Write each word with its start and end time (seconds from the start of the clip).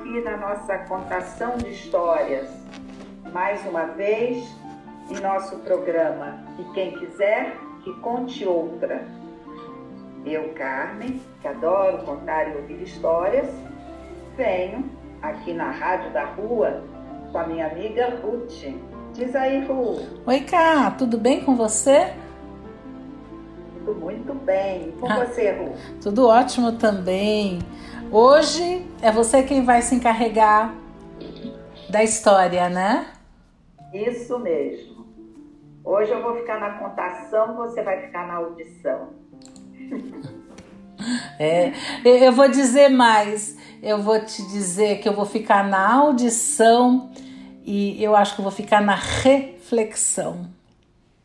Aqui 0.00 0.20
na 0.22 0.36
nossa 0.36 0.78
contação 0.78 1.58
de 1.58 1.70
histórias. 1.70 2.48
Mais 3.32 3.64
uma 3.66 3.84
vez 3.84 4.44
em 5.10 5.20
nosso 5.20 5.56
programa. 5.58 6.38
E 6.58 6.64
quem 6.72 6.92
quiser, 6.98 7.56
que 7.84 7.92
conte 8.00 8.46
outra. 8.46 9.06
Eu, 10.24 10.52
Carmen, 10.54 11.20
que 11.40 11.48
adoro 11.48 12.04
contar 12.04 12.48
e 12.48 12.56
ouvir 12.56 12.82
histórias, 12.82 13.46
venho 14.36 14.84
aqui 15.22 15.52
na 15.52 15.70
Rádio 15.70 16.12
da 16.12 16.24
Rua 16.24 16.82
com 17.30 17.38
a 17.38 17.46
minha 17.46 17.66
amiga 17.66 18.18
Ruth. 18.22 18.64
Diz 19.12 19.34
aí, 19.34 19.64
Ruth. 19.64 20.02
Oi, 20.26 20.40
Cá, 20.40 20.90
tudo 20.92 21.18
bem 21.18 21.42
com 21.42 21.56
você? 21.56 22.12
Tudo 23.84 24.00
muito 24.00 24.34
bem. 24.34 24.88
E 24.88 24.92
com 24.92 25.10
ah, 25.10 25.24
você, 25.24 25.52
Ruth? 25.52 26.02
Tudo 26.02 26.26
ótimo 26.26 26.72
também. 26.72 27.60
Hoje 28.12 28.84
é 29.00 29.12
você 29.12 29.44
quem 29.44 29.64
vai 29.64 29.82
se 29.82 29.94
encarregar 29.94 30.74
da 31.88 32.02
história, 32.02 32.68
né? 32.68 33.06
Isso 33.94 34.36
mesmo. 34.36 35.06
Hoje 35.84 36.10
eu 36.10 36.20
vou 36.20 36.34
ficar 36.34 36.58
na 36.58 36.70
contação, 36.70 37.54
você 37.54 37.82
vai 37.84 38.02
ficar 38.02 38.26
na 38.26 38.34
audição. 38.34 39.10
É, 41.38 41.72
eu 42.04 42.30
vou 42.30 42.46
dizer 42.46 42.90
mais. 42.90 43.56
Eu 43.82 44.02
vou 44.02 44.20
te 44.22 44.42
dizer 44.48 44.98
que 44.98 45.08
eu 45.08 45.14
vou 45.14 45.24
ficar 45.24 45.66
na 45.66 45.94
audição 45.94 47.10
e 47.64 48.04
eu 48.04 48.14
acho 48.14 48.34
que 48.34 48.40
eu 48.40 48.42
vou 48.42 48.52
ficar 48.52 48.82
na 48.82 48.96
reflexão. 48.96 50.46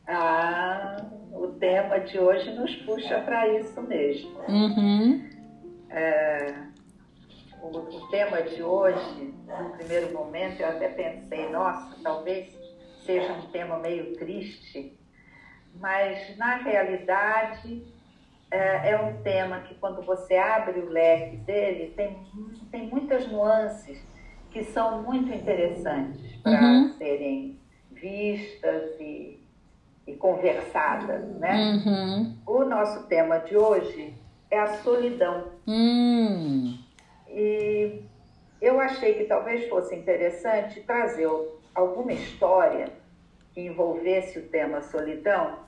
Ah, 0.08 1.04
o 1.34 1.48
tema 1.48 2.00
de 2.00 2.18
hoje 2.18 2.54
nos 2.54 2.74
puxa 2.78 3.20
para 3.20 3.50
isso 3.60 3.82
mesmo. 3.82 4.32
Uhum. 4.48 5.22
É, 5.90 6.54
o, 7.66 7.98
o 7.98 8.08
tema 8.10 8.42
de 8.42 8.62
hoje, 8.62 9.34
no 9.48 9.70
primeiro 9.72 10.14
momento, 10.14 10.62
eu 10.62 10.70
até 10.70 10.90
pensei, 10.90 11.50
nossa, 11.50 11.98
talvez 12.04 12.54
seja 13.06 13.34
um 13.34 13.48
tema 13.48 13.78
meio 13.80 14.16
triste, 14.16 14.98
mas 15.80 16.38
na 16.38 16.56
realidade 16.58 17.84
é, 18.52 18.92
é 18.92 19.02
um 19.02 19.22
tema 19.22 19.62
que 19.62 19.76
quando 19.76 20.02
você 20.04 20.36
abre 20.36 20.80
o 20.80 20.90
leque 20.90 21.38
dele, 21.38 21.94
tem, 21.96 22.18
tem 22.72 22.88
muitas 22.88 23.28
nuances 23.32 24.02
que 24.52 24.64
são 24.64 25.02
muito 25.04 25.34
interessantes 25.34 26.36
para 26.38 26.62
uhum. 26.62 26.94
serem 26.98 27.60
vistas 27.92 29.00
e, 29.00 29.40
e 30.08 30.14
conversadas, 30.16 31.28
né? 31.40 31.82
Uhum. 31.86 32.38
O 32.46 32.64
nosso 32.64 33.08
tema 33.08 33.40
de 33.40 33.58
hoje 33.58 34.14
é 34.50 34.60
a 34.60 34.78
solidão. 34.78 35.52
Hum. 35.68 36.85
E 37.36 38.02
eu 38.62 38.80
achei 38.80 39.16
que 39.16 39.26
talvez 39.26 39.68
fosse 39.68 39.94
interessante 39.94 40.80
trazer 40.82 41.28
alguma 41.76 42.14
história 42.14 42.88
que 43.54 43.62
envolvesse 43.62 44.40
o 44.40 44.48
tema 44.48 44.82
solidão, 44.82 45.60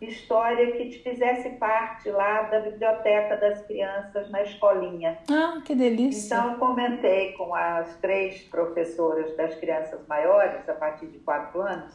história 0.00 0.72
que 0.72 0.88
te 0.88 0.98
fizesse 0.98 1.50
parte 1.50 2.10
lá 2.10 2.42
da 2.42 2.60
biblioteca 2.60 3.36
das 3.36 3.64
crianças 3.66 4.28
na 4.30 4.42
escolinha. 4.42 5.18
Ah, 5.30 5.60
que 5.64 5.74
delícia! 5.74 6.34
Então, 6.34 6.58
comentei 6.58 7.32
com 7.32 7.54
as 7.54 7.96
três 7.98 8.42
professoras 8.44 9.36
das 9.36 9.54
crianças 9.56 10.00
maiores, 10.08 10.68
a 10.68 10.74
partir 10.74 11.06
de 11.06 11.18
quatro 11.20 11.60
anos, 11.60 11.94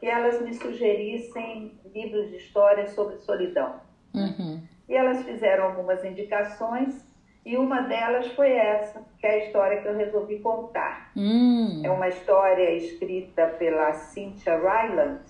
que 0.00 0.06
elas 0.06 0.40
me 0.42 0.54
sugerissem 0.54 1.78
livros 1.94 2.30
de 2.30 2.36
história 2.36 2.88
sobre 2.88 3.18
solidão. 3.18 3.80
Uhum. 4.14 4.60
E 4.88 4.94
elas 4.94 5.22
fizeram 5.22 5.64
algumas 5.64 6.02
indicações 6.04 7.07
e 7.48 7.56
uma 7.56 7.80
delas 7.80 8.26
foi 8.32 8.52
essa, 8.52 9.00
que 9.18 9.26
é 9.26 9.30
a 9.30 9.46
história 9.46 9.80
que 9.80 9.88
eu 9.88 9.96
resolvi 9.96 10.38
contar. 10.40 11.10
Hum. 11.16 11.80
É 11.82 11.90
uma 11.90 12.06
história 12.06 12.70
escrita 12.76 13.46
pela 13.58 13.94
Cynthia 13.94 14.58
Ryland 14.58 15.20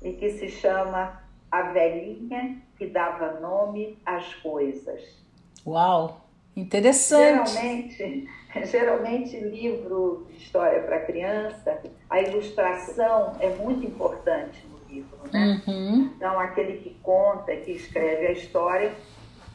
e 0.00 0.12
que 0.12 0.30
se 0.30 0.48
chama 0.48 1.20
A 1.50 1.62
Velhinha 1.62 2.62
que 2.78 2.86
Dava 2.86 3.40
Nome 3.40 3.98
às 4.06 4.32
Coisas. 4.36 5.02
Uau! 5.66 6.20
Interessante. 6.56 7.50
Geralmente, 7.50 8.28
geralmente 8.70 9.40
livro 9.40 10.28
de 10.30 10.36
história 10.36 10.84
para 10.84 11.00
criança, 11.00 11.82
a 12.08 12.20
ilustração 12.20 13.36
é 13.40 13.48
muito 13.56 13.84
importante 13.84 14.64
no 14.68 14.88
livro, 14.88 15.18
né? 15.32 15.60
Uhum. 15.66 16.12
Então, 16.16 16.38
aquele 16.38 16.78
que 16.78 16.90
conta, 17.02 17.56
que 17.56 17.72
escreve 17.72 18.28
a 18.28 18.32
história, 18.32 18.92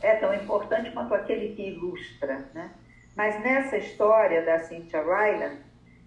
é 0.06 0.16
tão 0.18 0.34
importante 0.34 0.92
quanto 0.92 1.14
aquele 1.14 1.56
que 1.56 1.64
ilustra, 1.64 2.46
né? 2.54 2.72
Mas 3.16 3.42
nessa 3.42 3.78
história 3.78 4.44
da 4.46 4.60
Cynthia 4.60 5.02
Ryland, 5.02 5.58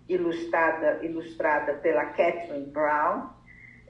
ilustrada, 0.08 1.04
ilustrada 1.04 1.74
pela 1.74 2.04
Catherine 2.06 2.66
Brown, 2.66 3.30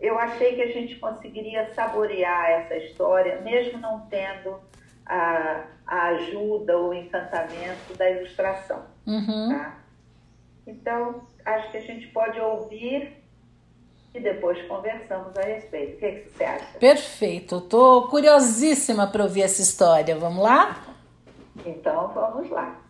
eu 0.01 0.19
achei 0.19 0.55
que 0.55 0.63
a 0.63 0.73
gente 0.73 0.97
conseguiria 0.97 1.73
saborear 1.75 2.51
essa 2.51 2.77
história, 2.77 3.41
mesmo 3.41 3.79
não 3.79 4.07
tendo 4.09 4.59
a, 5.05 5.65
a 5.87 6.07
ajuda 6.09 6.79
ou 6.79 6.91
o 6.91 6.95
encantamento 6.95 7.95
da 7.97 8.09
ilustração. 8.09 8.87
Uhum. 9.07 9.49
Tá? 9.51 9.79
Então, 10.67 11.27
acho 11.45 11.71
que 11.71 11.79
a 11.79 11.83
gente 11.83 12.07
pode 12.09 12.39
ouvir 12.41 13.18
e 14.15 14.21
depois 14.21 14.61
conversamos 14.67 15.37
a 15.37 15.43
respeito. 15.43 15.97
O 15.97 15.99
que, 15.99 16.07
é 16.07 16.11
que 16.13 16.31
você 16.31 16.45
acha? 16.45 16.79
Perfeito. 16.79 17.59
Estou 17.59 18.09
curiosíssima 18.09 19.07
para 19.07 19.25
ouvir 19.25 19.43
essa 19.43 19.63
história. 19.63 20.17
Vamos 20.17 20.43
lá? 20.43 20.83
Então 21.65 22.09
vamos 22.15 22.51
lá. 22.51 22.81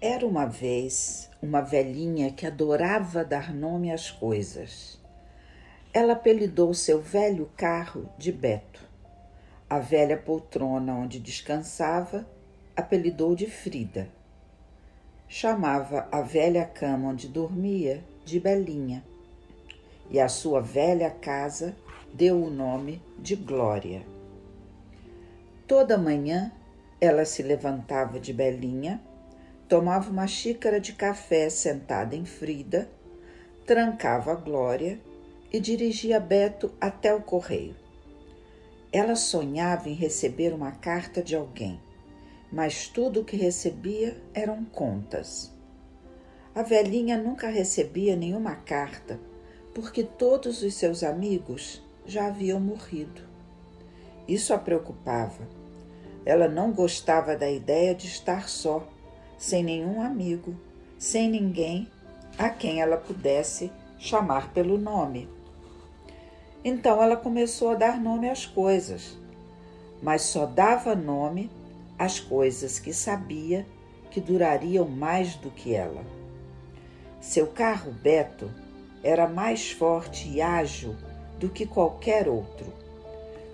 Era 0.00 0.24
uma 0.24 0.46
vez 0.46 1.25
uma 1.42 1.60
velhinha 1.60 2.30
que 2.30 2.46
adorava 2.46 3.24
dar 3.24 3.54
nome 3.54 3.92
às 3.92 4.10
coisas. 4.10 4.98
Ela 5.92 6.14
apelidou 6.14 6.74
seu 6.74 7.00
velho 7.00 7.50
carro 7.56 8.08
de 8.18 8.32
Beto. 8.32 8.84
A 9.68 9.78
velha 9.78 10.16
poltrona 10.16 10.94
onde 10.94 11.18
descansava 11.18 12.26
apelidou 12.76 13.34
de 13.34 13.46
Frida. 13.46 14.08
Chamava 15.28 16.06
a 16.12 16.20
velha 16.20 16.64
cama 16.64 17.08
onde 17.08 17.28
dormia 17.28 18.04
de 18.24 18.38
Belinha. 18.38 19.02
E 20.10 20.20
a 20.20 20.28
sua 20.28 20.60
velha 20.60 21.10
casa 21.10 21.74
deu 22.12 22.42
o 22.42 22.50
nome 22.50 23.02
de 23.18 23.34
Glória. 23.34 24.02
Toda 25.66 25.98
manhã 25.98 26.52
ela 27.00 27.24
se 27.24 27.42
levantava 27.42 28.20
de 28.20 28.32
Belinha 28.32 29.00
tomava 29.68 30.10
uma 30.10 30.26
xícara 30.26 30.80
de 30.80 30.92
café 30.92 31.50
sentada 31.50 32.14
em 32.14 32.24
Frida, 32.24 32.88
trancava 33.66 34.32
a 34.32 34.36
Glória 34.36 35.00
e 35.52 35.58
dirigia 35.58 36.20
Beto 36.20 36.72
até 36.80 37.12
o 37.14 37.20
correio. 37.20 37.74
Ela 38.92 39.16
sonhava 39.16 39.88
em 39.88 39.94
receber 39.94 40.52
uma 40.52 40.70
carta 40.70 41.22
de 41.22 41.34
alguém, 41.34 41.80
mas 42.52 42.86
tudo 42.86 43.20
o 43.20 43.24
que 43.24 43.36
recebia 43.36 44.16
eram 44.32 44.64
contas. 44.64 45.52
A 46.54 46.62
velhinha 46.62 47.18
nunca 47.18 47.48
recebia 47.48 48.16
nenhuma 48.16 48.54
carta, 48.54 49.20
porque 49.74 50.02
todos 50.02 50.62
os 50.62 50.74
seus 50.74 51.02
amigos 51.02 51.82
já 52.06 52.28
haviam 52.28 52.60
morrido. 52.60 53.22
Isso 54.28 54.54
a 54.54 54.58
preocupava. 54.58 55.46
Ela 56.24 56.48
não 56.48 56.72
gostava 56.72 57.36
da 57.36 57.50
ideia 57.50 57.94
de 57.94 58.06
estar 58.06 58.48
só 58.48 58.88
sem 59.36 59.62
nenhum 59.62 60.00
amigo 60.00 60.54
sem 60.98 61.28
ninguém 61.28 61.88
a 62.38 62.48
quem 62.48 62.80
ela 62.80 62.96
pudesse 62.96 63.70
chamar 63.98 64.52
pelo 64.52 64.78
nome. 64.78 65.28
Então 66.64 67.02
ela 67.02 67.16
começou 67.16 67.70
a 67.70 67.74
dar 67.74 68.00
nome 68.00 68.28
às 68.28 68.44
coisas, 68.44 69.16
mas 70.02 70.22
só 70.22 70.46
dava 70.46 70.94
nome 70.94 71.50
às 71.98 72.18
coisas 72.18 72.78
que 72.78 72.92
sabia 72.92 73.66
que 74.10 74.20
durariam 74.20 74.88
mais 74.88 75.34
do 75.36 75.50
que 75.50 75.74
ela. 75.74 76.04
Seu 77.20 77.46
carro 77.46 77.92
Beto 77.92 78.50
era 79.02 79.28
mais 79.28 79.70
forte 79.70 80.28
e 80.28 80.40
ágil 80.40 80.96
do 81.38 81.48
que 81.48 81.66
qualquer 81.66 82.28
outro. 82.28 82.72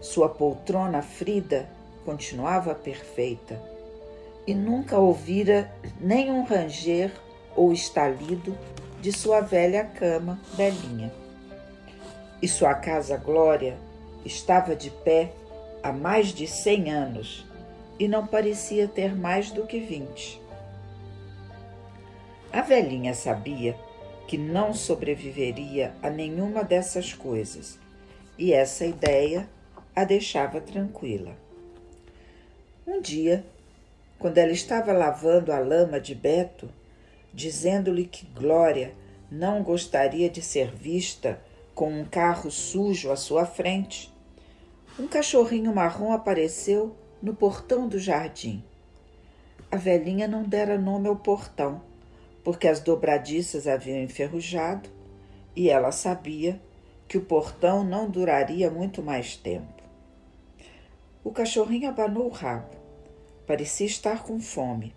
Sua 0.01 0.29
poltrona 0.29 1.03
Frida 1.03 1.69
continuava 2.05 2.75
perfeita 2.75 3.72
e 4.47 4.55
nunca 4.55 4.99
ouvira 4.99 5.73
nenhum 6.01 6.45
ranger 6.45 7.13
ou 7.55 7.73
estalido 7.73 8.57
de 9.01 9.13
sua 9.13 9.41
velha 9.41 9.85
cama 9.85 10.41
Belinha. 10.57 11.13
E 12.41 12.49
sua 12.49 12.75
casa 12.75 13.17
Glória 13.17 13.77
estava 14.25 14.75
de 14.75 14.91
pé 14.91 15.33
há 15.83 15.93
mais 15.93 16.29
de 16.29 16.47
cem 16.47 16.91
anos 16.91 17.47
e 17.99 18.09
não 18.09 18.27
parecia 18.27 18.89
ter 18.89 19.15
mais 19.15 19.51
do 19.51 19.67
que 19.67 19.79
vinte. 19.79 20.41
A 22.53 22.61
velhinha 22.61 23.15
sabia 23.15 23.77
que 24.27 24.37
não 24.37 24.75
sobreviveria 24.75 25.95
a 26.03 26.11
nenhuma 26.11 26.63
dessas 26.63 27.13
coisas 27.13 27.79
e 28.39 28.53
essa 28.53 28.85
ideia 28.85 29.49
a 29.95 30.05
deixava 30.05 30.61
tranquila. 30.61 31.37
Um 32.87 33.01
dia, 33.01 33.45
quando 34.23 34.39
ela 34.39 34.53
estava 34.53 34.93
lavando 34.93 35.53
a 35.53 35.59
lama 35.59 36.01
de 36.01 36.15
Beto, 36.15 36.71
dizendo-lhe 37.35 38.07
que 38.07 38.25
Glória 38.25 38.95
não 39.29 39.65
gostaria 39.65 40.31
de 40.31 40.41
ser 40.41 40.71
vista 40.71 41.41
com 41.75 41.91
um 41.91 42.05
carro 42.05 42.49
sujo 42.49 43.11
à 43.11 43.17
sua 43.17 43.45
frente, 43.45 44.15
um 44.97 45.09
cachorrinho 45.09 45.75
marrom 45.75 46.13
apareceu 46.13 46.95
no 47.21 47.35
portão 47.35 47.89
do 47.89 47.99
jardim. 47.99 48.63
A 49.69 49.77
velhinha 49.77 50.29
não 50.29 50.45
dera 50.45 50.79
nome 50.79 51.09
ao 51.09 51.17
portão, 51.17 51.83
porque 52.45 52.69
as 52.69 52.79
dobradiças 52.79 53.67
haviam 53.67 53.99
enferrujado 53.99 54.89
e 55.57 55.69
ela 55.69 55.91
sabia 55.91 56.61
que 57.09 57.19
o 57.19 57.25
portão 57.25 57.83
não 57.83 58.09
duraria 58.09 58.71
muito 58.71 59.03
mais 59.03 59.35
tempo. 59.35 59.83
O 61.25 61.33
cachorrinho 61.33 61.89
abanou 61.89 62.27
o 62.27 62.33
rabo. 62.33 62.82
Parecia 63.53 63.87
estar 63.87 64.23
com 64.23 64.41
fome. 64.41 64.95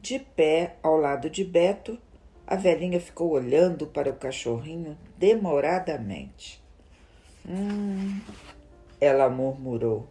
De 0.00 0.18
pé 0.18 0.76
ao 0.82 0.96
lado 0.96 1.28
de 1.28 1.44
Beto, 1.44 1.98
a 2.46 2.56
velhinha 2.56 2.98
ficou 2.98 3.32
olhando 3.32 3.86
para 3.86 4.08
o 4.08 4.16
cachorrinho 4.16 4.96
demoradamente. 5.18 6.64
Hum, 7.46 8.22
ela 8.98 9.28
murmurou. 9.28 10.06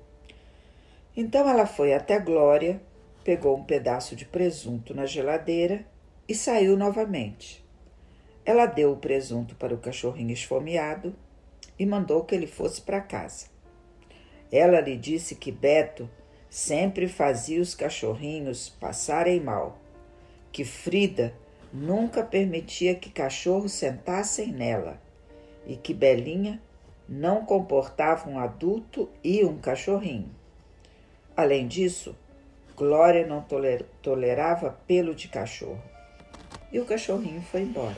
Então 1.16 1.50
ela 1.50 1.66
foi 1.66 1.96
até 1.96 2.20
Glória, 2.20 2.80
pegou 3.24 3.58
um 3.58 3.64
pedaço 3.64 4.16
de 4.16 4.26
presunto 4.26 4.94
na 4.94 5.08
geladeira 5.08 5.84
e 6.30 6.36
saiu 6.36 6.78
novamente. 6.78 7.66
Ela 8.46 8.68
deu 8.68 8.92
o 8.92 8.98
presunto 8.98 9.56
para 9.56 9.74
o 9.74 9.80
cachorrinho 9.80 10.32
esfomeado 10.32 11.16
e 11.80 11.88
mandou 11.88 12.24
que 12.24 12.36
ele 12.36 12.46
fosse 12.46 12.82
para 12.82 13.02
casa. 13.02 13.48
Ela 14.52 14.80
lhe 14.80 14.96
disse 14.96 15.34
que 15.34 15.52
Beto 15.52 16.08
sempre 16.50 17.08
fazia 17.08 17.62
os 17.62 17.76
cachorrinhos 17.76 18.70
passarem 18.70 19.40
mal, 19.40 19.78
que 20.52 20.64
Frida 20.64 21.34
nunca 21.72 22.24
permitia 22.24 22.96
que 22.96 23.10
cachorros 23.10 23.74
sentassem 23.74 24.52
nela 24.52 25.02
e 25.66 25.76
que 25.76 25.94
Belinha 25.94 26.62
não 27.08 27.46
comportava 27.46 28.30
um 28.30 28.40
adulto 28.40 29.10
e 29.24 29.44
um 29.44 29.58
cachorrinho. 29.58 30.34
Além 31.36 31.68
disso, 31.68 32.16
Glória 32.76 33.26
não 33.26 33.42
toler 33.42 33.88
tolerava 34.04 34.78
pelo 34.86 35.16
de 35.16 35.28
cachorro. 35.28 35.82
E 36.72 36.80
o 36.80 36.86
cachorrinho 36.86 37.42
foi 37.42 37.62
embora. 37.62 37.98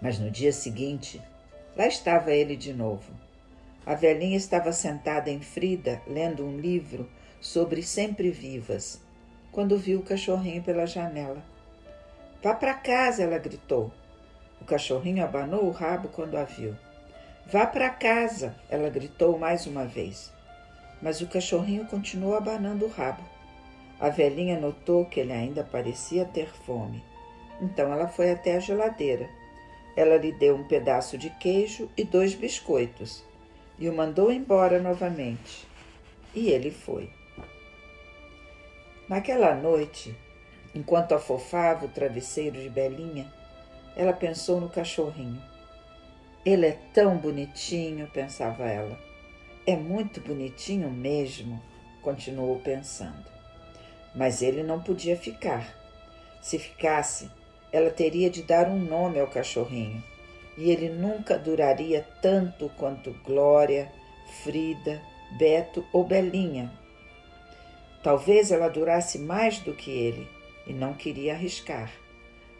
Mas 0.00 0.18
no 0.18 0.28
dia 0.28 0.52
seguinte, 0.52 1.22
lá 1.76 1.86
estava 1.86 2.32
ele 2.32 2.56
de 2.56 2.72
novo 2.72 3.12
a 3.84 3.94
velhinha 3.94 4.36
estava 4.36 4.72
sentada 4.72 5.28
em 5.28 5.40
Frida, 5.40 6.00
lendo 6.06 6.44
um 6.44 6.56
livro 6.56 7.08
sobre 7.40 7.82
sempre-vivas, 7.82 9.00
quando 9.50 9.76
viu 9.76 9.98
o 9.98 10.04
cachorrinho 10.04 10.62
pela 10.62 10.86
janela. 10.86 11.42
Vá 12.40 12.54
para 12.54 12.74
casa, 12.74 13.24
ela 13.24 13.38
gritou. 13.38 13.92
O 14.60 14.64
cachorrinho 14.64 15.24
abanou 15.24 15.64
o 15.64 15.72
rabo 15.72 16.08
quando 16.08 16.36
a 16.36 16.44
viu. 16.44 16.76
Vá 17.46 17.66
para 17.66 17.90
casa, 17.90 18.54
ela 18.70 18.88
gritou 18.88 19.36
mais 19.36 19.66
uma 19.66 19.84
vez. 19.84 20.32
Mas 21.00 21.20
o 21.20 21.26
cachorrinho 21.26 21.84
continuou 21.86 22.36
abanando 22.36 22.84
o 22.84 22.88
rabo. 22.88 23.22
A 23.98 24.08
velhinha 24.08 24.60
notou 24.60 25.04
que 25.06 25.18
ele 25.18 25.32
ainda 25.32 25.64
parecia 25.64 26.24
ter 26.24 26.48
fome. 26.48 27.02
Então 27.60 27.92
ela 27.92 28.06
foi 28.06 28.30
até 28.30 28.54
a 28.56 28.60
geladeira. 28.60 29.28
Ela 29.96 30.16
lhe 30.16 30.30
deu 30.32 30.54
um 30.54 30.64
pedaço 30.64 31.18
de 31.18 31.30
queijo 31.30 31.90
e 31.96 32.04
dois 32.04 32.34
biscoitos 32.34 33.24
e 33.82 33.88
o 33.88 33.92
mandou 33.92 34.30
embora 34.30 34.80
novamente. 34.80 35.66
E 36.32 36.50
ele 36.50 36.70
foi. 36.70 37.10
Naquela 39.08 39.56
noite, 39.56 40.14
enquanto 40.72 41.16
afofava 41.16 41.86
o 41.86 41.88
travesseiro 41.88 42.60
de 42.60 42.68
Belinha, 42.68 43.28
ela 43.96 44.12
pensou 44.12 44.60
no 44.60 44.68
cachorrinho. 44.68 45.42
Ele 46.46 46.66
é 46.66 46.78
tão 46.94 47.16
bonitinho, 47.16 48.06
pensava 48.06 48.68
ela. 48.68 48.96
É 49.66 49.74
muito 49.74 50.20
bonitinho 50.20 50.88
mesmo, 50.88 51.60
continuou 52.02 52.60
pensando. 52.60 53.26
Mas 54.14 54.42
ele 54.42 54.62
não 54.62 54.80
podia 54.80 55.16
ficar. 55.16 55.76
Se 56.40 56.56
ficasse, 56.56 57.28
ela 57.72 57.90
teria 57.90 58.30
de 58.30 58.44
dar 58.44 58.68
um 58.68 58.78
nome 58.78 59.18
ao 59.18 59.26
cachorrinho 59.26 60.11
e 60.56 60.70
ele 60.70 60.88
nunca 60.88 61.38
duraria 61.38 62.06
tanto 62.20 62.68
quanto 62.76 63.12
Glória, 63.24 63.90
Frida, 64.42 65.00
Beto 65.38 65.84
ou 65.92 66.04
Belinha. 66.04 66.72
Talvez 68.02 68.50
ela 68.50 68.68
durasse 68.68 69.18
mais 69.18 69.58
do 69.60 69.72
que 69.72 69.90
ele 69.90 70.28
e 70.66 70.72
não 70.72 70.92
queria 70.92 71.34
arriscar. 71.34 71.90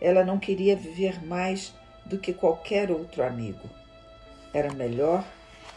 Ela 0.00 0.24
não 0.24 0.38
queria 0.38 0.76
viver 0.76 1.24
mais 1.24 1.74
do 2.06 2.18
que 2.18 2.32
qualquer 2.32 2.90
outro 2.90 3.22
amigo. 3.22 3.68
Era 4.52 4.72
melhor 4.72 5.24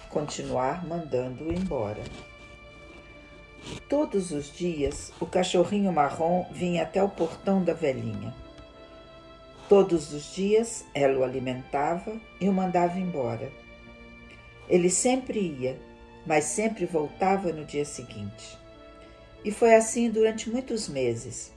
continuar 0.10 0.86
mandando-o 0.88 1.52
embora. 1.52 2.02
Todos 3.90 4.32
os 4.32 4.56
dias, 4.56 5.12
o 5.20 5.26
cachorrinho 5.26 5.92
marrom 5.92 6.46
vinha 6.52 6.84
até 6.84 7.04
o 7.04 7.10
portão 7.10 7.64
da 7.64 7.74
velhinha. 7.74 8.34
Todos 9.68 10.14
os 10.14 10.32
dias 10.36 10.86
ela 10.94 11.18
o 11.18 11.24
alimentava 11.24 12.22
e 12.40 12.48
o 12.48 12.54
mandava 12.54 13.00
embora. 13.00 13.52
Ele 14.70 14.92
sempre 14.92 15.40
ia, 15.40 15.80
mas 16.24 16.46
sempre 16.46 16.86
voltava 16.86 17.52
no 17.52 17.66
dia 17.66 17.84
seguinte. 17.84 18.60
E 19.44 19.52
foi 19.52 19.74
assim 19.74 20.12
durante 20.12 20.52
muitos 20.52 20.88
meses. 20.88 21.52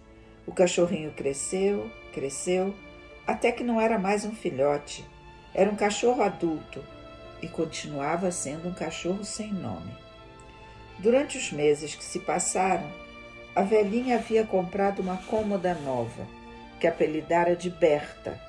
O 0.46 0.52
cachorrinho 0.52 1.12
cresceu, 1.12 1.90
cresceu, 2.10 2.74
até 3.26 3.52
que 3.52 3.62
não 3.62 3.78
era 3.78 3.98
mais 3.98 4.24
um 4.24 4.34
filhote, 4.34 5.04
era 5.52 5.70
um 5.70 5.76
cachorro 5.76 6.22
adulto 6.22 6.82
e 7.42 7.48
continuava 7.48 8.30
sendo 8.30 8.70
um 8.70 8.74
cachorro 8.74 9.22
sem 9.22 9.52
nome. 9.52 9.92
Durante 10.98 11.36
os 11.36 11.52
meses 11.52 11.94
que 11.94 12.04
se 12.04 12.20
passaram, 12.20 12.90
a 13.54 13.60
velhinha 13.60 14.16
havia 14.16 14.44
comprado 14.44 15.00
uma 15.00 15.18
cômoda 15.18 15.74
nova 15.74 16.37
que 16.78 16.86
apelidara 16.86 17.56
de 17.56 17.70
Berta, 17.70 18.40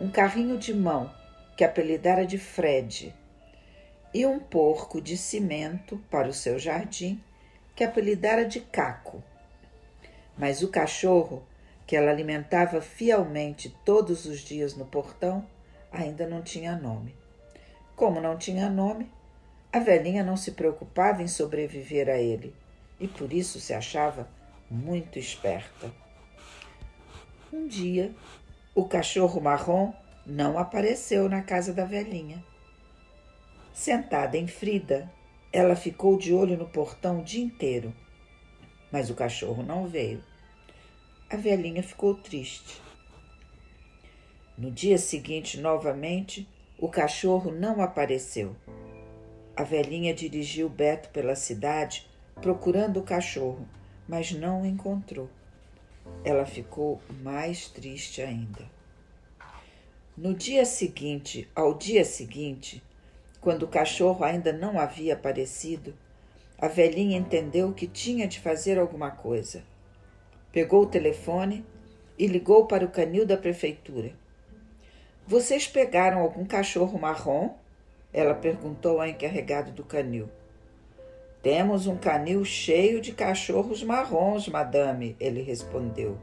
um 0.00 0.08
carrinho 0.08 0.56
de 0.56 0.72
mão, 0.72 1.12
que 1.56 1.64
apelidara 1.64 2.24
de 2.24 2.38
Fred, 2.38 3.14
e 4.14 4.24
um 4.24 4.38
porco 4.38 5.00
de 5.00 5.16
cimento 5.16 5.98
para 6.10 6.28
o 6.28 6.32
seu 6.32 6.58
jardim, 6.58 7.22
que 7.74 7.82
apelidara 7.82 8.44
de 8.44 8.60
Caco. 8.60 9.22
Mas 10.36 10.62
o 10.62 10.68
cachorro, 10.68 11.42
que 11.86 11.96
ela 11.96 12.10
alimentava 12.10 12.80
fielmente 12.80 13.74
todos 13.84 14.24
os 14.24 14.40
dias 14.40 14.76
no 14.76 14.86
portão, 14.86 15.44
ainda 15.90 16.26
não 16.26 16.42
tinha 16.42 16.76
nome. 16.76 17.14
Como 17.96 18.20
não 18.20 18.38
tinha 18.38 18.70
nome, 18.70 19.10
a 19.72 19.80
velhinha 19.80 20.22
não 20.22 20.36
se 20.36 20.52
preocupava 20.52 21.22
em 21.22 21.28
sobreviver 21.28 22.08
a 22.08 22.16
ele 22.16 22.54
e 23.00 23.08
por 23.08 23.32
isso 23.32 23.60
se 23.60 23.74
achava 23.74 24.28
muito 24.70 25.18
esperta. 25.18 25.92
Um 27.50 27.66
dia, 27.66 28.14
o 28.74 28.84
cachorro 28.84 29.40
marrom 29.40 29.94
não 30.26 30.58
apareceu 30.58 31.30
na 31.30 31.40
casa 31.40 31.72
da 31.72 31.86
velhinha. 31.86 32.44
Sentada 33.72 34.36
em 34.36 34.46
Frida, 34.46 35.10
ela 35.50 35.74
ficou 35.74 36.18
de 36.18 36.34
olho 36.34 36.58
no 36.58 36.68
portão 36.68 37.20
o 37.20 37.24
dia 37.24 37.42
inteiro, 37.42 37.94
mas 38.92 39.08
o 39.08 39.14
cachorro 39.14 39.62
não 39.62 39.88
veio. 39.88 40.22
a 41.30 41.36
velhinha 41.36 41.82
ficou 41.82 42.14
triste. 42.14 42.82
No 44.58 44.70
dia 44.70 44.98
seguinte, 44.98 45.58
novamente, 45.58 46.46
o 46.78 46.88
cachorro 46.88 47.50
não 47.50 47.80
apareceu. 47.80 48.54
A 49.56 49.62
velhinha 49.62 50.12
dirigiu 50.12 50.68
Beto 50.68 51.08
pela 51.08 51.34
cidade 51.34 52.06
procurando 52.42 53.00
o 53.00 53.04
cachorro, 53.04 53.66
mas 54.06 54.32
não 54.32 54.62
o 54.62 54.66
encontrou. 54.66 55.30
Ela 56.24 56.44
ficou 56.44 57.00
mais 57.22 57.68
triste 57.68 58.20
ainda. 58.22 58.64
No 60.16 60.34
dia 60.34 60.64
seguinte, 60.64 61.48
ao 61.54 61.74
dia 61.74 62.04
seguinte, 62.04 62.82
quando 63.40 63.62
o 63.62 63.68
cachorro 63.68 64.24
ainda 64.24 64.52
não 64.52 64.78
havia 64.78 65.14
aparecido, 65.14 65.94
a 66.58 66.66
velhinha 66.66 67.16
entendeu 67.16 67.72
que 67.72 67.86
tinha 67.86 68.26
de 68.26 68.40
fazer 68.40 68.78
alguma 68.78 69.12
coisa. 69.12 69.62
Pegou 70.50 70.82
o 70.82 70.88
telefone 70.88 71.64
e 72.18 72.26
ligou 72.26 72.66
para 72.66 72.84
o 72.84 72.90
canil 72.90 73.24
da 73.24 73.36
prefeitura. 73.36 74.12
Vocês 75.24 75.68
pegaram 75.68 76.18
algum 76.18 76.44
cachorro 76.44 76.98
marrom? 76.98 77.54
Ela 78.12 78.34
perguntou 78.34 79.00
ao 79.00 79.06
encarregado 79.06 79.70
do 79.70 79.84
canil. 79.84 80.28
Temos 81.42 81.86
um 81.86 81.96
canil 81.96 82.44
cheio 82.44 83.00
de 83.00 83.12
cachorros 83.12 83.82
marrons, 83.82 84.48
madame, 84.48 85.16
ele 85.20 85.40
respondeu. 85.40 86.18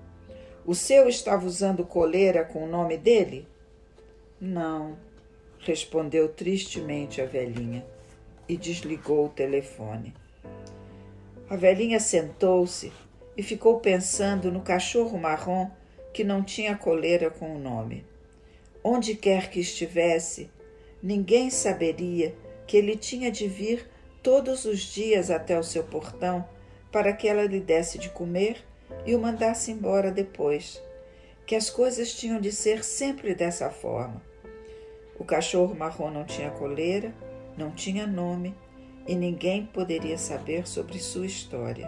O 0.65 0.75
seu 0.75 1.07
estava 1.07 1.45
usando 1.45 1.85
coleira 1.85 2.43
com 2.43 2.63
o 2.63 2.67
nome 2.67 2.97
dele? 2.97 3.47
Não, 4.41 4.97
respondeu 5.59 6.27
tristemente 6.27 7.21
a 7.21 7.25
velhinha 7.25 7.85
e 8.47 8.57
desligou 8.57 9.27
o 9.27 9.29
telefone. 9.29 10.13
A 11.49 11.55
velhinha 11.55 11.99
sentou-se 11.99 12.91
e 13.37 13.43
ficou 13.43 13.79
pensando 13.79 14.51
no 14.51 14.61
cachorro 14.61 15.17
marrom 15.17 15.69
que 16.13 16.23
não 16.23 16.43
tinha 16.43 16.75
coleira 16.75 17.29
com 17.29 17.55
o 17.55 17.59
nome. 17.59 18.05
Onde 18.83 19.15
quer 19.15 19.49
que 19.49 19.59
estivesse, 19.59 20.49
ninguém 21.01 21.49
saberia 21.49 22.35
que 22.67 22.77
ele 22.77 22.95
tinha 22.95 23.31
de 23.31 23.47
vir 23.47 23.87
todos 24.25 24.65
os 24.65 24.79
dias 24.79 25.29
até 25.29 25.55
o 25.59 25.61
seu 25.61 25.83
portão 25.83 26.43
para 26.91 27.13
que 27.13 27.27
ela 27.27 27.43
lhe 27.43 27.59
desse 27.59 27.99
de 27.99 28.09
comer 28.09 28.57
e 29.05 29.13
o 29.13 29.19
mandasse 29.19 29.71
embora 29.71 30.09
depois, 30.09 30.81
que 31.45 31.55
as 31.55 31.69
coisas 31.69 32.11
tinham 32.11 32.41
de 32.41 32.51
ser 32.51 32.83
sempre 32.83 33.35
dessa 33.35 33.69
forma. 33.69 34.19
O 35.19 35.23
cachorro 35.23 35.75
marrom 35.75 36.09
não 36.09 36.25
tinha 36.25 36.49
coleira, 36.49 37.13
não 37.55 37.69
tinha 37.69 38.07
nome 38.07 38.55
e 39.07 39.13
ninguém 39.13 39.67
poderia 39.67 40.17
saber 40.17 40.67
sobre 40.67 40.97
sua 40.97 41.27
história. 41.27 41.87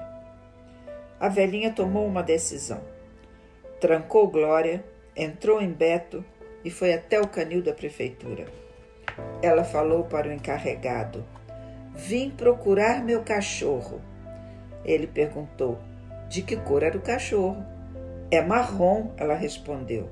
A 1.19 1.29
velhinha 1.29 1.73
tomou 1.73 2.05
uma 2.05 2.21
decisão. 2.21 2.83
Trancou 3.81 4.27
Glória, 4.27 4.85
entrou 5.15 5.59
em 5.59 5.71
Beto 5.71 6.23
e 6.63 6.69
foi 6.69 6.93
até 6.93 7.19
o 7.19 7.27
canil 7.27 7.63
da 7.63 7.73
prefeitura. 7.73 8.45
Ela 9.41 9.63
falou 9.63 10.03
para 10.03 10.29
o 10.29 10.31
encarregado: 10.31 11.25
Vim 11.97 12.29
procurar 12.29 13.03
meu 13.03 13.23
cachorro. 13.23 13.99
Ele 14.85 15.07
perguntou: 15.07 15.79
De 16.29 16.43
que 16.43 16.55
cor 16.55 16.83
era 16.83 16.95
o 16.95 17.01
cachorro? 17.01 17.65
É 18.29 18.39
marrom, 18.39 19.09
ela 19.17 19.33
respondeu. 19.33 20.07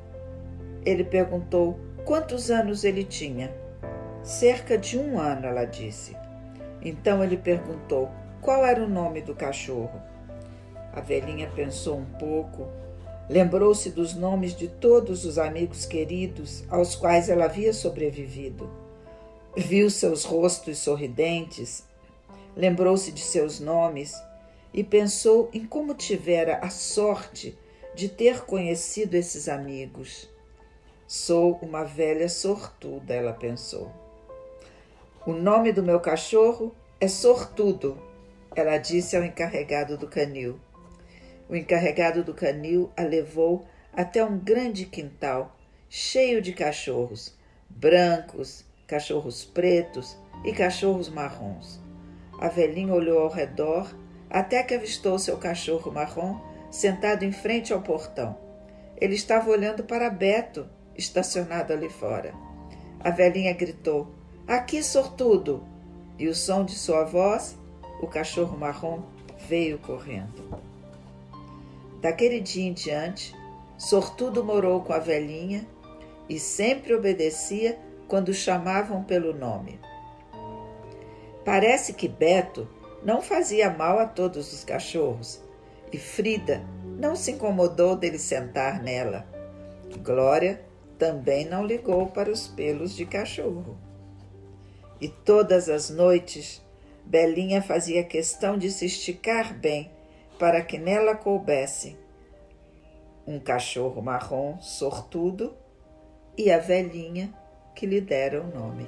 Ele 0.84 1.04
perguntou 1.04 1.80
quantos 2.04 2.50
anos 2.50 2.84
ele 2.84 3.04
tinha. 3.04 3.54
Cerca 4.24 4.80
de 4.80 4.98
um 4.98 5.20
ano, 5.20 5.46
ela 5.46 5.64
disse. 5.64 6.18
Então 6.82 7.24
ele 7.24 7.38
perguntou 7.38 8.10
qual 8.42 8.66
era 8.66 8.84
o 8.84 8.90
nome 8.90 9.22
do 9.22 9.36
cachorro. 9.36 10.02
A 10.92 11.02
velhinha 11.02 11.52
pensou 11.56 12.00
um 12.00 12.06
pouco, 12.18 12.68
lembrou-se 13.30 13.92
dos 13.92 14.16
nomes 14.16 14.56
de 14.56 14.68
todos 14.68 15.24
os 15.24 15.38
amigos 15.38 15.86
queridos 15.86 16.64
aos 16.68 16.96
quais 16.96 17.30
ela 17.30 17.46
havia 17.46 17.74
sobrevivido 17.74 18.85
Viu 19.58 19.90
seus 19.90 20.26
rostos 20.26 20.80
sorridentes, 20.80 21.86
lembrou-se 22.58 23.10
de 23.10 23.22
seus 23.22 23.58
nomes 23.58 24.14
e 24.74 24.84
pensou 24.84 25.50
em 25.54 25.66
como 25.66 25.94
tivera 25.94 26.58
a 26.58 26.70
sorte 26.70 27.58
de 27.96 28.10
ter 28.10 28.42
conhecido 28.42 29.16
esses 29.16 29.48
amigos. 29.48 30.30
Sou 31.08 31.58
uma 31.62 31.86
velha 31.86 32.28
sortuda, 32.28 33.14
ela 33.14 33.32
pensou. 33.32 33.90
O 35.26 35.32
nome 35.32 35.72
do 35.72 35.82
meu 35.82 36.02
cachorro 36.02 36.76
é 37.00 37.08
Sortudo, 37.08 37.98
ela 38.54 38.78
disse 38.78 39.16
ao 39.16 39.24
encarregado 39.24 39.98
do 39.98 40.08
canil. 40.08 40.60
O 41.48 41.56
encarregado 41.56 42.26
do 42.26 42.34
canil 42.34 42.92
a 42.98 43.04
levou 43.04 43.66
até 43.94 44.22
um 44.22 44.38
grande 44.38 44.86
quintal 44.86 45.56
cheio 45.90 46.42
de 46.42 46.52
cachorros, 46.52 47.34
brancos, 47.70 48.66
cachorros 48.88 49.44
pretos 49.46 50.18
e 50.44 50.52
cachorros 50.52 51.10
marrons. 51.10 51.80
A 52.40 52.48
velhinha 52.48 52.94
olhou 52.94 53.20
ao 53.20 53.30
redor 53.30 53.96
até 54.30 54.62
que 54.64 54.74
avistou 54.74 55.18
seu 55.18 55.38
cachorro 55.38 55.92
marrom 55.92 56.40
sentado 56.70 57.24
em 57.24 57.32
frente 57.32 57.72
ao 57.72 57.82
portão. 57.82 58.38
Ele 58.98 59.16
estava 59.16 59.50
olhando 59.50 59.84
para 59.84 60.10
Beto, 60.10 60.68
estacionado 60.98 61.74
ali 61.74 61.90
fora. 61.90 62.34
A 63.00 63.10
velhinha 63.10 63.54
gritou: 63.54 64.08
Aqui, 64.48 64.84
sortudo! 64.84 65.64
E 66.18 66.28
o 66.28 66.36
som 66.36 66.64
de 66.64 66.74
sua 66.74 67.04
voz, 67.04 67.58
o 68.02 68.08
cachorro 68.08 68.58
marrom 68.58 69.04
veio 69.48 69.78
correndo. 69.80 70.44
Daquele 72.02 72.40
dia 72.40 72.66
em 72.66 72.74
diante, 72.74 73.36
Sortudo 73.78 74.44
morou 74.44 74.82
com 74.82 74.94
a 74.94 75.00
velhinha 75.00 75.68
e 76.30 76.40
sempre 76.40 76.94
obedecia 76.94 77.78
quando 78.08 78.34
chamavam 78.34 79.04
pelo 79.04 79.34
nome. 79.34 79.80
Parece 81.44 81.94
que 81.94 82.08
Beto 82.08 82.68
não 83.04 83.22
fazia 83.22 83.70
mal 83.70 84.00
a 84.00 84.06
todos 84.06 84.52
os 84.52 84.64
cachorros 84.64 85.42
e 85.92 85.98
Frida 85.98 86.64
não 86.98 87.16
se 87.16 87.32
incomodou 87.32 87.96
dele 87.96 88.18
sentar 88.18 88.82
nela. 88.82 89.26
Glória 90.04 90.62
também 90.98 91.46
não 91.46 91.66
ligou 91.66 92.08
para 92.08 92.32
os 92.32 92.48
pelos 92.48 92.96
de 92.96 93.06
cachorro. 93.06 93.78
E 95.00 95.08
todas 95.08 95.70
as 95.70 95.90
noites, 95.90 96.62
Belinha 97.06 97.62
fazia 97.62 98.04
questão 98.04 98.58
de 98.58 98.72
se 98.72 98.86
esticar 98.86 99.54
bem 99.54 99.92
para 100.40 100.62
que 100.62 100.78
nela 100.78 101.16
coubesse 101.16 101.98
um 103.28 103.40
cachorro 103.40 104.02
marrom 104.02 104.60
sortudo 104.60 105.56
e 106.38 106.52
a 106.52 106.58
velhinha 106.58 107.34
que 107.76 107.86
lhe 107.86 108.00
dera 108.00 108.42
o 108.42 108.48
nome. 108.58 108.88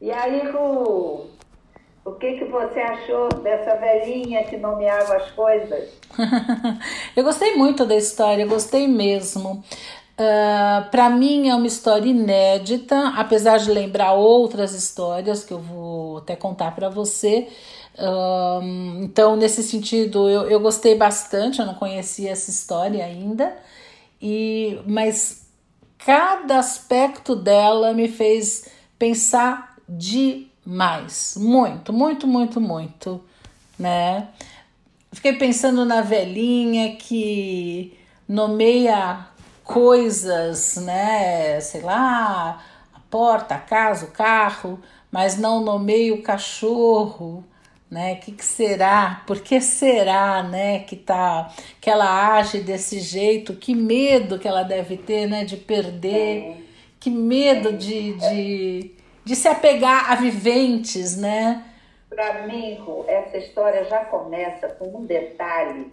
E 0.00 0.12
aí, 0.12 0.48
Ru, 0.50 1.26
o 2.04 2.12
que, 2.12 2.38
que 2.38 2.44
você 2.44 2.80
achou 2.80 3.28
dessa 3.42 3.74
velhinha 3.76 4.44
que 4.44 4.56
nomeava 4.56 5.16
as 5.16 5.30
coisas? 5.32 5.90
eu 7.16 7.24
gostei 7.24 7.56
muito 7.56 7.84
da 7.84 7.96
história, 7.96 8.46
gostei 8.46 8.86
mesmo. 8.86 9.62
Uh, 10.18 10.20
ah, 10.20 10.88
para 10.90 11.08
mim 11.08 11.48
é 11.48 11.54
uma 11.54 11.66
história 11.66 12.08
inédita, 12.08 13.10
apesar 13.16 13.58
de 13.58 13.70
lembrar 13.70 14.14
outras 14.14 14.72
histórias 14.72 15.44
que 15.44 15.52
eu 15.52 15.60
vou 15.60 16.18
até 16.18 16.34
contar 16.34 16.74
para 16.74 16.88
você. 16.88 17.48
Uh, 17.94 19.02
então, 19.04 19.36
nesse 19.36 19.62
sentido, 19.62 20.28
eu, 20.28 20.48
eu 20.50 20.58
gostei 20.60 20.96
bastante, 20.96 21.60
eu 21.60 21.66
não 21.66 21.74
conhecia 21.74 22.30
essa 22.30 22.50
história 22.50 23.04
ainda, 23.04 23.56
e 24.20 24.80
mas 24.86 25.46
cada 25.98 26.58
aspecto 26.58 27.36
dela 27.36 27.92
me 27.92 28.08
fez 28.08 28.68
pensar 28.98 29.76
demais, 29.88 31.36
muito, 31.36 31.92
muito, 31.92 32.26
muito, 32.26 32.60
muito, 32.60 33.20
né? 33.78 34.28
Fiquei 35.12 35.34
pensando 35.34 35.84
na 35.84 36.00
velhinha 36.00 36.96
que 36.96 37.96
nomeia 38.28 39.26
coisas, 39.68 40.76
né? 40.76 41.60
Sei 41.60 41.82
lá, 41.82 42.64
a 42.92 43.00
porta, 43.10 43.54
a 43.54 43.58
casa, 43.58 44.06
o 44.06 44.10
carro, 44.10 44.80
mas 45.12 45.38
não 45.38 45.60
nomeia 45.60 46.14
o 46.14 46.22
cachorro, 46.22 47.44
né? 47.90 48.14
O 48.14 48.16
que, 48.16 48.32
que, 48.32 48.44
será? 48.44 49.22
Por 49.26 49.40
que 49.42 49.60
será, 49.60 50.42
né? 50.42 50.80
Que 50.80 50.96
tá, 50.96 51.54
que 51.82 51.90
ela 51.90 52.38
age 52.38 52.60
desse 52.60 52.98
jeito? 52.98 53.54
Que 53.54 53.74
medo 53.74 54.38
que 54.38 54.48
ela 54.48 54.62
deve 54.62 54.96
ter, 54.96 55.28
né? 55.28 55.44
De 55.44 55.58
perder? 55.58 56.66
Que 56.98 57.10
medo 57.10 57.74
de, 57.74 58.14
de, 58.14 58.94
de 59.22 59.36
se 59.36 59.48
apegar 59.48 60.10
a 60.10 60.14
viventes, 60.14 61.14
né? 61.18 61.62
Para 62.08 62.46
mim, 62.46 62.78
essa 63.06 63.36
história 63.36 63.84
já 63.84 64.06
começa 64.06 64.66
com 64.70 64.96
um 64.96 65.04
detalhe 65.04 65.92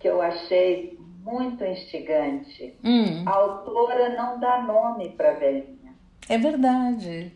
que 0.00 0.08
eu 0.08 0.20
achei 0.20 0.98
muito 1.24 1.64
instigante. 1.64 2.76
Hum. 2.84 3.22
A 3.26 3.30
autora 3.30 4.10
não 4.10 4.38
dá 4.38 4.62
nome 4.62 5.10
para 5.10 5.30
a 5.30 5.34
velhinha. 5.34 5.94
É 6.28 6.38
verdade. 6.38 7.32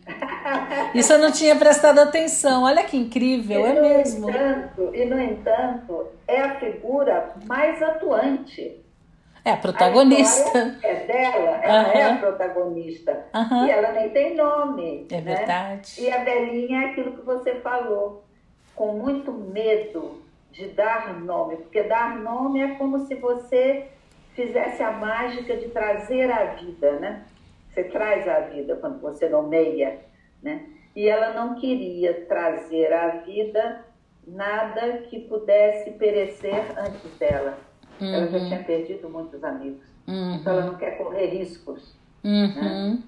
Isso 0.95 1.13
eu 1.13 1.19
não 1.19 1.31
tinha 1.31 1.55
prestado 1.55 1.99
atenção. 1.99 2.63
Olha 2.63 2.83
que 2.83 2.95
incrível, 2.95 3.61
e, 3.61 3.63
é 3.63 3.81
mesmo. 3.81 4.29
Entanto, 4.29 4.91
e, 4.93 5.05
no 5.05 5.21
entanto, 5.21 6.07
é 6.27 6.41
a 6.41 6.59
figura 6.59 7.33
mais 7.45 7.81
atuante. 7.81 8.83
É 9.43 9.51
a 9.51 9.57
protagonista. 9.57 10.77
A 10.83 10.87
é 10.87 11.05
dela, 11.05 11.59
ela 11.63 11.93
é 11.93 12.03
a 12.03 12.15
protagonista. 12.17 13.25
E 13.65 13.71
ela 13.71 13.93
nem 13.93 14.09
tem 14.09 14.35
nome. 14.35 15.07
É 15.09 15.21
né? 15.21 15.35
verdade. 15.35 16.01
E 16.01 16.11
a 16.11 16.23
velhinha 16.23 16.81
é 16.81 16.85
aquilo 16.87 17.13
que 17.13 17.25
você 17.25 17.55
falou, 17.55 18.25
com 18.75 18.93
muito 18.93 19.31
medo 19.31 20.26
de 20.57 20.69
dar 20.69 21.19
nome, 21.19 21.57
porque 21.57 21.83
dar 21.83 22.17
nome 22.17 22.59
é 22.59 22.75
como 22.75 23.05
se 23.05 23.13
você 23.15 23.87
fizesse 24.33 24.81
a 24.81 24.91
mágica 24.91 25.55
de 25.55 25.69
trazer 25.69 26.31
a 26.31 26.45
vida, 26.55 26.93
né? 26.93 27.25
Você 27.69 27.83
traz 27.83 28.27
a 28.27 28.39
vida 28.39 28.75
quando 28.75 28.99
você 28.99 29.29
nomeia, 29.29 29.99
né? 30.41 30.65
E 30.95 31.07
ela 31.07 31.33
não 31.33 31.55
queria 31.55 32.25
trazer 32.25 32.91
à 32.91 33.09
vida 33.17 33.85
nada 34.25 35.03
que 35.09 35.19
pudesse 35.19 35.91
perecer 35.91 36.65
antes 36.75 37.11
dela. 37.19 37.57
Uhum. 38.01 38.13
Ela 38.13 38.27
já 38.27 38.37
uhum. 38.37 38.47
tinha 38.47 38.63
perdido 38.63 39.09
muitos 39.09 39.43
amigos. 39.43 39.85
Uhum. 40.07 40.35
Então 40.35 40.53
ela 40.53 40.65
não 40.65 40.75
quer 40.75 40.97
correr 40.97 41.27
riscos. 41.27 41.95
Uhum. 42.23 42.47
Né? 42.47 42.99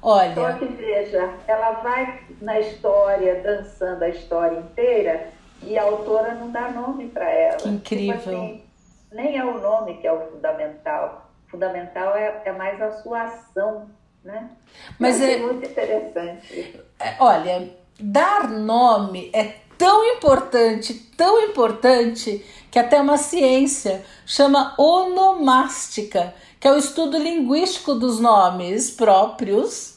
Olha. 0.00 0.34
Só 0.34 0.52
que 0.54 0.64
veja, 0.64 1.34
ela 1.46 1.72
vai 1.82 2.20
na 2.40 2.58
história, 2.58 3.42
dançando 3.42 4.02
a 4.02 4.08
história 4.08 4.58
inteira, 4.58 5.30
e 5.62 5.78
a 5.78 5.82
autora 5.82 6.34
não 6.34 6.50
dá 6.50 6.70
nome 6.70 7.08
para 7.08 7.28
ela. 7.30 7.56
Que 7.56 7.68
incrível. 7.68 8.18
Tipo 8.18 8.28
assim, 8.30 8.64
nem 9.12 9.38
é 9.38 9.44
o 9.44 9.60
nome 9.60 9.98
que 9.98 10.06
é 10.06 10.12
o 10.12 10.30
fundamental. 10.30 11.30
O 11.46 11.50
fundamental 11.50 12.16
é, 12.16 12.42
é 12.44 12.52
mais 12.52 12.80
a 12.80 12.92
sua 12.92 13.22
ação 13.22 13.88
né? 14.26 14.50
Mas 14.98 15.20
é 15.20 15.38
muito 15.38 15.64
interessante. 15.64 16.80
É, 16.98 17.14
olha, 17.20 17.70
dar 17.98 18.50
nome 18.50 19.30
é 19.32 19.54
tão 19.78 20.04
importante, 20.04 20.94
tão 21.16 21.40
importante, 21.44 22.44
que 22.70 22.78
até 22.78 23.00
uma 23.00 23.16
ciência 23.16 24.04
chama 24.26 24.74
onomástica, 24.76 26.34
que 26.58 26.66
é 26.66 26.72
o 26.72 26.78
estudo 26.78 27.16
linguístico 27.16 27.94
dos 27.94 28.18
nomes 28.18 28.90
próprios 28.90 29.95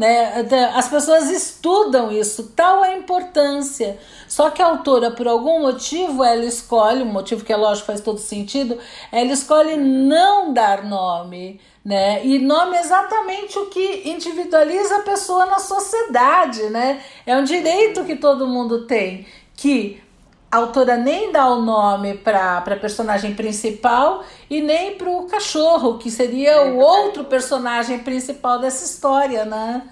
né? 0.00 0.46
As 0.74 0.88
pessoas 0.88 1.28
estudam 1.28 2.10
isso, 2.10 2.54
tal 2.56 2.82
a 2.82 2.96
importância. 2.96 3.98
Só 4.26 4.48
que 4.48 4.62
a 4.62 4.66
autora, 4.66 5.10
por 5.10 5.28
algum 5.28 5.60
motivo, 5.60 6.24
ela 6.24 6.46
escolhe, 6.46 7.02
um 7.02 7.12
motivo 7.12 7.44
que 7.44 7.52
é 7.52 7.56
lógico 7.56 7.88
faz 7.88 8.00
todo 8.00 8.16
sentido, 8.16 8.78
ela 9.12 9.30
escolhe 9.30 9.76
não 9.76 10.54
dar 10.54 10.84
nome. 10.84 11.60
Né? 11.84 12.24
E 12.24 12.38
nome 12.38 12.78
é 12.78 12.80
exatamente 12.80 13.58
o 13.58 13.66
que 13.66 14.08
individualiza 14.08 14.96
a 14.96 15.02
pessoa 15.02 15.44
na 15.44 15.58
sociedade, 15.58 16.62
né? 16.64 17.02
É 17.26 17.36
um 17.36 17.44
direito 17.44 18.04
que 18.04 18.16
todo 18.16 18.46
mundo 18.46 18.86
tem, 18.86 19.26
que 19.56 20.02
a 20.50 20.56
autora 20.56 20.96
nem 20.96 21.30
dá 21.30 21.48
o 21.48 21.62
nome 21.62 22.14
para 22.14 22.58
a 22.58 22.76
personagem 22.76 23.34
principal 23.34 24.24
e 24.48 24.60
nem 24.60 24.96
para 24.96 25.08
o 25.08 25.26
cachorro, 25.26 25.96
que 25.96 26.10
seria 26.10 26.62
o 26.64 26.78
outro 26.78 27.24
personagem 27.24 28.00
principal 28.00 28.58
dessa 28.58 28.84
história, 28.84 29.44
né? 29.44 29.88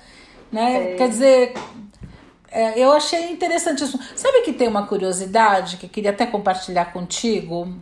né? 0.51 0.95
Quer 0.97 1.09
dizer, 1.09 1.55
é, 2.51 2.79
eu 2.79 2.91
achei 2.91 3.31
interessantíssimo. 3.31 4.03
Sabe 4.17 4.41
que 4.41 4.53
tem 4.53 4.67
uma 4.67 4.87
curiosidade 4.87 5.77
que 5.77 5.87
eu 5.87 5.91
queria 5.91 6.11
até 6.11 6.27
compartilhar 6.27 6.87
contigo? 6.87 7.73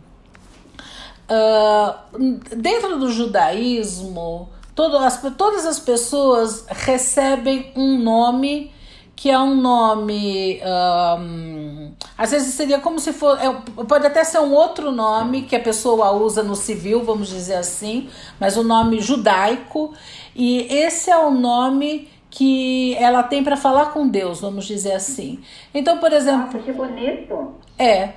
Uh, 1.29 2.39
dentro 2.55 2.99
do 2.99 3.11
judaísmo, 3.11 4.49
todo, 4.75 4.97
as, 4.97 5.19
todas 5.35 5.65
as 5.65 5.79
pessoas 5.79 6.65
recebem 6.69 7.71
um 7.75 7.97
nome 7.97 8.71
que 9.17 9.31
é 9.31 9.39
um 9.39 9.55
nome. 9.55 10.61
Um, 10.63 11.91
às 12.15 12.29
vezes 12.29 12.53
seria 12.53 12.79
como 12.79 12.99
se 12.99 13.11
for. 13.11 13.37
É, 13.41 13.51
pode 13.83 14.05
até 14.05 14.23
ser 14.23 14.39
um 14.39 14.53
outro 14.53 14.91
nome 14.91 15.41
que 15.41 15.55
a 15.55 15.59
pessoa 15.59 16.11
usa 16.11 16.43
no 16.43 16.55
civil, 16.55 17.03
vamos 17.03 17.27
dizer 17.27 17.55
assim, 17.55 18.09
mas 18.39 18.55
o 18.55 18.61
um 18.61 18.63
nome 18.63 19.01
judaico. 19.01 19.91
E 20.35 20.67
esse 20.71 21.09
é 21.09 21.17
o 21.17 21.31
nome 21.31 22.07
que 22.29 22.93
ela 22.99 23.23
tem 23.23 23.43
para 23.43 23.57
falar 23.57 23.87
com 23.87 24.07
Deus, 24.07 24.39
vamos 24.39 24.65
dizer 24.65 24.93
assim. 24.93 25.39
Então, 25.73 25.97
por 25.97 26.13
exemplo. 26.13 26.45
Nossa, 26.45 26.59
que 26.59 26.71
bonito! 26.71 27.55
É. 27.79 28.13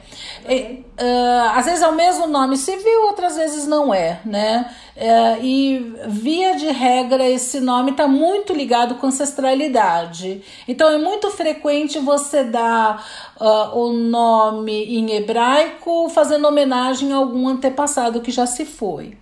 E, 0.49 0.85
uh, 0.99 1.51
às 1.55 1.66
vezes 1.66 1.83
é 1.83 1.88
o 1.88 1.94
mesmo 1.94 2.27
nome 2.27 2.57
civil, 2.57 3.03
outras 3.07 3.37
vezes 3.37 3.66
não 3.66 3.92
é, 3.92 4.20
né? 4.25 4.75
Uh, 4.96 5.44
e 5.44 5.96
via 6.09 6.57
de 6.57 6.66
regra, 6.66 7.29
esse 7.29 7.61
nome 7.61 7.90
está 7.90 8.09
muito 8.09 8.55
ligado 8.55 8.94
com 8.94 9.07
ancestralidade. 9.07 10.42
Então 10.66 10.88
é 10.88 10.96
muito 10.96 11.31
frequente 11.31 11.99
você 11.99 12.42
dar 12.42 13.07
uh, 13.38 13.79
o 13.79 13.92
nome 13.92 14.85
em 14.85 15.11
hebraico 15.12 16.09
fazendo 16.09 16.49
homenagem 16.49 17.12
a 17.12 17.16
algum 17.16 17.46
antepassado 17.46 18.20
que 18.23 18.31
já 18.31 18.46
se 18.46 18.64
foi. 18.64 19.16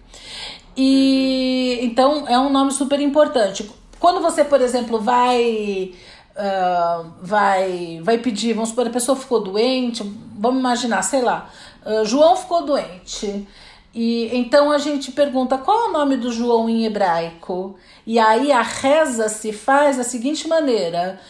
E 0.76 1.80
então 1.82 2.28
é 2.28 2.38
um 2.38 2.48
nome 2.48 2.70
super 2.70 3.00
importante. 3.00 3.68
Quando 3.98 4.20
você, 4.20 4.44
por 4.44 4.60
exemplo, 4.60 5.00
vai 5.00 5.92
uh, 6.38 7.10
vai 7.20 8.00
vai 8.02 8.18
pedir, 8.18 8.52
vamos 8.52 8.70
supor, 8.70 8.86
a 8.86 8.90
pessoa 8.90 9.16
ficou 9.16 9.40
doente, 9.40 10.04
vamos 10.38 10.60
imaginar, 10.60 11.02
sei 11.02 11.22
lá, 11.22 11.50
uh, 11.84 12.04
João 12.04 12.36
ficou 12.36 12.64
doente. 12.64 13.46
E 13.94 14.28
então 14.36 14.70
a 14.70 14.78
gente 14.78 15.10
pergunta 15.12 15.58
qual 15.58 15.86
é 15.86 15.88
o 15.88 15.92
nome 15.92 16.16
do 16.16 16.30
João 16.30 16.68
em 16.68 16.84
hebraico? 16.84 17.76
E 18.06 18.18
aí 18.18 18.52
a 18.52 18.62
reza 18.62 19.28
se 19.28 19.52
faz 19.52 19.96
da 19.96 20.04
seguinte 20.04 20.46
maneira: 20.46 21.20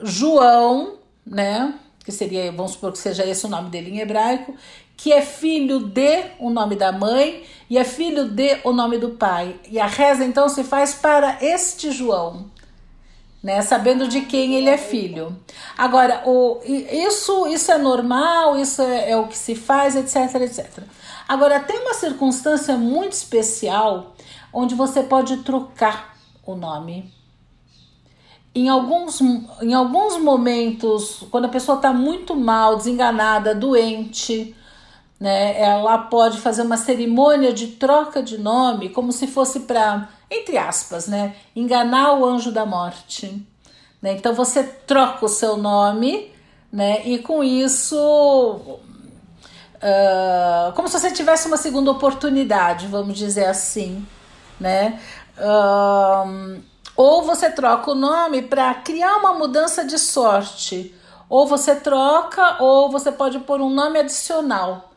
João, 0.00 0.94
né? 1.26 1.74
Que 2.04 2.12
seria, 2.12 2.50
vamos 2.50 2.72
supor 2.72 2.92
que 2.92 2.98
seja 2.98 3.24
esse 3.24 3.46
o 3.46 3.48
nome 3.48 3.70
dele 3.70 3.90
em 3.90 4.00
hebraico, 4.00 4.54
que 4.96 5.12
é 5.12 5.22
filho 5.22 5.80
de 5.80 6.24
o 6.38 6.50
nome 6.50 6.76
da 6.76 6.92
mãe 6.92 7.44
e 7.70 7.78
é 7.78 7.84
filho 7.84 8.28
de 8.28 8.58
o 8.64 8.72
nome 8.72 8.98
do 8.98 9.10
pai. 9.10 9.56
E 9.70 9.78
a 9.78 9.86
reza 9.86 10.24
então 10.24 10.48
se 10.48 10.64
faz 10.64 10.94
para 10.94 11.38
este 11.40 11.90
João, 11.90 12.50
né? 13.42 13.60
Sabendo 13.62 14.06
de 14.06 14.22
quem 14.22 14.54
ele 14.54 14.70
é 14.70 14.78
filho. 14.78 15.36
Agora, 15.76 16.22
o, 16.26 16.60
isso, 16.64 17.46
isso 17.48 17.72
é 17.72 17.78
normal, 17.78 18.58
isso 18.58 18.80
é, 18.80 19.10
é 19.10 19.16
o 19.16 19.26
que 19.26 19.36
se 19.36 19.54
faz, 19.54 19.96
etc, 19.96 20.40
etc. 20.42 20.84
Agora, 21.26 21.60
tem 21.60 21.80
uma 21.80 21.94
circunstância 21.94 22.76
muito 22.76 23.12
especial 23.12 24.14
onde 24.52 24.74
você 24.74 25.02
pode 25.02 25.38
trocar 25.38 26.16
o 26.44 26.54
nome. 26.54 27.12
Em 28.54 28.68
alguns, 28.68 29.20
em 29.62 29.72
alguns 29.72 30.18
momentos, 30.18 31.24
quando 31.30 31.46
a 31.46 31.48
pessoa 31.48 31.76
está 31.76 31.92
muito 31.92 32.36
mal, 32.36 32.76
desenganada, 32.76 33.54
doente, 33.54 34.54
né? 35.22 35.56
Ela 35.56 35.98
pode 35.98 36.40
fazer 36.40 36.62
uma 36.62 36.76
cerimônia 36.76 37.52
de 37.52 37.68
troca 37.68 38.20
de 38.20 38.36
nome, 38.36 38.88
como 38.88 39.12
se 39.12 39.28
fosse 39.28 39.60
para, 39.60 40.08
entre 40.28 40.58
aspas, 40.58 41.06
né, 41.06 41.36
enganar 41.54 42.18
o 42.18 42.24
anjo 42.26 42.50
da 42.50 42.66
morte. 42.66 43.46
Né? 44.02 44.14
Então 44.14 44.34
você 44.34 44.64
troca 44.64 45.24
o 45.24 45.28
seu 45.28 45.56
nome, 45.56 46.32
né? 46.72 47.02
E 47.04 47.18
com 47.18 47.44
isso, 47.44 47.96
uh, 47.96 48.72
como 50.74 50.88
se 50.88 50.98
você 50.98 51.12
tivesse 51.12 51.46
uma 51.46 51.56
segunda 51.56 51.92
oportunidade, 51.92 52.88
vamos 52.88 53.16
dizer 53.16 53.44
assim, 53.44 54.04
né? 54.58 54.98
Uh, 55.38 56.60
ou 56.96 57.22
você 57.22 57.48
troca 57.48 57.92
o 57.92 57.94
nome 57.94 58.42
para 58.42 58.74
criar 58.74 59.18
uma 59.18 59.34
mudança 59.34 59.84
de 59.84 60.00
sorte. 60.00 60.92
Ou 61.28 61.46
você 61.46 61.76
troca, 61.76 62.56
ou 62.60 62.90
você 62.90 63.12
pode 63.12 63.38
pôr 63.38 63.60
um 63.60 63.70
nome 63.70 64.00
adicional 64.00 64.88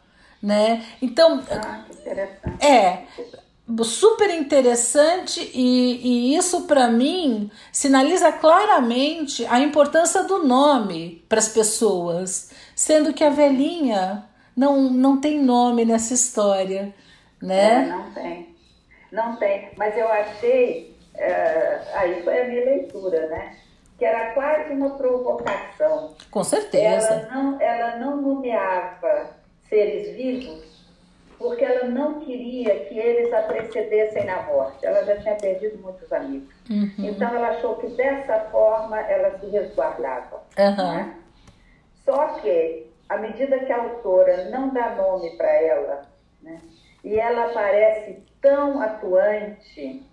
né? 0.45 0.86
Então, 1.01 1.43
ah, 1.49 1.84
é 2.63 3.03
super 3.84 4.29
interessante 4.29 5.51
e, 5.55 6.34
e 6.34 6.38
isso 6.38 6.67
para 6.67 6.88
mim 6.88 7.49
sinaliza 7.71 8.31
claramente 8.31 9.43
a 9.47 9.60
importância 9.60 10.23
do 10.23 10.43
nome 10.43 11.25
para 11.27 11.39
as 11.39 11.47
pessoas, 11.47 12.51
sendo 12.75 13.12
que 13.12 13.23
a 13.23 13.31
velhinha 13.31 14.25
não, 14.55 14.81
não 14.84 15.19
tem 15.19 15.41
nome 15.41 15.84
nessa 15.84 16.13
história, 16.13 16.93
né? 17.41 17.81
É, 17.81 17.86
não 17.88 18.12
tem, 18.12 18.55
não 19.12 19.36
tem. 19.38 19.71
Mas 19.75 19.97
eu 19.97 20.08
achei, 20.08 20.95
uh, 21.15 21.97
aí 21.97 22.21
foi 22.23 22.39
a 22.39 22.47
minha 22.47 22.65
leitura, 22.65 23.27
né? 23.29 23.55
Que 23.97 24.05
era 24.05 24.31
quase 24.34 24.73
uma 24.73 24.91
provocação. 24.91 26.13
Com 26.29 26.43
certeza. 26.43 27.08
Ela 27.08 27.34
não, 27.34 27.62
ela 27.62 27.95
não 27.97 28.21
nomeava 28.21 29.44
seres 29.69 30.15
vivos, 30.15 30.86
porque 31.38 31.63
ela 31.63 31.86
não 31.86 32.21
queria 32.21 32.86
que 32.86 32.97
eles 32.97 33.34
a 33.34 33.41
precedessem 33.43 34.25
na 34.25 34.43
morte. 34.43 34.86
Ela 34.86 35.04
já 35.04 35.17
tinha 35.17 35.36
perdido 35.36 35.82
muitos 35.82 36.12
amigos. 36.12 36.54
Uhum. 36.69 36.93
Então 36.97 37.36
ela 37.36 37.49
achou 37.49 37.75
que 37.75 37.88
dessa 37.88 38.39
forma 38.51 38.99
ela 39.01 39.38
se 39.39 39.47
resguardava. 39.47 40.43
Uhum. 40.58 40.95
Né? 40.95 41.15
Só 42.06 42.28
que, 42.39 42.88
à 43.10 43.17
medida 43.17 43.60
que 43.60 43.71
a 43.71 43.82
autora 43.82 44.49
não 44.49 44.69
dá 44.69 44.95
nome 44.95 45.36
para 45.38 45.51
ela, 45.51 46.06
né? 46.41 46.60
e 47.04 47.19
ela 47.19 47.49
parece 47.49 48.23
tão 48.41 48.82
atuante. 48.82 50.04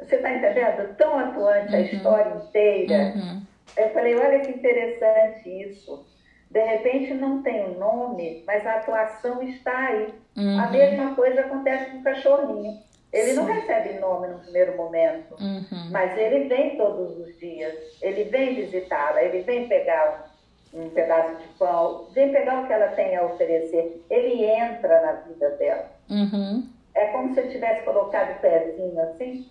Você 0.00 0.16
está 0.16 0.32
entendendo? 0.34 0.94
Tão 0.96 1.18
atuante 1.18 1.72
uhum. 1.72 1.76
a 1.76 1.80
história 1.80 2.34
inteira. 2.36 3.12
Uhum. 3.16 3.42
Eu 3.76 3.90
falei, 3.90 4.14
olha 4.14 4.40
que 4.40 4.50
interessante 4.50 5.48
isso. 5.48 6.06
De 6.54 6.62
repente 6.62 7.12
não 7.14 7.42
tem 7.42 7.64
o 7.64 7.70
um 7.70 7.78
nome, 7.80 8.44
mas 8.46 8.64
a 8.64 8.76
atuação 8.76 9.42
está 9.42 9.76
aí. 9.76 10.14
Uhum. 10.36 10.60
A 10.60 10.68
mesma 10.68 11.12
coisa 11.16 11.40
acontece 11.40 11.90
com 11.90 11.98
o 11.98 12.02
cachorrinho. 12.04 12.78
Ele 13.12 13.30
Sim. 13.30 13.34
não 13.34 13.44
recebe 13.44 13.98
nome 13.98 14.28
no 14.28 14.38
primeiro 14.38 14.76
momento, 14.76 15.34
uhum. 15.34 15.90
mas 15.90 16.16
ele 16.16 16.44
vem 16.44 16.76
todos 16.76 17.18
os 17.18 17.36
dias. 17.40 17.74
Ele 18.00 18.22
vem 18.24 18.54
visitá-la, 18.54 19.24
ele 19.24 19.42
vem 19.42 19.66
pegar 19.66 20.32
um, 20.72 20.88
pedaço 20.90 21.34
de 21.38 21.48
pão, 21.58 22.06
vem 22.12 22.30
pegar 22.30 22.62
o 22.62 22.66
que 22.68 22.72
ela 22.72 22.88
tem 22.92 23.16
a 23.16 23.24
oferecer. 23.24 24.04
Ele 24.08 24.44
entra 24.44 25.02
na 25.02 25.12
vida 25.12 25.50
dela. 25.56 25.90
Uhum. 26.08 26.68
É 26.94 27.06
como 27.06 27.34
se 27.34 27.40
eu 27.40 27.50
tivesse 27.50 27.82
colocado 27.82 28.36
o 28.36 28.40
pezinho 28.40 29.00
assim 29.00 29.44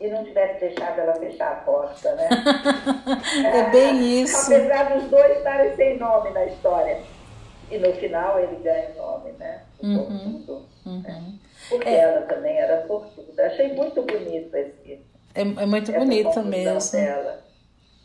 e 0.00 0.08
não 0.08 0.24
tivesse 0.24 0.60
deixado 0.60 1.00
ela 1.00 1.14
fechar 1.14 1.52
a 1.52 1.56
porta, 1.56 2.14
né? 2.14 2.28
é 3.52 3.70
bem 3.70 4.22
isso. 4.22 4.52
Apesar 4.52 4.96
dos 4.96 5.10
dois 5.10 5.38
estarem 5.38 5.74
sem 5.74 5.98
nome 5.98 6.30
na 6.30 6.46
história. 6.46 7.02
E 7.70 7.76
no 7.76 7.92
final 7.94 8.38
ele 8.38 8.56
ganha 8.62 8.90
o 8.92 8.96
nome, 8.96 9.32
né? 9.32 9.62
Uhum. 9.82 10.64
Uhum. 10.86 11.00
Né? 11.02 11.34
Porque 11.68 11.88
é. 11.88 11.98
ela 11.98 12.22
também 12.22 12.56
era 12.56 12.86
sortuda. 12.86 13.46
Achei 13.46 13.74
muito 13.74 14.00
bonito 14.02 14.56
esse. 14.56 15.04
É, 15.34 15.40
é 15.40 15.66
muito 15.66 15.92
bonito 15.92 16.42
mesmo. 16.44 16.92
Dela. 16.92 17.44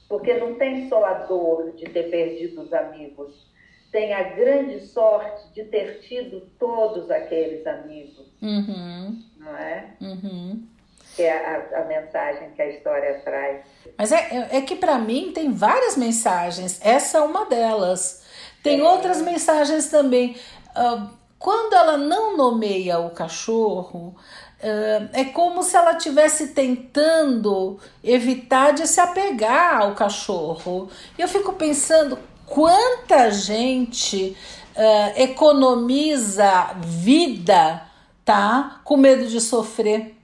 Porque 0.10 0.34
não 0.34 0.56
tem 0.56 0.90
só 0.90 1.06
a 1.06 1.14
dor 1.14 1.72
de 1.76 1.86
ter 1.86 2.10
perdido 2.10 2.62
os 2.62 2.74
amigos, 2.74 3.50
tem 3.92 4.14
a 4.14 4.24
grande 4.24 4.82
sorte 4.82 5.54
de 5.54 5.64
ter 5.66 6.02
tido 6.02 6.42
todos 6.60 7.10
aqueles 7.10 7.66
amigos. 7.66 8.28
Uhum. 8.42 9.24
Não 9.38 9.58
é? 9.58 9.96
Uhum 10.02 10.73
que 11.16 11.22
é 11.22 11.74
a, 11.76 11.82
a, 11.82 11.86
mensagem 11.86 12.52
que 12.52 12.62
a 12.62 12.70
história 12.70 13.22
traz. 13.24 13.62
Mas 13.98 14.12
é, 14.12 14.48
é, 14.52 14.58
é 14.58 14.62
que 14.62 14.76
para 14.76 14.98
mim 14.98 15.32
tem 15.34 15.52
várias 15.52 15.96
mensagens, 15.96 16.80
essa 16.84 17.20
é 17.20 17.22
uma 17.22 17.46
delas. 17.46 18.24
Tem 18.64 18.80
é. 18.80 18.84
outras 18.84 19.22
mensagens 19.22 19.90
também. 19.90 20.36
Uh, 20.76 21.10
quando 21.38 21.74
ela 21.74 21.98
não 21.98 22.38
nomeia 22.38 23.00
o 23.00 23.10
cachorro, 23.10 24.16
uh, 24.60 25.10
é 25.12 25.26
como 25.26 25.62
se 25.62 25.76
ela 25.76 25.92
estivesse 25.92 26.48
tentando 26.48 27.78
evitar 28.04 28.72
de 28.72 28.88
se 28.88 29.00
apegar 29.00 29.82
ao 29.82 29.94
cachorro. 29.94 30.90
E 31.18 31.22
eu 31.22 31.28
fico 31.28 31.54
pensando 31.54 32.18
quanta 32.46 33.30
gente 33.30 34.38
uh, 34.76 35.22
economiza 35.22 36.74
vida, 36.78 37.84
tá? 38.24 38.80
Com 38.84 38.98
medo 38.98 39.28
de 39.28 39.42
sofrer. 39.42 40.16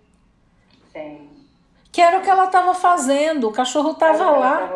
Que 1.91 2.01
era 2.01 2.19
o 2.19 2.21
que 2.21 2.29
ela 2.29 2.45
estava 2.45 2.73
fazendo. 2.73 3.47
O 3.47 3.51
cachorro 3.51 3.91
estava 3.91 4.29
lá, 4.31 4.71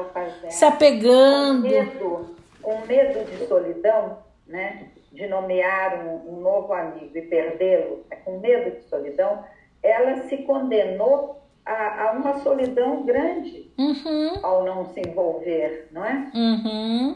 se 0.49 0.65
apegando. 0.65 1.63
Com 1.63 1.69
medo, 1.69 2.35
com 2.61 2.85
medo 2.85 3.31
de 3.31 3.47
solidão, 3.47 4.17
né? 4.47 4.89
de 5.13 5.27
nomear 5.27 6.05
um, 6.05 6.33
um 6.33 6.41
novo 6.41 6.73
amigo 6.73 7.15
e 7.15 7.21
perdê-lo, 7.21 8.03
é 8.09 8.15
com 8.15 8.39
medo 8.39 8.71
de 8.71 8.83
solidão, 8.85 9.43
ela 9.81 10.23
se 10.23 10.37
condenou 10.39 11.41
a, 11.63 12.05
a 12.05 12.11
uma 12.13 12.39
solidão 12.39 13.03
grande 13.03 13.71
uhum. 13.77 14.39
ao 14.41 14.63
não 14.65 14.85
se 14.87 15.01
envolver, 15.01 15.87
não 15.91 16.03
é? 16.03 16.31
Uhum. 16.33 17.15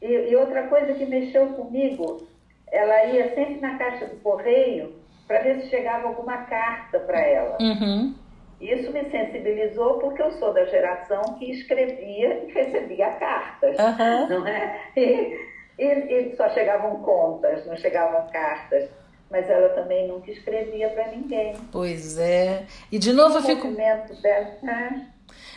E, 0.00 0.30
e, 0.30 0.36
outra 0.36 0.66
coisa 0.66 0.92
que 0.94 1.06
mexeu 1.06 1.46
comigo, 1.50 2.26
ela 2.70 3.04
ia 3.04 3.32
sempre 3.34 3.60
na 3.60 3.78
caixa 3.78 4.06
do 4.06 4.16
correio 4.16 4.96
para 5.28 5.40
ver 5.40 5.60
se 5.60 5.68
chegava 5.68 6.08
alguma 6.08 6.38
carta 6.38 6.98
para 6.98 7.20
ela. 7.20 7.56
Uhum. 7.60 8.14
Isso 8.62 8.92
me 8.92 9.10
sensibilizou 9.10 9.98
porque 9.98 10.22
eu 10.22 10.30
sou 10.38 10.54
da 10.54 10.64
geração 10.66 11.20
que 11.36 11.50
escrevia 11.50 12.44
e 12.46 12.52
recebia 12.52 13.10
cartas, 13.14 13.76
uhum. 13.76 14.28
não 14.28 14.46
é? 14.46 14.80
E, 14.96 15.36
e, 15.78 15.84
e, 15.84 16.36
só 16.36 16.48
chegavam 16.50 17.02
contas, 17.02 17.66
não 17.66 17.76
chegavam 17.76 18.30
cartas. 18.30 18.88
Mas 19.28 19.48
ela 19.48 19.70
também 19.70 20.06
nunca 20.06 20.30
escrevia 20.30 20.90
para 20.90 21.08
ninguém. 21.08 21.54
Pois 21.72 22.18
é. 22.18 22.66
E 22.92 22.98
de 22.98 23.14
novo 23.14 23.38
eu 23.38 23.42
fico. 23.42 23.66
Dela, 23.68 24.58
né? 24.62 25.06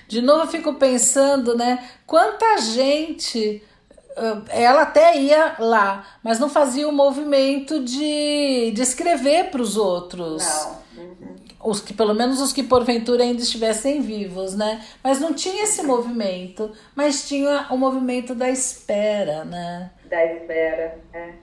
De 0.07 0.21
novo 0.21 0.43
eu 0.43 0.47
fico 0.47 0.75
pensando, 0.75 1.57
né? 1.57 1.85
Quanta 2.07 2.57
gente 2.59 3.61
ela 4.49 4.83
até 4.83 5.17
ia 5.17 5.55
lá, 5.59 6.05
mas 6.23 6.39
não 6.39 6.49
fazia 6.49 6.87
o 6.87 6.91
movimento 6.91 7.83
de, 7.83 8.71
de 8.73 8.81
escrever 8.81 9.51
para 9.51 9.61
os 9.61 9.77
outros. 9.77 10.43
Não. 10.43 10.85
Uhum 10.97 11.35
os 11.65 11.81
que 11.81 11.93
pelo 11.93 12.13
menos 12.13 12.39
os 12.39 12.53
que 12.53 12.63
porventura 12.63 13.23
ainda 13.23 13.41
estivessem 13.41 14.01
vivos, 14.01 14.55
né? 14.55 14.85
Mas 15.03 15.19
não 15.19 15.33
tinha 15.33 15.63
esse 15.63 15.81
movimento, 15.81 16.71
mas 16.95 17.27
tinha 17.27 17.67
o 17.71 17.77
movimento 17.77 18.35
da 18.35 18.49
espera, 18.49 19.43
né? 19.43 19.91
Da 20.07 20.23
espera, 20.25 20.99
é. 21.11 21.33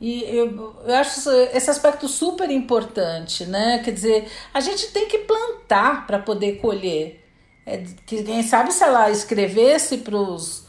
E 0.00 0.24
eu, 0.24 0.74
eu 0.84 0.94
acho 0.96 1.30
esse 1.30 1.70
aspecto 1.70 2.08
super 2.08 2.50
importante, 2.50 3.46
né? 3.46 3.80
Quer 3.82 3.92
dizer, 3.92 4.28
a 4.52 4.60
gente 4.60 4.88
tem 4.88 5.06
que 5.06 5.18
plantar 5.18 6.06
para 6.06 6.18
poder 6.18 6.56
colher. 6.56 7.22
É, 7.64 7.78
que, 8.04 8.22
quem 8.22 8.42
sabe 8.42 8.72
se 8.72 8.82
ela 8.84 9.10
escrevesse 9.10 9.98
para 9.98 10.16
os 10.16 10.63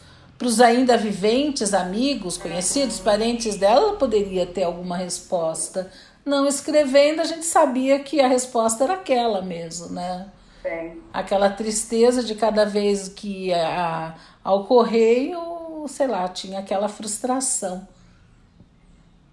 ainda 0.62 0.98
viventes, 0.98 1.74
amigos, 1.74 2.38
conhecidos, 2.38 3.00
parentes 3.00 3.58
dela, 3.58 3.90
ela 3.90 3.98
poderia 3.98 4.46
ter 4.46 4.64
alguma 4.64 4.98
resposta 4.98 5.90
não 6.26 6.48
escrevendo, 6.48 7.22
a 7.22 7.24
gente 7.24 7.46
sabia 7.46 8.00
que 8.00 8.20
a 8.20 8.28
resposta 8.28 8.84
era 8.84 8.94
aquela 8.96 9.42
mesmo, 9.44 9.94
né? 9.94 10.28
Sim. 10.64 11.02
Aquela 11.14 11.52
tristeza 11.52 12.24
de 12.24 12.34
cada 12.34 12.66
vez 12.66 13.08
que 13.08 13.50
ia 13.50 14.16
ao 14.44 14.66
correio, 14.66 15.86
sei 15.88 16.08
lá, 16.08 16.28
tinha 16.28 16.60
aquela 16.60 16.90
frustração. 16.90 17.88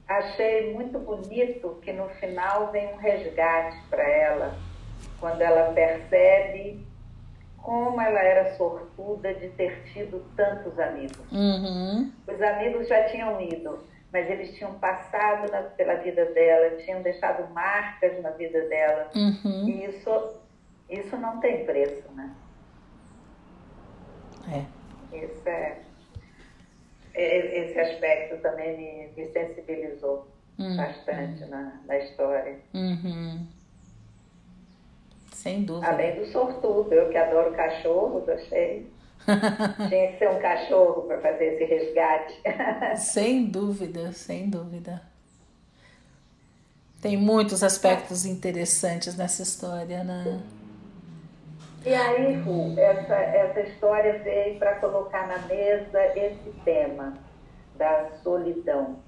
Achei 0.06 0.74
muito 0.74 0.98
bonito 0.98 1.78
que 1.82 1.92
no 1.92 2.06
final 2.10 2.70
vem 2.70 2.92
um 2.92 2.98
resgate 2.98 3.78
para 3.88 4.02
ela, 4.02 4.54
quando 5.18 5.40
ela 5.40 5.72
percebe 5.72 6.84
como 7.62 8.00
ela 8.00 8.20
era 8.20 8.56
sortuda 8.56 9.32
de 9.34 9.48
ter 9.50 9.84
tido 9.92 10.24
tantos 10.36 10.78
amigos. 10.78 11.20
Uhum. 11.30 12.12
Os 12.26 12.42
amigos 12.42 12.88
já 12.88 13.04
tinham 13.04 13.40
ido, 13.40 13.78
mas 14.12 14.28
eles 14.28 14.54
tinham 14.54 14.74
passado 14.74 15.50
na, 15.50 15.62
pela 15.62 15.94
vida 15.94 16.26
dela, 16.26 16.76
tinham 16.78 17.00
deixado 17.02 17.48
marcas 17.54 18.20
na 18.20 18.30
vida 18.30 18.68
dela. 18.68 19.10
Uhum. 19.14 19.68
E 19.68 19.84
isso, 19.84 20.40
isso 20.90 21.16
não 21.16 21.38
tem 21.40 21.64
preço, 21.64 22.10
né? 22.12 22.34
É. 24.50 25.16
Isso 25.16 25.48
é, 25.48 25.78
é 27.14 27.64
esse 27.64 27.78
aspecto 27.78 28.42
também 28.42 28.76
me, 28.76 29.12
me 29.16 29.32
sensibilizou 29.32 30.26
uhum. 30.58 30.76
bastante 30.76 31.44
na, 31.46 31.80
na 31.86 31.98
história. 31.98 32.58
Uhum. 32.74 33.46
Sem 35.42 35.64
dúvida. 35.64 35.88
Além 35.88 36.14
do 36.20 36.26
sortudo, 36.26 36.94
eu 36.94 37.08
que 37.10 37.18
adoro 37.18 37.50
cachorros, 37.50 38.28
achei 38.28 38.86
tinha 39.88 40.12
que 40.12 40.18
ser 40.18 40.30
um 40.30 40.38
cachorro 40.38 41.02
para 41.02 41.20
fazer 41.20 41.54
esse 41.54 41.64
resgate. 41.64 42.40
sem 42.96 43.46
dúvida, 43.46 44.12
sem 44.12 44.48
dúvida. 44.48 45.02
Tem 47.00 47.16
muitos 47.16 47.64
aspectos 47.64 48.24
interessantes 48.24 49.16
nessa 49.16 49.42
história, 49.42 50.04
né? 50.04 50.40
E 51.84 51.92
aí, 51.92 52.34
Ru, 52.36 52.78
essa, 52.78 53.14
essa 53.14 53.60
história 53.62 54.20
veio 54.20 54.60
para 54.60 54.76
colocar 54.76 55.26
na 55.26 55.38
mesa 55.38 56.00
esse 56.16 56.52
tema 56.64 57.14
da 57.76 58.12
solidão. 58.22 59.00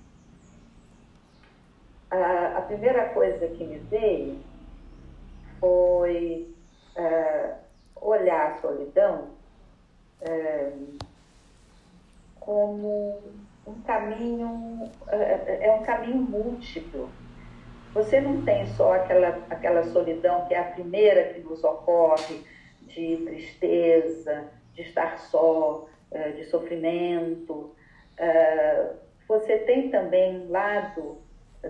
A, 2.10 2.58
a 2.58 2.62
primeira 2.62 3.10
coisa 3.10 3.46
que 3.46 3.62
me 3.62 3.78
veio 3.78 4.53
foi 5.64 6.46
uh, 6.94 7.54
olhar 7.96 8.52
a 8.52 8.60
solidão 8.60 9.30
é, 10.20 10.72
como 12.38 13.22
um 13.66 13.80
caminho, 13.86 14.90
é, 15.08 15.68
é 15.68 15.72
um 15.72 15.82
caminho 15.82 16.16
múltiplo. 16.16 17.08
Você 17.94 18.20
não 18.20 18.44
tem 18.44 18.66
só 18.66 18.92
aquela, 18.92 19.28
aquela 19.48 19.84
solidão 19.84 20.44
que 20.46 20.52
é 20.52 20.58
a 20.58 20.64
primeira 20.64 21.32
que 21.32 21.40
nos 21.40 21.64
ocorre, 21.64 22.44
de 22.82 23.16
tristeza, 23.24 24.44
de 24.74 24.82
estar 24.82 25.18
só, 25.18 25.88
é, 26.10 26.32
de 26.32 26.44
sofrimento. 26.44 27.74
É, 28.18 28.90
você 29.26 29.56
tem 29.60 29.88
também 29.88 30.42
um 30.42 30.50
lado 30.50 31.16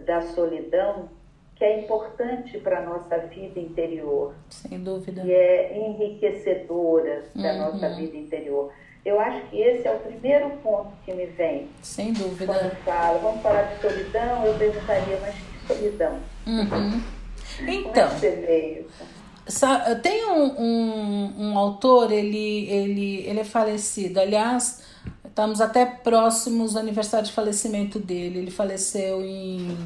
da 0.04 0.20
solidão 0.20 1.08
que 1.56 1.64
é 1.64 1.80
importante 1.80 2.58
para 2.58 2.78
a 2.78 2.82
nossa 2.82 3.18
vida 3.18 3.60
interior. 3.60 4.34
Sem 4.50 4.80
dúvida. 4.80 5.22
Que 5.22 5.32
é 5.32 5.78
enriquecedora 5.78 7.24
da 7.34 7.52
uhum. 7.52 7.58
nossa 7.58 7.90
vida 7.90 8.16
interior. 8.16 8.72
Eu 9.04 9.20
acho 9.20 9.46
que 9.48 9.60
esse 9.60 9.86
é 9.86 9.92
o 9.92 9.98
primeiro 9.98 10.50
ponto 10.62 10.90
que 11.04 11.12
me 11.12 11.26
vem. 11.26 11.68
Sem 11.82 12.12
dúvida. 12.12 12.46
Quando 12.52 12.74
falo, 12.84 13.18
vamos 13.20 13.42
falar 13.42 13.62
de 13.62 13.80
solidão, 13.80 14.46
eu 14.46 14.54
perguntaria, 14.58 15.18
mas 15.20 15.34
que 15.34 15.74
solidão? 15.74 16.18
Uhum. 16.46 17.02
Então. 17.68 17.92
Como 17.92 17.98
é 17.98 18.08
que 18.08 18.20
você 18.20 18.30
vê 18.30 18.80
isso? 18.80 19.24
Tem 20.02 20.24
um, 20.24 20.60
um, 20.60 21.34
um, 21.38 21.58
autor, 21.58 22.10
ele, 22.10 22.66
ele, 22.68 23.26
ele 23.26 23.40
é 23.40 23.44
falecido. 23.44 24.18
Aliás, 24.18 24.82
estamos 25.24 25.60
até 25.60 25.84
próximos 25.84 26.72
do 26.72 26.78
aniversário 26.78 27.26
de 27.26 27.32
falecimento 27.32 27.98
dele. 27.98 28.38
Ele 28.38 28.50
faleceu 28.50 29.22
em 29.22 29.76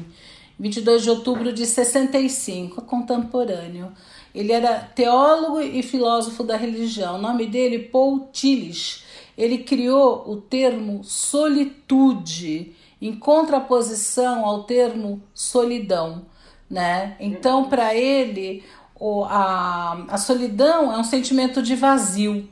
22 0.59 1.03
de 1.03 1.09
outubro 1.09 1.53
de 1.53 1.65
65, 1.65 2.81
contemporâneo. 2.81 3.93
Ele 4.35 4.51
era 4.51 4.79
teólogo 4.79 5.61
e 5.61 5.81
filósofo 5.81 6.43
da 6.43 6.57
religião. 6.57 7.15
O 7.15 7.21
nome 7.21 7.47
dele, 7.47 7.79
Paul 7.79 8.27
Tillich. 8.31 9.03
Ele 9.37 9.59
criou 9.59 10.29
o 10.29 10.41
termo 10.41 11.01
solitude 11.03 12.75
em 13.01 13.15
contraposição 13.15 14.45
ao 14.45 14.63
termo 14.63 15.23
solidão, 15.33 16.25
né? 16.69 17.15
Então, 17.19 17.69
para 17.69 17.95
ele, 17.95 18.63
o, 18.99 19.23
a, 19.23 20.05
a 20.09 20.17
solidão 20.17 20.91
é 20.91 20.97
um 20.97 21.03
sentimento 21.05 21.61
de 21.61 21.75
vazio, 21.75 22.47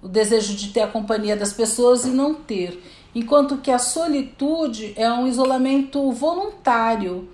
o 0.00 0.06
desejo 0.06 0.54
de 0.54 0.68
ter 0.68 0.82
a 0.82 0.86
companhia 0.86 1.36
das 1.36 1.52
pessoas 1.52 2.04
e 2.04 2.10
não 2.10 2.32
ter, 2.32 2.80
enquanto 3.12 3.58
que 3.58 3.72
a 3.72 3.80
solitude 3.80 4.92
é 4.96 5.12
um 5.12 5.26
isolamento 5.26 6.12
voluntário, 6.12 7.28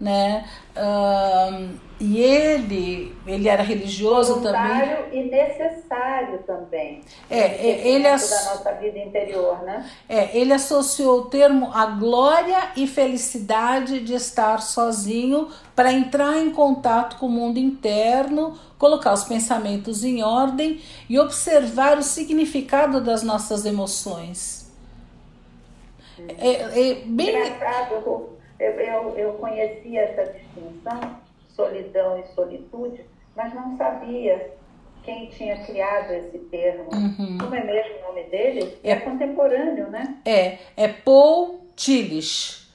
né? 0.00 0.44
Uh, 0.76 1.86
e 1.98 2.20
ele, 2.20 3.16
ele 3.26 3.48
era 3.48 3.62
religioso 3.62 4.34
Voluntário 4.34 5.04
também. 5.04 5.26
e 5.26 5.30
necessário 5.30 6.38
também. 6.46 7.00
É, 7.30 7.38
é 7.38 7.88
ele 7.88 8.06
asso... 8.06 8.30
da 8.30 8.50
nossa 8.50 8.72
vida 8.72 8.98
interior, 8.98 9.62
né? 9.62 9.90
É, 10.06 10.36
ele 10.36 10.52
associou 10.52 11.20
o 11.20 11.24
termo 11.24 11.70
à 11.72 11.86
glória 11.86 12.72
e 12.76 12.86
felicidade 12.86 14.00
de 14.00 14.12
estar 14.12 14.60
sozinho 14.60 15.48
para 15.74 15.90
entrar 15.90 16.36
em 16.36 16.50
contato 16.50 17.16
com 17.16 17.26
o 17.26 17.30
mundo 17.30 17.58
interno, 17.58 18.58
colocar 18.78 19.14
os 19.14 19.24
pensamentos 19.24 20.04
em 20.04 20.22
ordem 20.22 20.82
e 21.08 21.18
observar 21.18 21.96
o 21.96 22.02
significado 22.02 23.00
das 23.00 23.22
nossas 23.22 23.64
emoções. 23.64 24.70
É, 26.38 26.90
é 26.90 26.94
bem 27.06 27.30
engraçado. 27.30 28.35
Eu, 28.58 28.72
eu, 28.72 29.18
eu 29.18 29.32
conhecia 29.34 30.00
essa 30.00 30.32
distinção 30.32 31.26
solidão 31.56 32.20
e 32.20 32.34
solitude, 32.34 33.04
mas 33.34 33.54
não 33.54 33.76
sabia 33.76 34.54
quem 35.02 35.26
tinha 35.28 35.64
criado 35.64 36.12
esse 36.12 36.38
termo. 36.50 36.90
Uhum. 36.92 37.38
Como 37.38 37.54
é 37.54 37.64
mesmo 37.64 37.98
o 37.98 38.08
nome 38.08 38.24
dele? 38.24 38.76
É, 38.84 38.92
é 38.92 38.96
contemporâneo, 38.96 39.88
né? 39.88 40.16
É, 40.24 40.58
é 40.76 40.88
Paul 40.88 41.60
Tillich. 41.74 42.66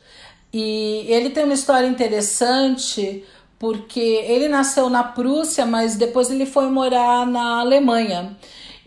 E 0.54 1.06
ele 1.08 1.30
tem 1.30 1.44
uma 1.44 1.54
história 1.54 1.88
interessante 1.88 3.24
porque 3.60 4.00
ele 4.00 4.48
nasceu 4.48 4.90
na 4.90 5.04
Prússia, 5.04 5.66
mas 5.66 5.96
depois 5.96 6.32
ele 6.32 6.46
foi 6.46 6.68
morar 6.68 7.28
na 7.28 7.60
Alemanha. 7.60 8.36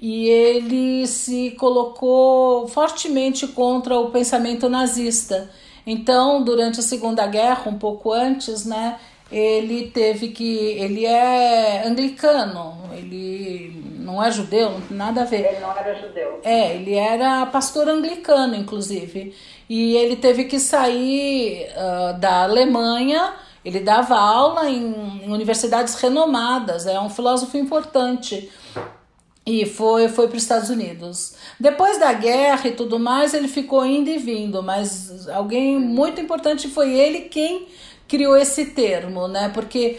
E 0.01 0.29
ele 0.29 1.07
se 1.07 1.53
colocou 1.53 2.67
fortemente 2.67 3.47
contra 3.47 3.97
o 3.97 4.11
pensamento 4.11 4.69
nazista. 4.69 5.49
Então, 5.87 6.43
durante 6.43 6.81
a 6.81 6.83
Segunda 6.83 7.27
Guerra, 7.27 7.69
um 7.69 7.79
pouco 7.79 8.13
antes, 8.13 8.65
né, 8.65 8.99
ele 9.31 9.91
teve 9.91 10.29
que. 10.29 10.57
Ele 10.79 11.05
é 11.05 11.87
anglicano, 11.87 12.77
ele 12.93 13.83
não 13.99 14.23
é 14.23 14.31
judeu, 14.31 14.71
não 14.71 14.81
tem 14.81 14.97
nada 14.97 15.23
a 15.23 15.25
ver. 15.25 15.47
Ele 15.47 15.61
não 15.61 15.77
era 15.77 15.95
judeu. 15.95 16.41
É, 16.45 16.75
ele 16.75 16.95
era 16.95 17.45
pastor 17.47 17.89
anglicano, 17.89 18.55
inclusive. 18.55 19.35
E 19.69 19.97
ele 19.97 20.17
teve 20.17 20.45
que 20.45 20.59
sair 20.59 21.69
uh, 21.71 22.19
da 22.19 22.45
Alemanha. 22.45 23.35
Ele 23.65 23.81
dava 23.81 24.15
aula 24.15 24.69
em, 24.69 25.25
em 25.25 25.33
universidades 25.33 25.95
renomadas, 25.95 26.87
é 26.87 27.01
um 27.01 27.09
filósofo 27.09 27.57
importante 27.57 28.51
e 29.47 29.67
foi 29.67 30.09
foi 30.09 30.29
para 30.29 30.37
os 30.37 30.43
Estados 30.43 30.71
Unidos. 30.71 31.35
Depois 31.61 31.99
da 31.99 32.13
guerra 32.13 32.69
e 32.69 32.73
tudo 32.73 32.99
mais, 32.99 33.35
ele 33.35 33.49
ficou 33.49 33.85
indo 33.85 34.09
e 34.09 34.19
vindo, 34.19 34.63
mas 34.63 35.29
alguém 35.29 35.79
muito 35.79 36.21
importante 36.21 36.69
foi 36.69 36.93
ele 36.93 37.23
quem 37.23 37.67
criou 38.09 38.37
esse 38.37 38.67
termo, 38.67 39.29
né? 39.29 39.51
Porque 39.53 39.99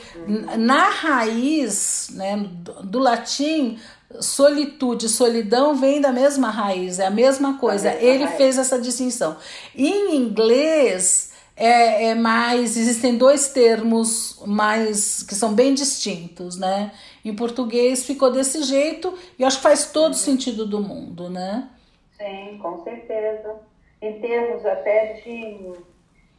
na 0.58 0.90
raiz, 0.90 2.10
né, 2.14 2.48
do, 2.84 3.00
latim, 3.00 3.78
solitude, 4.20 5.10
solidão 5.10 5.76
vem 5.76 6.00
da 6.00 6.12
mesma 6.12 6.50
raiz, 6.50 7.00
é 7.00 7.08
a 7.08 7.12
mesma 7.12 7.58
coisa. 7.58 7.90
Mesma 7.90 8.06
Ele 8.06 8.24
raiz. 8.26 8.38
fez 8.38 8.58
essa 8.58 8.80
distinção. 8.80 9.36
Em 9.76 10.16
inglês 10.16 11.32
é, 11.56 12.10
é, 12.10 12.16
mais 12.16 12.78
existem 12.78 13.18
dois 13.18 13.48
termos 13.50 14.40
mais 14.46 15.24
que 15.24 15.34
são 15.34 15.54
bem 15.54 15.74
distintos, 15.74 16.58
né? 16.58 16.92
Em 17.26 17.36
português 17.36 18.06
ficou 18.06 18.32
desse 18.32 18.64
jeito 18.64 19.14
e 19.38 19.44
acho 19.44 19.58
que 19.58 19.64
faz 19.64 19.92
todo 19.92 20.14
sentido 20.14 20.66
do 20.66 20.80
mundo, 20.80 21.30
né? 21.30 21.70
Sim, 22.16 22.60
com 22.62 22.84
certeza. 22.84 23.56
Em 24.02 24.20
termos 24.22 24.66
até 24.66 25.14
de 25.14 25.74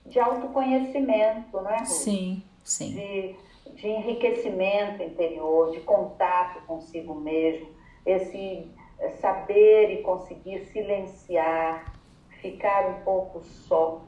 de 0.09 0.21
autoconhecimento, 0.21 1.61
não 1.61 1.71
é, 1.71 1.79
Ruth? 1.79 1.87
Sim, 1.87 2.43
sim. 2.63 2.93
De, 2.95 3.37
de 3.75 3.89
enriquecimento 3.89 5.03
interior, 5.03 5.73
de 5.73 5.81
contato 5.81 6.61
consigo 6.67 7.15
mesmo, 7.15 7.69
esse 8.05 8.71
saber 9.21 9.93
e 9.93 10.03
conseguir 10.03 10.65
silenciar, 10.67 11.93
ficar 12.41 12.89
um 12.89 13.05
pouco 13.05 13.43
só 13.45 14.01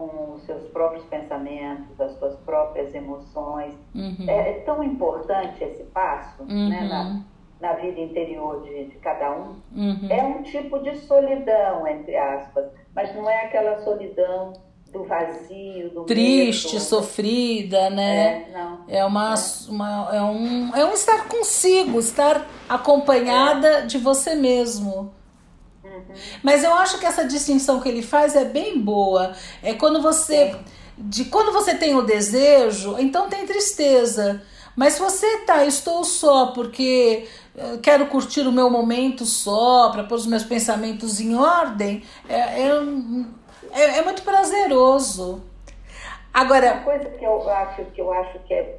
com 0.00 0.34
os 0.34 0.42
seus 0.44 0.66
próprios 0.68 1.04
pensamentos, 1.04 2.00
as 2.00 2.12
suas 2.18 2.34
próprias 2.36 2.94
emoções. 2.94 3.74
Uhum. 3.94 4.24
É, 4.26 4.50
é, 4.50 4.52
tão 4.60 4.82
importante 4.82 5.62
esse 5.62 5.82
passo 5.84 6.42
né, 6.44 6.54
uhum. 6.54 6.68
né, 6.70 6.88
na, 6.88 7.20
na 7.60 7.72
vida 7.74 8.00
interior 8.00 8.62
de, 8.62 8.86
de 8.86 8.96
cada 8.96 9.30
um. 9.32 9.56
Uhum. 9.76 10.08
É 10.08 10.22
um 10.22 10.42
tipo 10.42 10.78
de 10.78 10.96
solidão, 11.00 11.86
entre 11.86 12.16
aspas, 12.16 12.70
mas 12.94 13.14
não 13.14 13.28
é 13.28 13.44
aquela 13.44 13.78
solidão 13.82 14.54
do 14.90 15.04
vazio, 15.04 15.90
do 15.90 16.04
triste, 16.04 16.72
medo. 16.72 16.84
sofrida, 16.84 17.90
né? 17.90 18.46
É, 18.48 18.52
não. 18.52 18.78
é 18.88 19.04
uma, 19.04 19.34
é. 19.34 19.70
uma 19.70 20.08
é 20.12 20.22
um 20.22 20.76
é 20.76 20.84
um 20.84 20.92
estar 20.92 21.28
consigo, 21.28 22.00
estar 22.00 22.44
acompanhada 22.68 23.68
é. 23.68 23.80
de 23.82 23.98
você 23.98 24.34
mesmo. 24.34 25.12
Mas 26.42 26.64
eu 26.64 26.74
acho 26.74 26.98
que 26.98 27.06
essa 27.06 27.24
distinção 27.24 27.80
que 27.80 27.88
ele 27.88 28.02
faz 28.02 28.34
é 28.36 28.44
bem 28.44 28.80
boa. 28.80 29.34
É 29.62 29.74
quando 29.74 30.00
você 30.00 30.56
de 30.96 31.24
quando 31.24 31.50
você 31.50 31.74
tem 31.74 31.96
o 31.96 32.02
desejo, 32.02 32.96
então 32.98 33.28
tem 33.28 33.46
tristeza. 33.46 34.42
Mas 34.76 34.94
se 34.94 35.00
você 35.00 35.38
tá, 35.38 35.64
estou 35.64 36.04
só 36.04 36.48
porque 36.48 37.26
eh, 37.56 37.78
quero 37.82 38.06
curtir 38.06 38.42
o 38.42 38.52
meu 38.52 38.68
momento 38.68 39.24
só, 39.24 39.90
para 39.90 40.04
pôr 40.04 40.16
os 40.16 40.26
meus 40.26 40.44
pensamentos 40.44 41.20
em 41.20 41.34
ordem, 41.34 42.02
é, 42.28 42.62
é 42.62 42.70
é, 43.72 43.98
é 43.98 44.02
muito 44.02 44.22
prazeroso. 44.22 45.42
Agora. 46.32 46.74
Uma 46.74 46.82
coisa 46.82 47.10
que 47.10 47.24
eu 47.24 47.50
acho 47.50 47.84
que 47.86 48.00
eu 48.00 48.12
acho 48.12 48.38
que 48.40 48.54
é, 48.54 48.78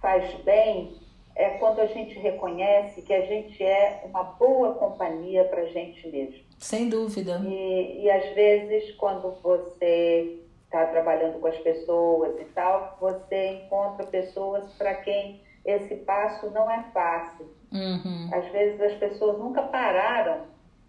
faz 0.00 0.34
bem 0.44 0.99
é 1.40 1.56
quando 1.58 1.80
a 1.80 1.86
gente 1.86 2.18
reconhece 2.18 3.00
que 3.00 3.14
a 3.14 3.22
gente 3.22 3.64
é 3.64 4.02
uma 4.04 4.22
boa 4.22 4.74
companhia 4.74 5.44
para 5.44 5.62
a 5.62 5.66
gente 5.66 6.06
mesmo. 6.08 6.44
Sem 6.58 6.90
dúvida. 6.90 7.40
E, 7.46 8.02
e 8.02 8.10
às 8.10 8.34
vezes, 8.34 8.94
quando 8.96 9.34
você 9.42 10.38
está 10.64 10.84
trabalhando 10.86 11.40
com 11.40 11.46
as 11.46 11.56
pessoas 11.56 12.38
e 12.38 12.44
tal, 12.44 12.98
você 13.00 13.62
encontra 13.64 14.06
pessoas 14.06 14.70
para 14.74 14.94
quem 14.96 15.40
esse 15.64 15.96
passo 15.96 16.50
não 16.50 16.70
é 16.70 16.84
fácil. 16.92 17.48
Uhum. 17.72 18.28
Às 18.32 18.46
vezes 18.52 18.78
as 18.80 18.94
pessoas 18.98 19.38
nunca 19.38 19.62
pararam 19.62 20.42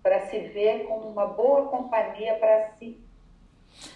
para 0.03 0.19
se 0.27 0.37
ver 0.39 0.85
como 0.85 1.07
uma 1.07 1.27
boa 1.27 1.67
companhia 1.67 2.35
para 2.35 2.71
si 2.77 2.99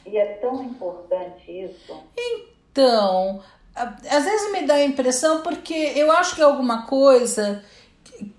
e 0.06 0.18
é 0.18 0.36
tão 0.36 0.64
importante 0.64 1.52
isso. 1.52 2.02
Então, 2.18 3.42
às 3.76 4.24
vezes 4.24 4.52
me 4.52 4.66
dá 4.66 4.76
a 4.76 4.86
impressão 4.86 5.42
porque 5.42 5.74
eu 5.74 6.12
acho 6.12 6.36
que 6.36 6.42
é 6.42 6.46
alguma 6.46 6.86
coisa 6.86 7.64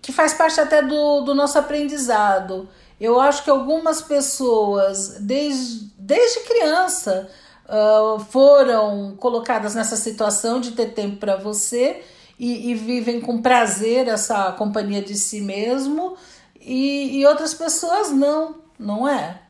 que 0.00 0.12
faz 0.12 0.32
parte 0.32 0.58
até 0.60 0.82
do, 0.82 1.20
do 1.20 1.34
nosso 1.34 1.58
aprendizado. 1.58 2.68
Eu 2.98 3.20
acho 3.20 3.44
que 3.44 3.50
algumas 3.50 4.00
pessoas, 4.00 5.18
desde, 5.20 5.90
desde 5.98 6.40
criança, 6.40 7.30
uh, 7.66 8.18
foram 8.20 9.14
colocadas 9.16 9.74
nessa 9.74 9.96
situação 9.96 10.60
de 10.60 10.72
ter 10.72 10.94
tempo 10.94 11.18
para 11.18 11.36
você 11.36 12.02
e, 12.38 12.70
e, 12.70 12.74
vivem 12.74 13.20
com 13.20 13.42
prazer 13.42 14.08
essa 14.08 14.52
companhia 14.52 15.02
de 15.02 15.14
si 15.14 15.40
mesmo, 15.40 16.16
e, 16.60 17.18
e 17.18 17.26
outras 17.26 17.54
pessoas 17.54 18.10
não, 18.12 18.62
não 18.78 19.08
é? 19.08 19.40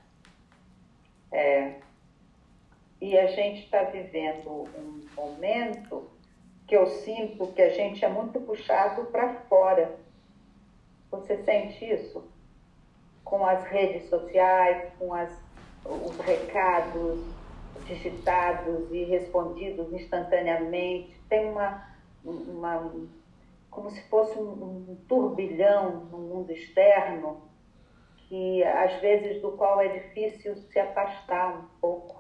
É, 1.33 1.75
e 3.01 3.19
a 3.19 3.27
gente 3.27 3.65
está 3.65 3.83
vivendo 3.85 4.69
um 4.79 5.06
momento 5.17 6.11
que 6.67 6.77
eu 6.77 6.87
sinto 6.87 7.47
que 7.49 7.63
a 7.63 7.71
gente 7.71 8.05
é 8.05 8.09
muito 8.09 8.41
puxado 8.41 9.07
para 9.07 9.35
fora. 9.49 9.97
Você 11.11 11.43
sente 11.45 11.85
isso? 11.85 12.25
Com 13.25 13.45
as 13.45 13.65
redes 13.65 14.09
sociais, 14.09 14.93
com 14.99 15.15
as, 15.15 15.31
os 15.85 16.17
recados, 16.19 17.21
digitados 17.87 18.91
e 18.93 19.05
respondidos 19.05 19.93
instantaneamente. 19.93 21.19
Tem 21.29 21.49
uma, 21.49 21.89
uma 22.25 22.93
como 23.71 23.91
se 23.91 24.03
fosse 24.09 24.39
um, 24.39 24.87
um 24.91 24.99
turbilhão 25.09 26.07
no 26.11 26.19
mundo 26.19 26.51
externo 26.51 27.43
que 28.29 28.65
às 28.65 29.01
vezes 29.01 29.41
do 29.41 29.53
qual 29.53 29.81
é 29.81 29.89
difícil 29.89 30.57
se 30.57 30.79
afastar 30.79 31.59
um 31.59 31.65
pouco. 31.81 32.16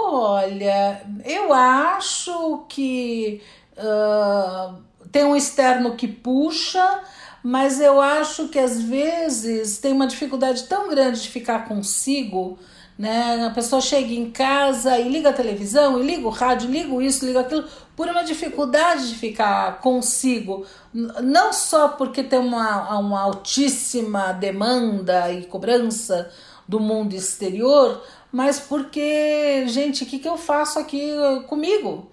Olha, 0.00 1.02
eu 1.24 1.52
acho 1.52 2.64
que 2.68 3.42
uh, 3.76 4.76
tem 5.10 5.24
um 5.24 5.34
externo 5.34 5.96
que 5.96 6.06
puxa, 6.06 7.00
mas 7.42 7.80
eu 7.80 8.00
acho 8.00 8.46
que 8.46 8.60
às 8.60 8.80
vezes 8.80 9.78
tem 9.78 9.92
uma 9.92 10.06
dificuldade 10.06 10.62
tão 10.68 10.88
grande 10.88 11.22
de 11.22 11.28
ficar 11.28 11.66
consigo. 11.66 12.56
Né? 12.96 13.44
A 13.44 13.50
pessoa 13.50 13.82
chega 13.82 14.14
em 14.14 14.30
casa 14.30 14.96
e 14.98 15.08
liga 15.08 15.30
a 15.30 15.32
televisão, 15.32 16.00
e 16.00 16.06
liga 16.06 16.26
o 16.26 16.30
rádio, 16.30 16.70
liga 16.70 17.02
isso, 17.02 17.26
liga 17.26 17.40
aquilo, 17.40 17.64
por 17.96 18.06
uma 18.08 18.22
dificuldade 18.22 19.08
de 19.08 19.16
ficar 19.16 19.80
consigo. 19.80 20.64
Não 20.94 21.52
só 21.52 21.88
porque 21.88 22.22
tem 22.22 22.38
uma, 22.38 22.96
uma 22.98 23.20
altíssima 23.20 24.32
demanda 24.32 25.30
e 25.32 25.44
cobrança 25.44 26.30
do 26.68 26.78
mundo 26.78 27.14
exterior, 27.14 28.04
mas 28.30 28.60
porque, 28.60 29.66
gente, 29.66 30.04
o 30.04 30.06
que, 30.06 30.18
que 30.18 30.28
eu 30.28 30.36
faço 30.36 30.78
aqui 30.78 31.10
comigo? 31.48 32.12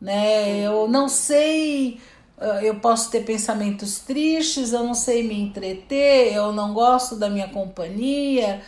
Né? 0.00 0.60
Eu 0.60 0.86
não 0.86 1.08
sei 1.08 1.98
ah, 2.38 2.62
eu 2.62 2.74
posso 2.80 3.10
ter 3.10 3.24
pensamentos 3.24 4.00
tristes, 4.00 4.72
eu 4.72 4.82
não 4.82 4.94
sei 4.94 5.22
me 5.22 5.40
entreter, 5.40 6.34
eu 6.34 6.52
não 6.52 6.74
gosto 6.74 7.16
da 7.16 7.30
minha 7.30 7.48
companhia, 7.48 8.60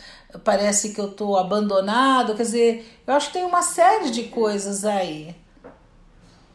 parece 0.43 0.93
que 0.93 1.01
eu 1.01 1.09
estou 1.11 1.37
abandonado. 1.37 2.35
Quer 2.35 2.43
dizer, 2.43 3.01
eu 3.05 3.13
acho 3.13 3.27
que 3.27 3.33
tem 3.33 3.45
uma 3.45 3.61
série 3.61 4.09
de 4.09 4.23
coisas 4.25 4.85
aí. 4.85 5.35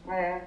É. 0.09 0.41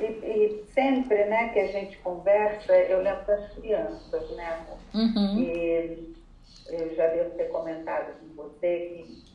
E, 0.00 0.04
e 0.04 0.64
sempre 0.74 1.26
né, 1.26 1.50
que 1.50 1.60
a 1.60 1.68
gente 1.68 1.96
conversa, 1.98 2.72
eu 2.72 3.02
lembro 3.02 3.24
das 3.26 3.52
crianças, 3.52 4.30
né? 4.36 4.66
Uhum. 4.92 5.38
E 5.38 6.14
eu 6.68 6.94
já 6.94 7.06
devo 7.08 7.36
ter 7.36 7.50
comentado 7.50 8.18
com 8.20 8.34
você 8.34 8.78
que 8.78 9.34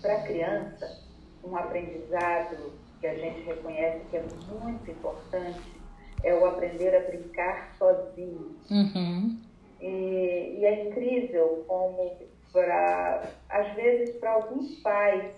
para 0.00 0.14
a 0.16 0.22
criança, 0.22 1.04
um 1.42 1.56
aprendizado 1.56 2.78
que 3.00 3.06
a 3.06 3.14
gente 3.14 3.40
reconhece 3.42 4.04
que 4.10 4.16
é 4.16 4.22
muito 4.22 4.90
importante 4.90 5.76
é 6.22 6.34
o 6.34 6.46
aprender 6.46 6.94
a 6.94 7.00
brincar 7.00 7.74
sozinho. 7.76 8.56
Uhum. 8.70 9.40
E, 9.80 10.58
e, 10.58 10.64
é 10.64 10.86
incrível 10.86 11.64
como, 11.68 12.16
pra, 12.52 13.30
às 13.48 13.74
vezes, 13.74 14.16
para 14.16 14.32
alguns 14.32 14.76
pais, 14.76 15.34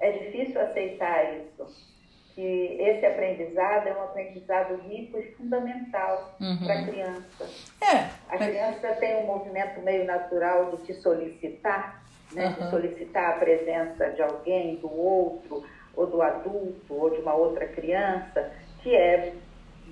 é 0.00 0.12
difícil 0.12 0.60
aceitar 0.60 1.38
isso. 1.38 1.93
Que 2.34 2.76
esse 2.80 3.06
aprendizado 3.06 3.86
é 3.86 3.96
um 3.96 4.02
aprendizado 4.02 4.74
rico 4.88 5.18
e 5.18 5.32
fundamental 5.34 6.36
uhum. 6.40 6.58
para 6.58 6.80
a 6.80 6.86
criança. 6.86 7.48
É. 7.80 8.08
A 8.28 8.36
criança 8.36 8.88
tem 8.94 9.16
um 9.18 9.26
movimento 9.26 9.80
meio 9.82 10.04
natural 10.04 10.72
de 10.72 10.78
te 10.78 10.94
solicitar, 10.94 12.02
né? 12.32 12.46
Uhum. 12.46 12.52
de 12.52 12.70
solicitar 12.70 13.30
a 13.30 13.38
presença 13.38 14.10
de 14.10 14.22
alguém, 14.22 14.76
do 14.76 14.92
outro, 14.92 15.64
ou 15.94 16.06
do 16.08 16.20
adulto, 16.20 16.92
ou 16.92 17.10
de 17.10 17.20
uma 17.20 17.34
outra 17.34 17.68
criança, 17.68 18.50
que 18.82 18.94
é 18.96 19.32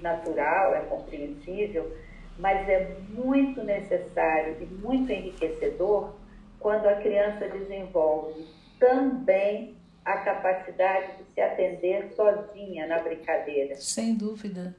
natural, 0.01 0.75
é 0.75 0.81
compreensível, 0.81 1.97
mas 2.39 2.69
é 2.69 2.97
muito 3.11 3.63
necessário 3.63 4.57
e 4.61 4.65
muito 4.67 5.13
enriquecedor 5.13 6.15
quando 6.59 6.87
a 6.87 6.97
criança 6.97 7.49
desenvolve 7.49 8.47
também 8.79 9.77
a 10.05 10.19
capacidade 10.19 11.19
de 11.19 11.35
se 11.35 11.41
atender 11.41 12.13
sozinha 12.15 12.87
na 12.87 12.99
brincadeira. 12.99 13.77
Sem 13.77 14.15
dúvida. 14.15 14.77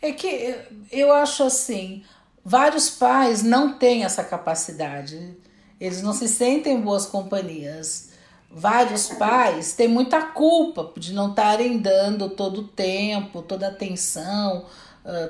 É 0.00 0.12
que 0.12 0.56
eu 0.90 1.12
acho 1.12 1.44
assim, 1.44 2.04
vários 2.44 2.90
pais 2.90 3.42
não 3.42 3.78
têm 3.78 4.04
essa 4.04 4.24
capacidade. 4.24 5.36
Eles 5.80 6.02
não 6.02 6.12
se 6.12 6.28
sentem 6.28 6.80
boas 6.80 7.06
companhias 7.06 8.08
vários 8.50 9.08
pais 9.08 9.72
têm 9.74 9.88
muita 9.88 10.22
culpa 10.22 10.92
de 10.96 11.12
não 11.12 11.30
estarem 11.30 11.78
dando 11.78 12.30
todo 12.30 12.62
o 12.62 12.68
tempo, 12.68 13.42
toda 13.42 13.66
a 13.66 13.70
atenção, 13.70 14.64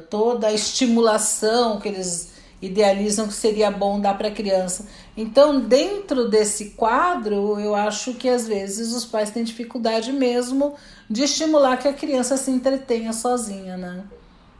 toda 0.09 0.49
a 0.49 0.53
estimulação 0.53 1.81
que 1.81 1.89
eles 1.89 2.38
idealizam 2.61 3.29
que 3.29 3.35
seria 3.35 3.71
bom 3.71 4.01
dar 4.01 4.17
para 4.19 4.29
a 4.29 4.35
criança. 4.35 4.89
Então, 5.17 5.61
dentro 5.61 6.29
desse 6.29 6.71
quadro, 6.71 7.59
eu 7.59 7.75
acho 7.75 8.15
que 8.15 8.29
às 8.29 8.47
vezes 8.47 8.93
os 8.93 9.05
pais 9.05 9.31
têm 9.31 9.45
dificuldade 9.45 10.13
mesmo 10.13 10.75
de 11.09 11.23
estimular 11.25 11.77
que 11.77 11.89
a 11.89 11.93
criança 11.93 12.37
se 12.37 12.51
entretenha 12.51 13.13
sozinha, 13.13 13.77
né? 13.77 14.05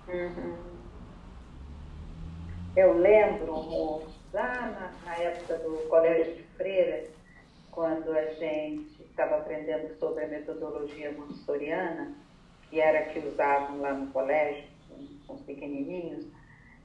Uhum. 0.09 0.57
Eu 2.77 2.99
lembro, 2.99 4.03
lá 4.33 4.93
na, 5.05 5.17
época 5.17 5.57
do 5.57 5.89
colégio 5.89 6.37
de 6.37 6.43
freira, 6.57 7.05
quando 7.73 8.13
a 8.13 8.25
gente 8.35 9.03
estava 9.03 9.37
aprendendo 9.37 9.99
sobre 9.99 10.25
a 10.25 10.29
metodologia 10.29 11.11
montessoriana, 11.13 12.13
que 12.71 12.81
era 12.81 13.01
a 13.01 13.03
que 13.07 13.19
usavam 13.19 13.81
lá 13.81 13.93
no 13.93 14.13
colégio, 14.13 14.65
com 15.27 15.35
os 15.35 15.43
pequenininhos, 15.43 16.27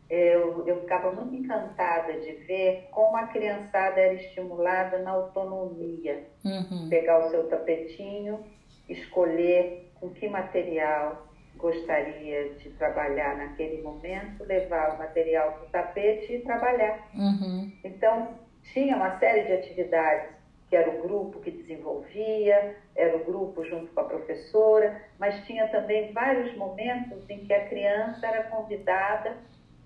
eu, 0.09 0.65
eu 0.67 0.81
ficava 0.81 1.11
muito 1.11 1.35
encantada 1.35 2.13
de 2.13 2.31
ver 2.45 2.87
como 2.91 3.15
a 3.17 3.27
criançada 3.27 3.99
era 3.99 4.13
estimulada 4.13 4.99
na 4.99 5.11
autonomia. 5.11 6.23
Uhum. 6.43 6.89
Pegar 6.89 7.25
o 7.25 7.29
seu 7.29 7.47
tapetinho, 7.47 8.43
escolher 8.87 9.91
com 9.99 10.09
que 10.09 10.27
material 10.27 11.27
gostaria 11.55 12.49
de 12.55 12.69
trabalhar 12.71 13.37
naquele 13.37 13.81
momento, 13.81 14.43
levar 14.43 14.95
o 14.95 14.97
material 14.97 15.53
para 15.53 15.63
o 15.63 15.69
tapete 15.69 16.33
e 16.33 16.39
trabalhar. 16.41 17.07
Uhum. 17.15 17.71
Então, 17.83 18.35
tinha 18.73 18.95
uma 18.95 19.17
série 19.19 19.43
de 19.43 19.53
atividades 19.53 20.33
que 20.69 20.75
era 20.75 20.89
o 20.89 21.03
grupo 21.03 21.39
que 21.39 21.51
desenvolvia, 21.51 22.75
era 22.95 23.15
o 23.15 23.23
grupo 23.23 23.63
junto 23.63 23.93
com 23.93 23.99
a 23.99 24.05
professora, 24.05 25.01
mas 25.19 25.45
tinha 25.45 25.67
também 25.67 26.11
vários 26.11 26.57
momentos 26.57 27.29
em 27.29 27.45
que 27.45 27.53
a 27.53 27.67
criança 27.67 28.25
era 28.25 28.43
convidada 28.45 29.37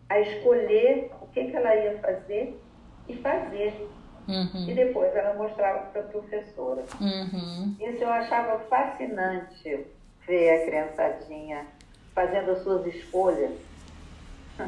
a 0.09 0.19
escolher 0.19 1.11
o 1.21 1.27
que, 1.27 1.45
que 1.45 1.55
ela 1.55 1.75
ia 1.75 1.97
fazer 1.99 2.59
e 3.07 3.15
fazer. 3.17 3.89
Uhum. 4.27 4.69
E 4.69 4.73
depois 4.73 5.15
ela 5.15 5.33
mostrava 5.35 5.85
para 5.87 6.01
a 6.01 6.05
professora. 6.05 6.83
Uhum. 6.99 7.75
Isso 7.79 8.03
eu 8.03 8.09
achava 8.09 8.59
fascinante, 8.65 9.85
ver 10.27 10.49
a 10.49 10.65
criançadinha 10.65 11.65
fazendo 12.13 12.51
as 12.51 12.63
suas 12.63 12.85
escolhas. 12.87 13.51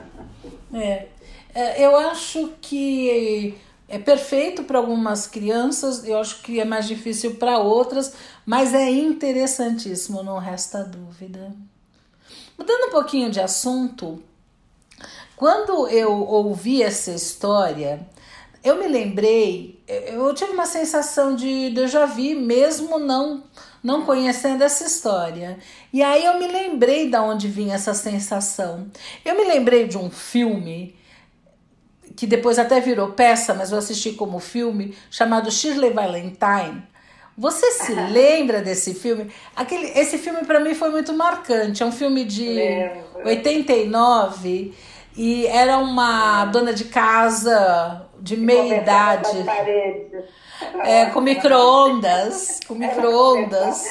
É. 0.71 1.08
é 1.56 1.84
eu 1.84 1.95
acho 1.97 2.54
que 2.62 3.58
é 3.88 3.97
perfeito 3.97 4.63
para 4.63 4.78
algumas 4.78 5.25
crianças, 5.25 6.08
eu 6.08 6.19
acho 6.19 6.43
que 6.43 6.60
é 6.60 6.65
mais 6.65 6.88
difícil 6.88 7.36
para 7.36 7.58
outras, 7.58 8.13
mas 8.45 8.75
é 8.75 8.88
interessantíssimo, 8.88 10.21
não 10.21 10.38
resta 10.38 10.84
dúvida. 10.84 11.52
Mudando 12.56 12.89
um 12.89 12.91
pouquinho 12.91 13.32
de 13.32 13.39
assunto, 13.39 14.21
quando 15.39 15.88
eu 15.88 16.12
ouvi 16.12 16.84
essa 16.84 17.12
história, 17.12 18.06
eu 18.62 18.75
me 18.75 18.89
lembrei, 18.89 19.82
eu 19.88 20.34
tive 20.34 20.52
uma 20.52 20.65
sensação 20.65 21.34
de 21.34 21.69
déjà 21.69 22.06
vu, 22.06 22.36
mesmo 22.36 22.99
não 22.99 23.45
não 23.82 24.06
conhecendo 24.06 24.62
essa 24.62 24.84
história. 24.84 25.58
E 25.93 26.04
aí 26.04 26.25
eu 26.25 26.38
me 26.38 26.45
lembrei 26.45 27.10
da 27.10 27.23
onde 27.23 27.47
vinha 27.47 27.75
essa 27.75 27.93
sensação. 27.93 28.91
Eu 29.23 29.36
me 29.36 29.45
lembrei 29.45 29.88
de 29.88 29.97
um 29.97 30.12
filme 30.12 30.93
que 32.17 32.28
depois 32.28 32.60
até 32.60 32.82
virou 32.82 33.13
peça, 33.13 33.54
mas 33.54 33.71
eu 33.71 33.78
assisti 33.78 34.12
como 34.12 34.39
filme, 34.39 34.93
chamado 35.10 35.49
Shirley 35.49 35.93
Valentine. 35.93 36.84
Você 37.38 37.71
se 37.71 37.94
lembra 37.94 38.62
desse 38.62 38.94
filme? 38.94 39.31
Aquele, 39.56 39.87
esse 39.98 40.17
filme 40.17 40.44
para 40.44 40.60
mim 40.60 40.73
foi 40.73 40.90
muito 40.90 41.13
marcante. 41.13 41.81
É 41.81 41.85
um 41.85 41.94
filme 41.94 42.25
de 42.25 42.50
Lembro. 42.50 43.21
89 43.23 44.73
e 45.19 45.45
era 45.47 45.77
uma 45.79 46.45
dona 46.45 46.71
de 46.71 46.85
casa 46.85 48.07
de 48.21 48.37
meia 48.37 48.77
idade. 48.77 49.45
É, 50.85 51.07
com 51.07 51.19
micro-ondas. 51.19 52.61
Com 52.65 52.75
micro-ondas. 52.75 53.83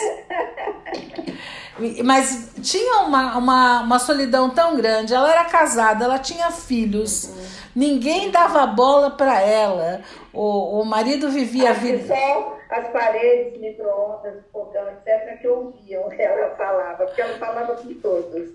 Mas 2.02 2.52
tinha 2.62 3.02
uma, 3.02 3.36
uma, 3.36 3.80
uma 3.82 3.98
solidão 3.98 4.48
tão 4.48 4.74
grande. 4.74 5.12
Ela 5.12 5.30
era 5.30 5.44
casada, 5.44 6.06
ela 6.06 6.18
tinha 6.18 6.50
filhos. 6.50 7.30
Ninguém 7.76 8.30
dava 8.30 8.66
bola 8.66 9.10
para 9.10 9.38
ela. 9.38 10.00
O, 10.32 10.80
o 10.80 10.84
marido 10.86 11.28
vivia 11.28 11.70
a 11.70 11.74
vida. 11.74 12.06
Só 12.06 12.56
as 12.70 12.88
paredes, 12.88 13.60
micro-ondas, 13.60 14.44
fogão, 14.50 14.88
etc., 14.88 15.38
que 15.42 15.46
ouviam 15.46 16.10
ela 16.18 16.56
falava, 16.56 17.04
porque 17.04 17.20
ela 17.20 17.36
falava 17.36 17.76
com 17.76 17.92
todos. 18.00 18.48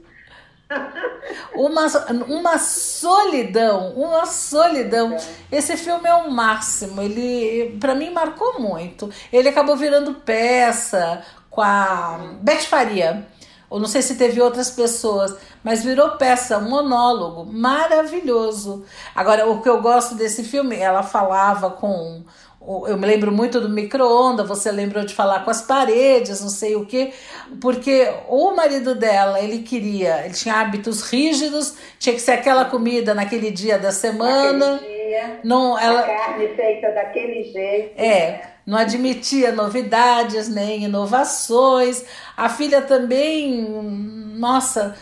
Uma, 1.55 1.87
uma 2.27 2.57
solidão, 2.57 3.93
uma 3.95 4.25
solidão. 4.25 5.17
Esse 5.51 5.77
filme 5.77 6.07
é 6.07 6.13
o 6.15 6.31
máximo. 6.31 7.01
Ele, 7.01 7.77
para 7.79 7.95
mim, 7.95 8.09
marcou 8.09 8.59
muito. 8.59 9.09
Ele 9.31 9.49
acabou 9.49 9.75
virando 9.75 10.13
peça 10.15 11.23
com 11.49 11.61
a 11.61 12.19
Beth 12.41 12.61
Faria. 12.61 13.27
Ou 13.69 13.79
não 13.79 13.87
sei 13.87 14.03
se 14.03 14.13
teve 14.15 14.39
outras 14.39 14.69
pessoas, 14.69 15.35
mas 15.63 15.83
virou 15.83 16.11
peça, 16.11 16.59
um 16.59 16.69
monólogo 16.69 17.43
maravilhoso. 17.51 18.85
Agora, 19.15 19.49
o 19.49 19.63
que 19.63 19.69
eu 19.69 19.81
gosto 19.81 20.13
desse 20.13 20.43
filme, 20.43 20.77
ela 20.77 21.01
falava 21.01 21.71
com 21.71 22.23
eu 22.87 22.97
me 22.97 23.05
lembro 23.05 23.31
muito 23.31 23.59
do 23.59 23.69
micro-ondas, 23.69 24.47
você 24.47 24.71
lembrou 24.71 25.05
de 25.05 25.13
falar 25.13 25.43
com 25.43 25.51
as 25.51 25.61
paredes, 25.61 26.41
não 26.41 26.49
sei 26.49 26.75
o 26.75 26.85
quê, 26.85 27.11
porque 27.59 28.07
o 28.27 28.55
marido 28.55 28.95
dela, 28.95 29.39
ele 29.41 29.59
queria, 29.59 30.25
ele 30.25 30.33
tinha 30.33 30.55
hábitos 30.55 31.01
rígidos, 31.01 31.75
tinha 31.99 32.15
que 32.15 32.21
ser 32.21 32.31
aquela 32.31 32.65
comida 32.65 33.13
naquele 33.13 33.51
dia 33.51 33.77
da 33.77 33.91
semana. 33.91 34.79
Dia, 34.79 35.39
não, 35.43 35.77
ela, 35.77 36.03
carne 36.03 36.47
feita 36.55 36.91
daquele 36.91 37.43
jeito. 37.43 37.99
É, 37.99 38.41
não 38.65 38.77
admitia 38.77 39.51
novidades 39.51 40.47
nem 40.47 40.85
inovações. 40.85 42.05
A 42.35 42.47
filha 42.47 42.81
também, 42.81 43.61
nossa, 44.37 44.95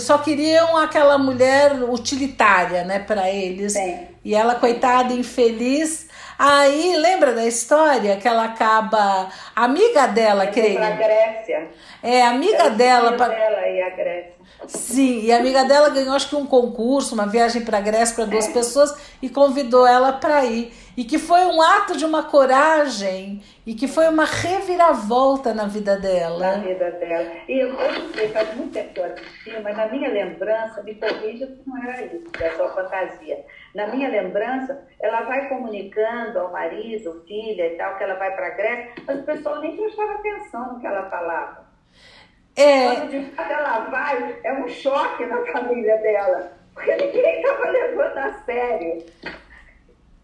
só 0.00 0.18
queriam 0.18 0.76
aquela 0.76 1.16
mulher 1.16 1.82
utilitária, 1.88 2.84
né, 2.84 2.98
para 2.98 3.30
eles. 3.30 3.74
Sim. 3.74 4.08
E 4.24 4.34
ela, 4.34 4.56
coitada, 4.56 5.12
infeliz, 5.12 6.08
Aí, 6.38 6.96
lembra 6.96 7.32
da 7.32 7.46
história 7.46 8.16
que 8.16 8.26
ela 8.26 8.44
acaba. 8.44 9.28
Amiga 9.54 10.06
dela, 10.06 10.46
creio. 10.48 10.76
Pra 10.76 10.90
Grécia. 10.90 11.68
É, 12.02 12.22
amiga 12.22 12.70
dela. 12.70 13.12
Pra... 13.12 13.28
dela 13.28 13.68
e 13.68 13.82
a 13.82 13.90
Grécia. 13.90 14.34
Sim, 14.66 15.20
e 15.24 15.32
a 15.32 15.36
amiga 15.38 15.64
dela 15.64 15.90
ganhou 15.90 16.14
acho 16.14 16.28
que 16.28 16.36
um 16.36 16.46
concurso, 16.46 17.14
uma 17.14 17.26
viagem 17.26 17.62
para 17.62 17.80
Grécia 17.80 18.14
para 18.14 18.24
duas 18.24 18.48
é. 18.48 18.52
pessoas 18.52 18.94
e 19.20 19.28
convidou 19.28 19.86
ela 19.86 20.12
para 20.12 20.44
ir. 20.44 20.72
E 20.96 21.04
que 21.04 21.18
foi 21.18 21.44
um 21.46 21.60
ato 21.60 21.96
de 21.96 22.04
uma 22.04 22.22
coragem 22.22 23.42
e 23.66 23.74
que 23.74 23.88
foi 23.88 24.06
uma 24.08 24.24
reviravolta 24.24 25.52
na 25.52 25.66
vida 25.66 25.96
dela. 25.96 26.56
Na 26.56 26.62
vida 26.62 26.90
dela. 26.92 27.32
E 27.48 27.58
eu, 27.58 27.68
eu 27.68 27.92
não 28.00 28.12
sei, 28.12 28.28
faz 28.28 28.54
muito 28.54 28.72
tempo 28.72 28.94
que 28.94 29.00
eu 29.00 29.04
assisti, 29.04 29.60
mas 29.60 29.76
na 29.76 29.86
minha 29.88 30.08
lembrança, 30.08 30.82
me 30.82 30.94
corrija 30.94 31.46
se 31.46 31.62
não 31.66 31.82
era 31.82 32.04
isso, 32.04 32.30
é 32.40 32.50
só 32.50 32.72
fantasia. 32.74 33.44
Na 33.74 33.88
minha 33.88 34.08
lembrança, 34.08 34.86
ela 35.00 35.22
vai 35.22 35.48
comunicando 35.48 36.38
ao 36.38 36.52
marido, 36.52 37.24
filha 37.26 37.66
e 37.66 37.76
tal, 37.76 37.96
que 37.96 38.04
ela 38.04 38.14
vai 38.14 38.30
para 38.34 38.46
a 38.46 38.50
Grécia, 38.50 38.94
mas 39.06 39.18
o 39.18 39.22
pessoal 39.24 39.60
nem 39.60 39.76
prestava 39.76 40.12
atenção 40.12 40.74
no 40.74 40.80
que 40.80 40.86
ela 40.86 41.10
falava. 41.10 41.64
É... 42.56 42.94
Quando 42.94 43.10
de 43.10 43.24
fato 43.32 43.52
ela 43.52 43.78
vai, 43.90 44.38
é 44.44 44.52
um 44.52 44.68
choque 44.68 45.26
na 45.26 45.44
família 45.46 45.96
dela, 45.98 46.52
porque 46.72 46.94
ninguém 46.94 47.40
estava 47.40 47.70
levando 47.70 48.18
a 48.18 48.32
sério. 48.44 49.04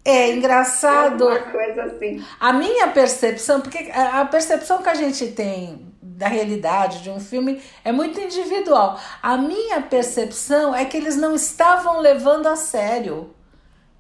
É 0.05 0.31
engraçado. 0.31 1.29
É 1.29 1.39
uma 1.39 1.53
coisa 1.53 1.83
assim. 1.85 2.25
A 2.39 2.53
minha 2.53 2.89
percepção, 2.89 3.61
porque 3.61 3.91
a 3.93 4.25
percepção 4.25 4.83
que 4.83 4.89
a 4.89 4.95
gente 4.95 5.29
tem 5.33 5.91
da 6.01 6.29
realidade 6.29 7.03
de 7.03 7.11
um 7.11 7.21
filme 7.21 7.63
é 7.85 7.93
muito 7.93 8.21
individual. 8.21 8.99
A 9.23 9.37
minha 9.37 9.81
percepção 9.83 10.75
é 10.75 10.85
que 10.85 10.97
eles 10.97 11.17
não 11.17 11.35
estavam 11.35 12.01
levando 12.01 12.47
a 12.47 12.57
sério. 12.57 13.35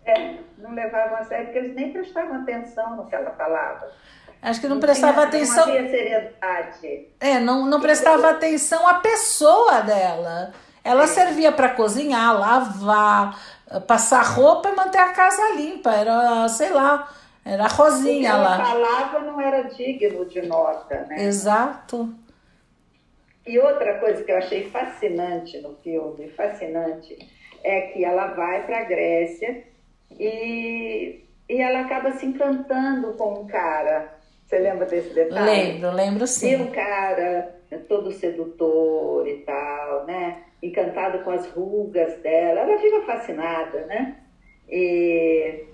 É, 0.05 0.36
não 0.59 0.74
levavam 0.74 1.18
a 1.18 1.24
sério 1.24 1.46
porque 1.46 1.59
eles 1.59 1.74
nem 1.74 1.92
prestavam 1.92 2.42
atenção 2.42 2.96
no 2.96 3.07
que 3.07 3.14
ela 3.14 3.30
falava. 3.30 3.90
Acho 4.42 4.61
que 4.61 4.68
não, 4.68 4.76
não 4.76 4.80
prestava 4.80 5.26
tinha, 5.26 5.26
atenção. 5.26 5.66
Não 5.66 5.74
havia 5.74 5.90
seriedade. 5.90 7.09
É, 7.20 7.40
não, 7.40 7.66
não 7.66 7.80
prestava 7.80 8.30
atenção 8.30 8.86
à 8.86 8.94
pessoa 8.94 9.80
dela. 9.80 10.53
Ela 10.82 11.05
é. 11.05 11.07
servia 11.07 11.53
para 11.53 11.68
cozinhar, 11.70 12.38
lavar, 12.38 13.38
passar 13.87 14.23
roupa 14.23 14.71
e 14.71 14.75
manter 14.75 14.99
a 14.99 15.12
casa 15.12 15.55
limpa. 15.55 15.93
Era, 15.93 16.49
sei 16.49 16.71
lá, 16.71 17.09
era 17.45 17.64
a 17.64 17.68
Rosinha 17.68 18.37
lá. 18.37 18.55
ela 18.55 18.64
falava 18.64 19.18
não 19.21 19.41
era 19.41 19.62
digno 19.62 20.25
de 20.25 20.43
nota, 20.43 21.07
né? 21.09 21.25
Exato. 21.25 22.12
E 23.47 23.59
outra 23.59 23.99
coisa 23.99 24.23
que 24.23 24.31
eu 24.31 24.37
achei 24.37 24.71
fascinante 24.71 25.61
no 25.61 25.75
filme, 25.77 26.29
fascinante, 26.31 27.16
é 27.64 27.81
que 27.83 28.05
ela 28.05 28.29
vai 28.29 28.64
para 28.66 28.81
a 28.81 28.85
Grécia 28.85 29.64
e, 30.18 31.25
e 31.49 31.61
ela 31.61 31.81
acaba 31.81 32.12
se 32.12 32.27
encantando 32.27 33.14
com 33.14 33.41
um 33.43 33.47
cara. 33.47 34.18
Você 34.47 34.59
lembra 34.59 34.87
desse 34.87 35.14
detalhe? 35.14 35.47
Lembro, 35.47 35.91
lembro 35.93 36.27
sim. 36.27 36.53
E 36.53 36.57
um 36.57 36.71
cara 36.71 37.61
todo 37.89 38.12
sedutor 38.12 39.27
e 39.27 39.39
tal, 39.39 40.05
né? 40.07 40.43
Encantado 40.63 41.25
com 41.25 41.31
as 41.31 41.47
rugas 41.51 42.17
dela. 42.19 42.61
Ela 42.61 42.79
fica 42.79 43.03
fascinada, 43.03 43.87
né? 43.87 44.17
E, 44.69 45.65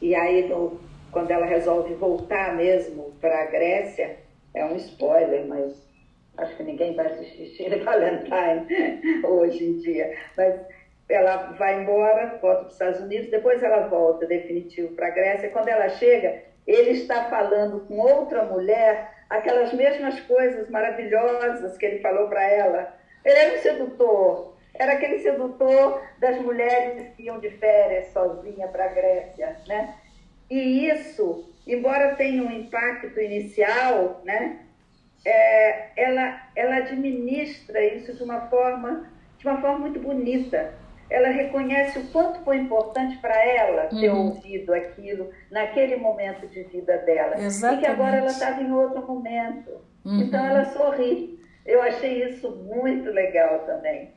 e 0.00 0.14
aí, 0.14 0.48
no, 0.48 0.80
quando 1.10 1.30
ela 1.30 1.46
resolve 1.46 1.94
voltar 1.94 2.56
mesmo 2.56 3.12
para 3.20 3.42
a 3.42 3.46
Grécia, 3.46 4.16
é 4.54 4.64
um 4.64 4.76
spoiler, 4.76 5.46
mas 5.46 5.90
acho 6.38 6.56
que 6.56 6.62
ninguém 6.62 6.94
vai 6.94 7.06
assistir 7.06 7.46
Shirley 7.56 7.80
Valentine 7.80 9.22
hoje 9.24 9.64
em 9.64 9.78
dia. 9.78 10.16
Mas 10.36 10.60
ela 11.08 11.52
vai 11.58 11.82
embora, 11.82 12.38
volta 12.40 12.60
para 12.60 12.66
os 12.66 12.72
Estados 12.72 13.00
Unidos, 13.00 13.30
depois 13.30 13.62
ela 13.62 13.88
volta 13.88 14.26
definitivo 14.26 14.94
para 14.94 15.08
a 15.08 15.10
Grécia. 15.10 15.50
Quando 15.50 15.68
ela 15.68 15.88
chega, 15.90 16.42
ele 16.66 16.90
está 16.90 17.24
falando 17.24 17.80
com 17.86 17.98
outra 17.98 18.44
mulher 18.44 19.10
aquelas 19.28 19.72
mesmas 19.72 20.20
coisas 20.20 20.68
maravilhosas 20.70 21.76
que 21.76 21.86
ele 21.86 22.00
falou 22.00 22.28
para 22.28 22.42
ela. 22.42 23.01
Ele 23.24 23.38
era 23.38 23.54
um 23.54 23.62
sedutor, 23.62 24.54
era 24.74 24.92
aquele 24.92 25.18
sedutor 25.20 26.02
das 26.18 26.40
mulheres 26.40 27.14
que 27.16 27.24
iam 27.24 27.38
de 27.38 27.50
férias 27.50 28.08
sozinha 28.08 28.68
para 28.68 28.86
a 28.86 28.88
Grécia, 28.88 29.56
né? 29.66 29.94
E 30.50 30.88
isso, 30.88 31.50
embora 31.66 32.16
tenha 32.16 32.42
um 32.42 32.50
impacto 32.50 33.18
inicial, 33.20 34.20
né? 34.24 34.60
É, 35.24 35.90
ela, 35.96 36.42
ela 36.56 36.76
administra 36.76 37.84
isso 37.84 38.12
de 38.14 38.22
uma 38.22 38.48
forma 38.48 39.10
de 39.38 39.46
uma 39.48 39.60
forma 39.60 39.78
muito 39.78 40.00
bonita 40.00 40.74
ela 41.12 41.28
reconhece 41.28 41.98
o 41.98 42.06
quanto 42.08 42.40
foi 42.40 42.56
importante 42.56 43.18
para 43.18 43.36
ela 43.46 43.86
ter 43.88 44.10
uhum. 44.10 44.28
ouvido 44.28 44.72
aquilo 44.72 45.30
naquele 45.50 45.96
momento 45.96 46.46
de 46.48 46.62
vida 46.64 46.96
dela. 46.98 47.38
Exatamente. 47.38 47.82
E 47.82 47.84
que 47.84 47.90
agora 47.90 48.16
ela 48.16 48.28
estava 48.28 48.62
em 48.62 48.72
outro 48.72 49.06
momento. 49.06 49.70
Uhum. 50.04 50.20
Então 50.20 50.44
ela 50.44 50.64
sorri. 50.64 51.38
Eu 51.64 51.82
achei 51.82 52.28
isso 52.28 52.50
muito 52.50 53.10
legal 53.10 53.60
também. 53.60 54.10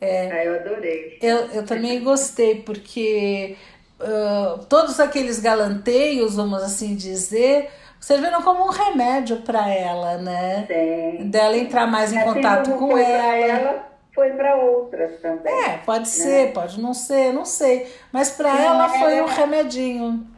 É, 0.00 0.30
ah, 0.30 0.44
eu 0.44 0.54
adorei. 0.56 1.18
Eu, 1.22 1.46
eu 1.48 1.64
também 1.64 2.02
gostei, 2.02 2.62
porque 2.62 3.56
uh, 4.00 4.64
todos 4.66 5.00
aqueles 5.00 5.40
galanteios, 5.40 6.36
vamos 6.36 6.62
assim 6.62 6.94
dizer, 6.94 7.70
serviram 8.00 8.42
como 8.42 8.64
um 8.64 8.70
remédio 8.70 9.38
para 9.42 9.68
ela, 9.68 10.18
né? 10.18 10.66
Sim. 10.66 11.30
Dela 11.30 11.56
entrar 11.56 11.86
mais 11.86 12.12
em 12.12 12.20
contato 12.20 12.70
com 12.72 12.98
ela. 12.98 13.36
ela 13.36 13.94
foi 14.14 14.30
para 14.30 14.56
outras 14.56 15.20
também. 15.20 15.52
É, 15.52 15.78
pode 15.78 16.00
né? 16.00 16.04
ser, 16.04 16.52
pode 16.52 16.80
não 16.80 16.94
ser, 16.94 17.32
não 17.32 17.44
sei. 17.44 17.90
Mas 18.12 18.30
para 18.30 18.50
ela 18.62 18.88
foi 18.88 19.20
um 19.20 19.26
remedinho. 19.26 20.33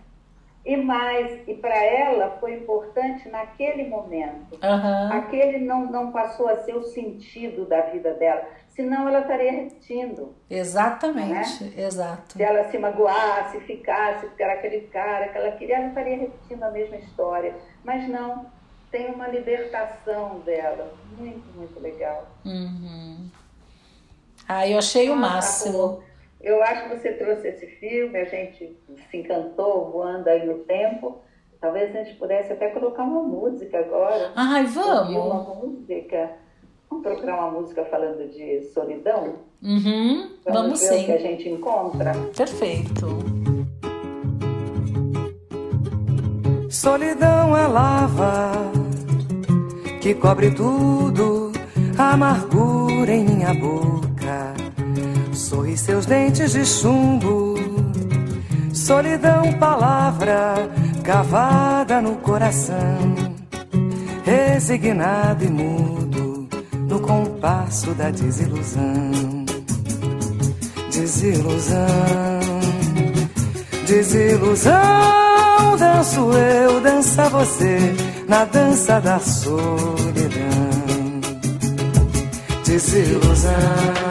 E 0.67 0.77
mais, 0.77 1.47
e 1.47 1.55
para 1.55 1.77
ela 1.77 2.39
foi 2.41 2.57
importante 2.57 3.29
naquele 3.29 3.89
momento. 3.89 4.55
Uhum. 4.55 5.13
Aquele 5.13 5.59
não, 5.59 5.87
não 5.87 6.11
passou 6.11 6.49
a 6.49 6.57
ser 6.65 6.75
o 6.75 6.83
sentido 6.83 7.65
da 7.67 7.83
vida 7.83 8.15
dela. 8.15 8.45
Senão 8.71 9.09
ela 9.09 9.21
estaria 9.21 9.53
repetindo. 9.53 10.35
Exatamente, 10.51 11.63
né? 11.63 11.85
exato. 11.85 12.33
Se 12.33 12.43
ela 12.43 12.69
se 12.69 12.77
magoasse, 12.79 13.61
ficasse, 13.61 14.29
era 14.37 14.55
aquele 14.55 14.81
cara 14.89 15.29
que 15.29 15.39
ela 15.39 15.53
queria, 15.53 15.77
ela 15.77 15.87
estaria 15.87 16.17
repetindo 16.19 16.65
a 16.65 16.71
mesma 16.73 16.97
história. 16.97 17.55
Mas 17.85 18.09
não, 18.09 18.47
tem 18.91 19.07
uma 19.15 19.29
libertação 19.29 20.41
dela. 20.41 20.93
Muito, 21.17 21.47
muito 21.57 21.79
legal. 21.79 22.27
Uhum. 22.45 23.31
Ah, 24.49 24.67
eu 24.67 24.79
achei 24.79 25.11
o 25.11 25.17
máximo. 25.17 26.03
Eu 26.41 26.63
acho 26.63 26.85
que 26.85 26.97
você 26.97 27.13
trouxe 27.13 27.49
esse 27.49 27.67
filme, 27.67 28.19
a 28.19 28.25
gente 28.25 28.77
se 29.11 29.17
encantou 29.17 29.91
voando 29.91 30.29
aí 30.29 30.47
no 30.47 30.59
tempo. 30.61 31.21
Talvez 31.61 31.95
a 31.95 32.05
gente 32.05 32.17
pudesse 32.19 32.53
até 32.53 32.69
colocar 32.69 33.03
uma 33.03 33.23
música 33.23 33.79
agora. 33.79 34.33
Ai, 34.37 34.65
vamos! 34.67 35.17
Uma 35.17 35.55
música. 35.55 36.31
Vamos 36.89 37.05
procurar 37.05 37.37
uma 37.37 37.61
música 37.61 37.85
falando 37.87 38.29
de 38.31 38.63
solidão? 38.73 39.37
Uhum, 39.63 40.31
vamos, 40.45 40.61
vamos 40.61 40.81
ver 40.81 40.87
sim. 40.87 41.03
o 41.03 41.07
que 41.07 41.13
a 41.13 41.19
gente 41.19 41.49
encontra? 41.49 42.13
Perfeito. 42.37 43.07
Solidão 46.71 47.57
é 47.57 47.67
lava 47.67 48.53
que 50.01 50.15
cobre 50.15 50.55
tudo, 50.55 51.51
amargura 51.99 53.13
em 53.13 53.25
minha 53.25 53.53
boca 53.55 54.06
Sorri 55.49 55.77
seus 55.77 56.07
dentes 56.07 56.51
de 56.51 56.67
chumbo, 56.67 57.55
solidão, 58.75 59.53
palavra 59.61 60.57
cavada 61.05 62.03
no 62.03 62.17
coração, 62.17 62.75
resignado 64.25 65.45
e 65.45 65.49
mudo, 65.49 66.49
no 66.89 66.99
compasso 66.99 67.95
da 67.95 68.11
desilusão. 68.11 69.45
Desilusão, 70.91 71.87
desilusão. 73.87 74.75
Danço 75.79 76.33
eu, 76.33 76.81
dança 76.81 77.29
você, 77.29 77.95
na 78.27 78.45
dança 78.47 79.01
da 79.01 79.21
solidão. 79.21 80.57
Desilusão, 82.65 84.06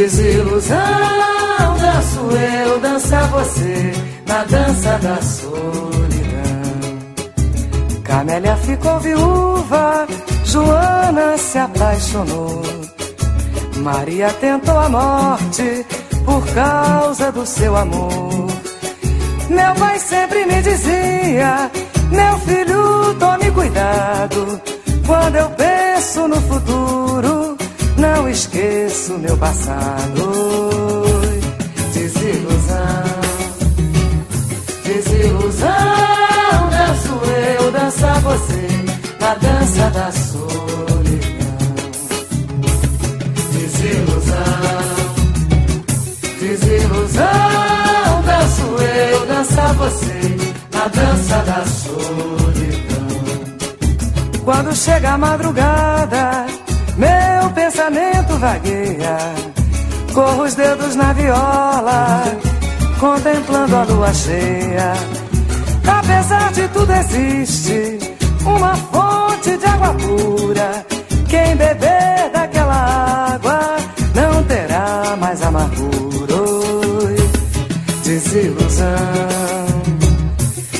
desilusão. 0.00 0.78
Danço 1.80 2.20
eu, 2.20 2.80
dança 2.80 3.20
você, 3.26 3.92
na 4.26 4.44
dança 4.44 4.98
da 4.98 5.22
solidão. 5.22 6.60
Camélia 8.04 8.56
ficou 8.56 8.98
viúva, 9.00 10.06
Joana 10.44 11.36
se 11.36 11.58
apaixonou. 11.58 12.62
Maria 13.76 14.30
tentou 14.40 14.78
a 14.78 14.88
morte 14.88 15.86
por 16.24 16.46
causa 16.54 17.32
do 17.32 17.44
seu 17.46 17.76
amor. 17.76 18.46
Meu 19.48 19.74
pai 19.78 19.98
sempre 19.98 20.46
me 20.46 20.62
dizia: 20.62 21.70
Meu 22.10 22.38
filho, 22.40 23.14
tome 23.18 23.50
cuidado. 23.50 24.60
Quando 25.06 25.36
eu 25.36 25.50
penso 25.50 26.28
no 26.28 26.40
futuro, 26.42 27.56
não 28.00 28.28
esqueço 28.28 29.18
meu 29.18 29.36
passado. 29.36 30.32
Desilusão, 31.92 33.04
desilusão 34.84 36.00
dança 37.90 38.14
você 38.20 38.68
na 39.20 39.34
dança 39.34 39.90
da 39.90 40.12
solidão. 40.12 40.40
Desilusão, 43.52 44.36
desilusão, 46.40 48.22
danço 48.24 48.62
eu, 48.82 49.26
dança 49.26 49.72
você 49.74 50.36
na 50.72 50.88
dança 50.88 51.36
da 51.42 51.64
solidão. 51.66 52.70
Quando 54.44 54.74
chega 54.74 55.10
a 55.12 55.18
madrugada, 55.18 56.46
pensamento 57.90 58.38
vagueia, 58.38 59.18
corro 60.14 60.44
os 60.44 60.54
dedos 60.54 60.94
na 60.94 61.12
viola, 61.12 62.24
contemplando 62.98 63.76
a 63.76 63.82
lua 63.84 64.12
cheia 64.12 64.92
Apesar 65.86 66.52
de 66.52 66.68
tudo 66.68 66.92
existe 66.92 67.98
uma 68.44 68.74
fonte 68.76 69.56
de 69.56 69.66
água 69.66 69.94
pura. 69.94 70.86
Quem 71.28 71.56
beber 71.56 72.30
daquela 72.32 73.34
água 73.34 73.76
não 74.14 74.42
terá 74.44 75.16
mais 75.18 75.42
amargura. 75.42 76.00
Desilusão, 78.04 78.86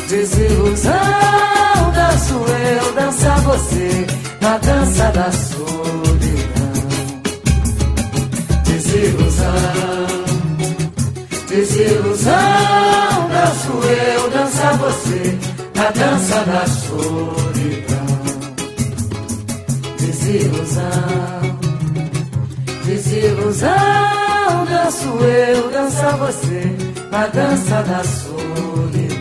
desilusão. 0.09 0.93
Danço 1.95 2.35
eu, 2.35 2.93
dança 2.95 3.35
você 3.37 4.07
na 4.41 4.59
dança 4.59 5.11
da 5.13 5.33
eu, 13.91 14.31
dança 14.31 14.73
você, 14.75 15.39
na 15.75 15.91
dança 15.91 16.45
da 16.45 16.67
solidão. 16.67 18.07
Desilusão, 19.99 21.59
desilusão, 22.85 23.71
danço 24.69 25.09
eu, 25.25 25.71
dança 25.71 26.17
você, 26.17 26.77
na 27.11 27.27
dança 27.27 27.83
da 27.83 28.05
solidão. 28.05 29.21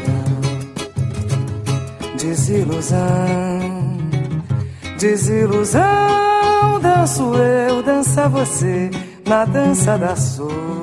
Desilusão, 2.18 3.98
desilusão, 4.98 6.80
danço 6.82 7.34
eu, 7.36 7.82
dança 7.82 8.30
você, 8.30 8.92
na 9.26 9.46
dança 9.46 9.98
da 9.98 10.16
solidão. 10.16 10.79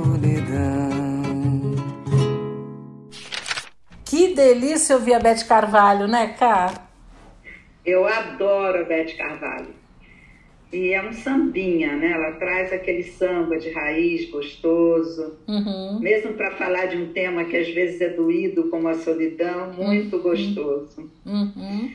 Delícia 4.46 4.94
ouvir 4.94 5.14
a 5.14 5.18
Beth 5.18 5.44
Carvalho, 5.48 6.06
né, 6.06 6.34
Cá? 6.38 6.88
Eu 7.84 8.06
adoro 8.06 8.80
a 8.80 8.84
Beth 8.84 9.16
Carvalho. 9.16 9.74
E 10.72 10.92
é 10.92 11.02
um 11.02 11.12
sambinha, 11.12 11.96
né? 11.96 12.12
Ela 12.12 12.32
traz 12.32 12.72
aquele 12.72 13.02
samba 13.02 13.56
de 13.56 13.70
raiz 13.70 14.28
gostoso, 14.30 15.36
uhum. 15.48 15.98
mesmo 16.00 16.34
para 16.34 16.52
falar 16.52 16.86
de 16.86 16.96
um 16.96 17.12
tema 17.12 17.44
que 17.44 17.56
às 17.56 17.68
vezes 17.68 18.00
é 18.00 18.08
doído, 18.08 18.68
como 18.68 18.88
a 18.88 18.94
solidão, 18.94 19.72
muito 19.72 20.16
uhum. 20.16 20.22
gostoso. 20.22 21.10
Uhum. 21.24 21.90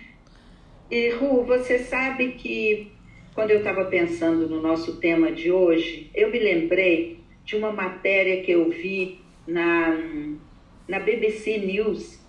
E 0.90 1.10
Ru, 1.12 1.44
você 1.44 1.80
sabe 1.80 2.34
que 2.34 2.92
quando 3.34 3.52
eu 3.52 3.60
estava 3.60 3.86
pensando 3.86 4.48
no 4.48 4.62
nosso 4.62 4.98
tema 4.98 5.32
de 5.32 5.52
hoje, 5.52 6.10
eu 6.14 6.30
me 6.32 6.40
lembrei 6.40 7.20
de 7.46 7.56
uma 7.56 7.72
matéria 7.72 8.42
que 8.44 8.52
eu 8.52 8.70
vi 8.70 9.20
na 9.48 9.98
na 10.92 11.00
BBC 11.00 11.58
News, 11.60 12.20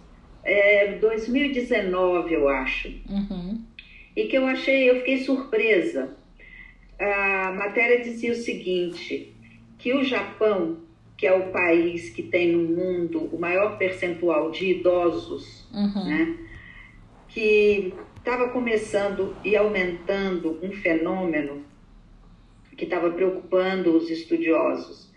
é, 0.44 0.98
2019, 0.98 2.34
eu 2.34 2.48
acho. 2.48 2.88
Uhum. 3.08 3.60
E 4.16 4.24
que 4.24 4.36
eu 4.36 4.46
achei, 4.46 4.90
eu 4.90 4.96
fiquei 4.96 5.18
surpresa. 5.18 6.16
A 6.98 7.52
matéria 7.52 8.00
dizia 8.00 8.32
o 8.32 8.36
seguinte: 8.36 9.34
que 9.78 9.92
o 9.94 10.04
Japão, 10.04 10.78
que 11.16 11.26
é 11.26 11.32
o 11.34 11.50
país 11.50 12.10
que 12.10 12.22
tem 12.22 12.52
no 12.52 12.62
mundo 12.62 13.28
o 13.32 13.38
maior 13.38 13.78
percentual 13.78 14.50
de 14.50 14.70
idosos, 14.70 15.66
uhum. 15.72 16.04
né, 16.04 16.36
que 17.28 17.94
estava 18.18 18.48
começando 18.50 19.34
e 19.44 19.56
aumentando 19.56 20.58
um 20.62 20.70
fenômeno 20.72 21.64
que 22.76 22.84
estava 22.84 23.10
preocupando 23.10 23.96
os 23.96 24.10
estudiosos 24.10 25.12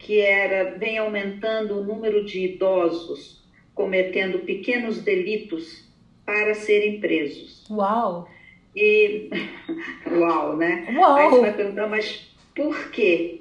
que 0.00 0.18
era 0.18 0.78
vem 0.78 0.98
aumentando 0.98 1.78
o 1.78 1.84
número 1.84 2.24
de 2.24 2.40
idosos 2.40 3.39
cometendo 3.80 4.40
pequenos 4.40 5.00
delitos 5.00 5.88
para 6.26 6.52
serem 6.52 7.00
presos. 7.00 7.64
Uau! 7.70 8.28
E 8.76 9.30
uau, 10.06 10.54
né? 10.54 10.86
Uau! 10.94 11.16
Aí 11.16 11.30
você 11.30 11.40
vai 11.40 11.56
perguntar, 11.56 11.88
mas 11.88 12.30
por 12.54 12.90
quê? 12.90 13.40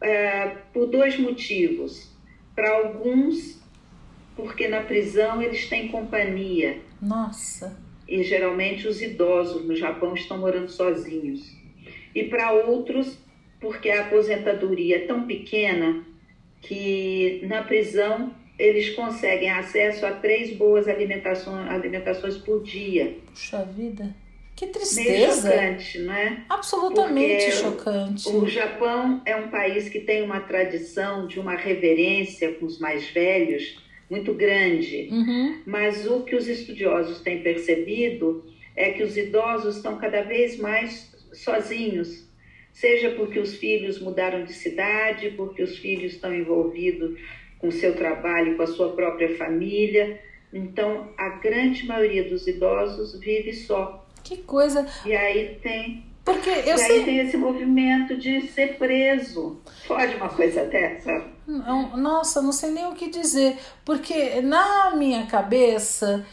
É, 0.00 0.46
por 0.72 0.86
dois 0.86 1.18
motivos. 1.18 2.08
Para 2.54 2.70
alguns, 2.70 3.60
porque 4.36 4.68
na 4.68 4.80
prisão 4.82 5.42
eles 5.42 5.68
têm 5.68 5.88
companhia. 5.88 6.78
Nossa! 7.02 7.76
E 8.06 8.22
geralmente 8.22 8.86
os 8.86 9.02
idosos 9.02 9.66
no 9.66 9.74
Japão 9.74 10.14
estão 10.14 10.38
morando 10.38 10.68
sozinhos. 10.68 11.52
E 12.14 12.24
para 12.24 12.52
outros, 12.52 13.18
porque 13.60 13.90
a 13.90 14.02
aposentadoria 14.02 14.98
é 14.98 15.06
tão 15.06 15.26
pequena 15.26 16.06
que 16.60 17.42
na 17.48 17.64
prisão 17.64 18.32
eles 18.60 18.90
conseguem 18.90 19.50
acesso 19.50 20.04
a 20.04 20.12
três 20.12 20.54
boas 20.54 20.86
alimentações, 20.86 21.68
alimentações 21.70 22.36
por 22.36 22.62
dia. 22.62 23.16
Puxa 23.32 23.64
vida, 23.64 24.14
que 24.54 24.66
tristeza! 24.66 25.48
Meio 25.48 25.60
chocante, 25.60 25.98
não 26.00 26.14
é? 26.14 26.44
Absolutamente 26.48 27.46
Porque 27.46 27.50
chocante. 27.52 28.28
O 28.28 28.46
Japão 28.46 29.22
é 29.24 29.34
um 29.34 29.48
país 29.48 29.88
que 29.88 30.00
tem 30.00 30.22
uma 30.22 30.40
tradição 30.40 31.26
de 31.26 31.40
uma 31.40 31.56
reverência 31.56 32.52
com 32.54 32.66
os 32.66 32.78
mais 32.78 33.08
velhos 33.10 33.82
muito 34.10 34.34
grande, 34.34 35.08
uhum. 35.10 35.62
mas 35.64 36.06
o 36.06 36.22
que 36.22 36.36
os 36.36 36.46
estudiosos 36.46 37.20
têm 37.20 37.42
percebido 37.42 38.44
é 38.76 38.90
que 38.90 39.02
os 39.02 39.16
idosos 39.16 39.76
estão 39.76 39.98
cada 39.98 40.22
vez 40.22 40.58
mais 40.58 41.14
sozinhos 41.32 42.28
seja 42.72 43.10
porque 43.10 43.38
os 43.38 43.56
filhos 43.56 44.00
mudaram 44.00 44.44
de 44.44 44.52
cidade, 44.52 45.30
porque 45.36 45.62
os 45.62 45.78
filhos 45.78 46.14
estão 46.14 46.34
envolvidos 46.34 47.18
com 47.60 47.70
seu 47.70 47.94
trabalho, 47.94 48.56
com 48.56 48.62
a 48.62 48.66
sua 48.66 48.92
própria 48.92 49.36
família. 49.36 50.20
Então, 50.52 51.08
a 51.16 51.28
grande 51.28 51.86
maioria 51.86 52.28
dos 52.28 52.46
idosos 52.46 53.18
vive 53.20 53.52
só. 53.52 54.06
Que 54.24 54.38
coisa! 54.38 54.86
E 55.06 55.14
aí 55.14 55.58
tem 55.62 56.10
porque 56.24 56.50
eu 56.50 56.74
e 56.74 56.78
sei... 56.78 56.98
aí 56.98 57.04
tem 57.04 57.18
esse 57.18 57.36
movimento 57.36 58.16
de 58.16 58.42
ser 58.48 58.76
preso. 58.76 59.58
Pode 59.86 60.14
uma 60.16 60.28
coisa 60.28 60.64
dessa? 60.64 61.24
Não, 61.46 61.96
nossa, 61.96 62.42
não 62.42 62.52
sei 62.52 62.70
nem 62.70 62.86
o 62.86 62.94
que 62.94 63.08
dizer. 63.08 63.58
Porque 63.84 64.40
na 64.40 64.94
minha 64.94 65.26
cabeça, 65.26 66.24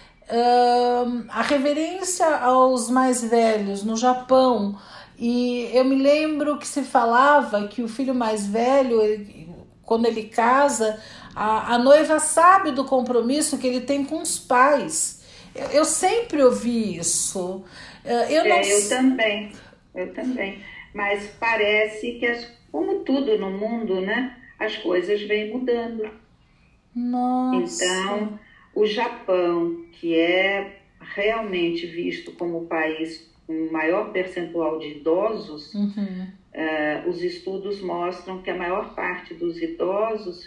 a 1.30 1.42
reverência 1.42 2.28
aos 2.28 2.90
mais 2.90 3.24
velhos 3.24 3.84
no 3.84 3.96
Japão 3.96 4.78
e 5.18 5.70
eu 5.74 5.84
me 5.84 5.96
lembro 5.96 6.58
que 6.58 6.68
se 6.68 6.84
falava 6.84 7.68
que 7.68 7.82
o 7.82 7.88
filho 7.88 8.14
mais 8.14 8.46
velho, 8.46 9.02
ele, 9.02 9.47
quando 9.88 10.06
ele 10.06 10.24
casa, 10.24 11.02
a, 11.34 11.76
a 11.76 11.78
noiva 11.80 12.20
sabe 12.20 12.72
do 12.72 12.84
compromisso 12.84 13.58
que 13.58 13.66
ele 13.66 13.82
tem 13.82 14.04
com 14.04 14.22
os 14.22 14.38
pais. 14.38 15.26
Eu, 15.56 15.68
eu 15.68 15.86
sempre 15.86 16.44
ouvi 16.44 16.98
isso. 16.98 17.64
Eu, 18.04 18.44
não, 18.44 18.56
é, 18.56 18.74
eu 18.74 18.90
também. 18.90 19.52
eu 19.96 20.14
também. 20.14 20.62
Mas 20.94 21.28
parece 21.40 22.20
que, 22.20 22.26
as, 22.26 22.46
como 22.70 23.00
tudo 23.00 23.38
no 23.40 23.50
mundo, 23.50 24.02
né, 24.02 24.38
as 24.60 24.76
coisas 24.76 25.22
vêm 25.22 25.54
mudando. 25.54 26.10
Nossa. 26.94 27.86
Então, 27.86 28.40
o 28.76 28.86
Japão, 28.86 29.86
que 29.94 30.20
é 30.20 30.82
realmente 31.00 31.86
visto 31.86 32.34
como 32.34 32.64
o 32.64 32.66
país 32.66 33.26
com 33.46 33.54
o 33.54 33.72
maior 33.72 34.12
percentual 34.12 34.80
de 34.80 34.98
idosos, 34.98 35.74
Uhum. 35.74 36.28
Uh, 36.58 37.10
os 37.10 37.22
estudos 37.22 37.82
mostram 37.82 38.41
que 38.41 38.49
a 38.49 38.55
maior 38.55 38.95
parte 38.95 39.34
dos 39.36 39.62
idosos 39.62 40.43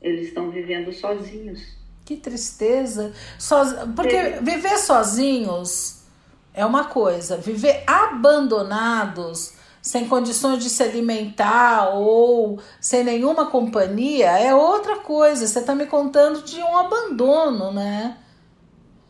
eles 0.00 0.28
estão 0.28 0.50
vivendo 0.50 0.92
sozinhos. 0.92 1.60
Que 2.04 2.16
tristeza. 2.16 3.12
Soz... 3.38 3.72
Porque 3.94 4.16
É. 4.16 4.40
viver 4.40 4.76
sozinhos 4.78 6.02
é 6.52 6.66
uma 6.66 6.84
coisa, 6.86 7.36
viver 7.36 7.84
abandonados, 7.86 9.54
sem 9.80 10.06
condições 10.08 10.62
de 10.62 10.68
se 10.68 10.82
alimentar 10.82 11.94
ou 11.94 12.60
sem 12.80 13.04
nenhuma 13.04 13.46
companhia 13.46 14.30
é 14.38 14.54
outra 14.54 14.96
coisa. 14.96 15.46
Você 15.46 15.60
está 15.60 15.74
me 15.74 15.86
contando 15.86 16.42
de 16.42 16.60
um 16.60 16.76
abandono, 16.76 17.72
né? 17.72 18.16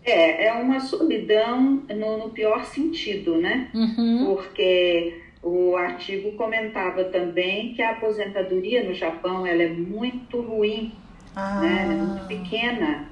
É, 0.05 0.46
é 0.46 0.53
uma 0.53 0.80
solidão 0.80 1.82
no, 1.88 2.18
no 2.18 2.30
pior 2.30 2.64
sentido, 2.64 3.36
né? 3.36 3.70
Uhum. 3.72 4.34
Porque 4.34 5.22
o 5.43 5.76
artigo 5.76 6.32
comentava 6.32 7.05
também 7.05 7.74
que 7.74 7.82
a 7.82 7.90
aposentadoria 7.90 8.84
no 8.84 8.95
Japão 8.95 9.47
ela 9.47 9.62
é 9.62 9.68
muito 9.68 10.40
ruim, 10.40 10.93
Ah, 11.34 11.61
né? 11.61 11.82
É 11.82 11.86
muito 11.97 12.26
pequena. 12.26 13.11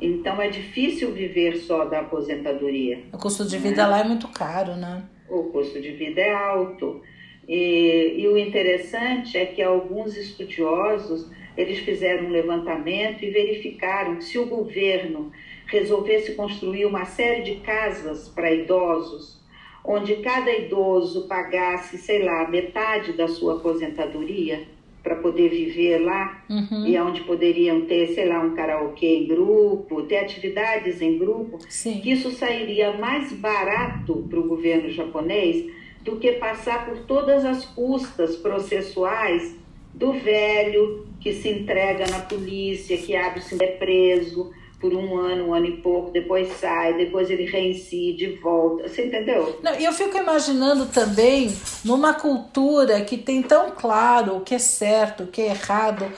Então 0.00 0.40
é 0.40 0.48
difícil 0.48 1.12
viver 1.12 1.56
só 1.56 1.84
da 1.84 2.00
aposentadoria. 2.00 3.02
o 3.12 3.18
custo 3.18 3.44
de 3.46 3.58
vida 3.58 3.86
lá 3.86 4.00
é 4.00 4.04
muito 4.04 4.28
caro, 4.28 4.74
né? 4.76 5.04
o 5.28 5.44
custo 5.44 5.80
de 5.80 5.92
vida 5.92 6.20
é 6.20 6.34
alto. 6.34 7.00
E, 7.48 8.14
e, 8.18 8.28
o 8.28 8.36
interessante 8.36 9.36
é 9.38 9.46
que 9.46 9.62
alguns 9.62 10.16
estudiosos 10.16 11.30
eles 11.56 11.78
fizeram 11.80 12.26
um 12.26 12.30
levantamento 12.30 13.24
e 13.24 13.30
verificaram 13.30 14.16
que 14.16 14.24
se 14.24 14.38
o 14.38 14.46
governo 14.46 15.32
resolvesse 15.66 16.34
construir 16.34 16.84
uma 16.84 17.04
série 17.04 17.42
de 17.42 17.56
casas 17.56 18.28
para 18.28 18.52
idosos, 18.52 19.39
onde 19.84 20.16
cada 20.16 20.52
idoso 20.52 21.26
pagasse, 21.26 21.98
sei 21.98 22.22
lá, 22.22 22.48
metade 22.48 23.12
da 23.12 23.28
sua 23.28 23.56
aposentadoria 23.56 24.66
para 25.02 25.16
poder 25.16 25.48
viver 25.48 25.98
lá, 25.98 26.44
uhum. 26.48 26.86
e 26.86 26.98
onde 26.98 27.22
poderiam 27.22 27.82
ter, 27.82 28.08
sei 28.08 28.28
lá, 28.28 28.40
um 28.42 28.54
karaokê 28.54 29.16
em 29.18 29.26
grupo, 29.26 30.02
ter 30.02 30.18
atividades 30.18 31.00
em 31.00 31.18
grupo, 31.18 31.58
Sim. 31.68 32.00
que 32.00 32.12
isso 32.12 32.30
sairia 32.32 32.92
mais 32.98 33.32
barato 33.32 34.26
para 34.28 34.38
o 34.38 34.46
governo 34.46 34.90
japonês 34.90 35.66
do 36.02 36.16
que 36.16 36.32
passar 36.32 36.86
por 36.86 36.98
todas 37.06 37.44
as 37.44 37.64
custas 37.64 38.36
processuais 38.36 39.56
do 39.94 40.12
velho 40.12 41.06
que 41.18 41.32
se 41.32 41.48
entrega 41.48 42.06
na 42.08 42.20
polícia, 42.20 42.96
que 42.96 43.16
abre-se 43.16 43.56
é 43.62 43.66
preso 43.66 44.50
por 44.80 44.94
um 44.94 45.16
ano, 45.18 45.48
um 45.48 45.54
ano 45.54 45.66
e 45.66 45.76
pouco, 45.76 46.10
depois 46.10 46.50
sai, 46.58 46.94
depois 46.94 47.28
ele 47.30 47.44
reincide, 47.44 48.38
volta. 48.42 48.88
Você 48.88 49.06
entendeu? 49.06 49.60
Não, 49.62 49.74
eu 49.74 49.92
fico 49.92 50.16
imaginando 50.16 50.86
também 50.86 51.54
numa 51.84 52.14
cultura 52.14 53.02
que 53.02 53.18
tem 53.18 53.42
tão 53.42 53.72
claro 53.72 54.38
o 54.38 54.40
que 54.40 54.54
é 54.54 54.58
certo, 54.58 55.24
o 55.24 55.26
que 55.26 55.42
é 55.42 55.48
errado, 55.48 56.10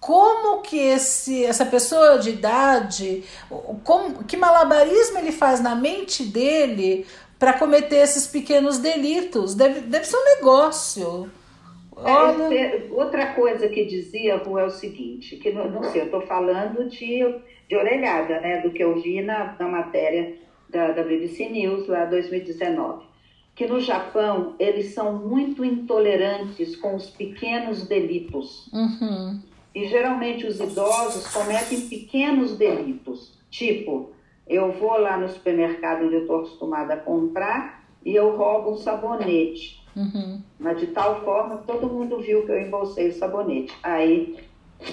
como 0.00 0.62
que 0.62 0.78
esse, 0.78 1.44
essa 1.44 1.64
pessoa 1.64 2.18
de 2.18 2.30
idade, 2.30 3.22
como, 3.84 4.24
que 4.24 4.36
malabarismo 4.36 5.18
ele 5.18 5.32
faz 5.32 5.60
na 5.60 5.74
mente 5.74 6.24
dele 6.24 7.06
para 7.38 7.52
cometer 7.52 7.96
esses 7.96 8.26
pequenos 8.26 8.78
delitos? 8.78 9.54
Deve, 9.54 9.80
deve 9.80 10.04
ser 10.04 10.16
um 10.16 10.24
negócio. 10.36 11.30
Olha... 12.02 12.54
É, 12.54 12.88
outra 12.90 13.34
coisa 13.34 13.68
que 13.68 13.84
dizia 13.84 14.36
Ru 14.36 14.58
é 14.58 14.64
o 14.64 14.70
seguinte, 14.70 15.36
que 15.36 15.50
não, 15.50 15.70
não 15.70 15.82
sei, 15.84 16.02
eu 16.02 16.06
estou 16.06 16.20
falando 16.22 16.88
de, 16.88 17.20
de 17.68 17.76
orelhada, 17.76 18.40
né, 18.40 18.60
do 18.60 18.70
que 18.70 18.82
eu 18.82 19.00
vi 19.00 19.20
na, 19.22 19.56
na 19.58 19.68
matéria 19.68 20.36
da, 20.68 20.92
da 20.92 21.02
BBC 21.02 21.48
News 21.48 21.86
lá 21.88 22.04
2019, 22.04 23.06
que 23.54 23.66
no 23.66 23.80
Japão 23.80 24.54
eles 24.58 24.94
são 24.94 25.14
muito 25.14 25.64
intolerantes 25.64 26.76
com 26.76 26.94
os 26.94 27.10
pequenos 27.10 27.86
delitos. 27.86 28.70
Uhum. 28.72 29.40
E 29.74 29.86
geralmente 29.86 30.46
os 30.46 30.60
idosos 30.60 31.26
cometem 31.32 31.82
pequenos 31.82 32.56
delitos, 32.56 33.38
tipo, 33.50 34.12
eu 34.46 34.72
vou 34.72 34.98
lá 34.98 35.16
no 35.18 35.28
supermercado 35.28 36.06
onde 36.06 36.14
eu 36.14 36.20
estou 36.22 36.36
acostumada 36.38 36.94
a 36.94 36.98
comprar 36.98 37.84
e 38.04 38.14
eu 38.14 38.36
roubo 38.36 38.72
um 38.72 38.76
sabonete. 38.76 39.77
Uhum. 39.96 40.40
Mas 40.58 40.78
de 40.78 40.88
tal 40.88 41.24
forma 41.24 41.58
que 41.58 41.66
todo 41.66 41.88
mundo 41.88 42.18
viu 42.20 42.44
que 42.44 42.52
eu 42.52 42.60
embolsei 42.60 43.08
o 43.08 43.14
sabonete. 43.14 43.76
Aí 43.82 44.38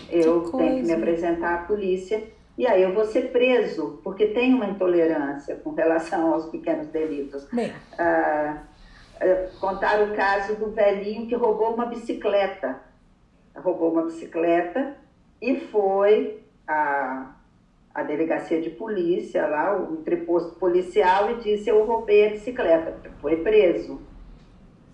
eu 0.09 0.43
que 0.43 0.57
tenho 0.57 0.75
que 0.77 0.83
me 0.83 0.93
apresentar 0.93 1.53
à 1.55 1.57
polícia 1.59 2.23
e 2.57 2.65
aí 2.65 2.81
eu 2.81 2.93
vou 2.93 3.03
ser 3.03 3.31
preso, 3.31 3.99
porque 4.03 4.27
tem 4.27 4.53
uma 4.53 4.65
intolerância 4.65 5.57
com 5.57 5.71
relação 5.71 6.33
aos 6.33 6.45
pequenos 6.45 6.87
delitos. 6.87 7.45
Ah, 7.99 8.63
contar 9.59 10.01
o 10.01 10.15
caso 10.15 10.55
do 10.55 10.71
velhinho 10.71 11.27
que 11.27 11.35
roubou 11.35 11.73
uma 11.73 11.85
bicicleta. 11.85 12.79
Roubou 13.55 13.91
uma 13.91 14.03
bicicleta 14.03 14.95
e 15.41 15.59
foi 15.59 16.41
a, 16.67 17.33
a 17.93 18.03
delegacia 18.03 18.61
de 18.61 18.69
polícia 18.69 19.45
lá, 19.47 19.77
o 19.77 19.95
entreposto 19.95 20.55
policial, 20.55 21.31
e 21.31 21.35
disse 21.41 21.69
eu 21.69 21.85
roubei 21.85 22.27
a 22.27 22.31
bicicleta. 22.31 23.11
Foi 23.21 23.37
preso. 23.37 23.99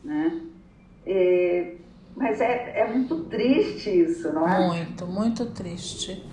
Né? 0.03 0.41
E, 1.05 1.75
mas 2.15 2.41
é, 2.41 2.79
é 2.81 2.87
muito 2.87 3.23
triste 3.25 3.89
isso, 3.89 4.31
não 4.33 4.47
é? 4.47 4.67
Muito, 4.67 5.07
muito 5.07 5.45
triste. 5.47 6.23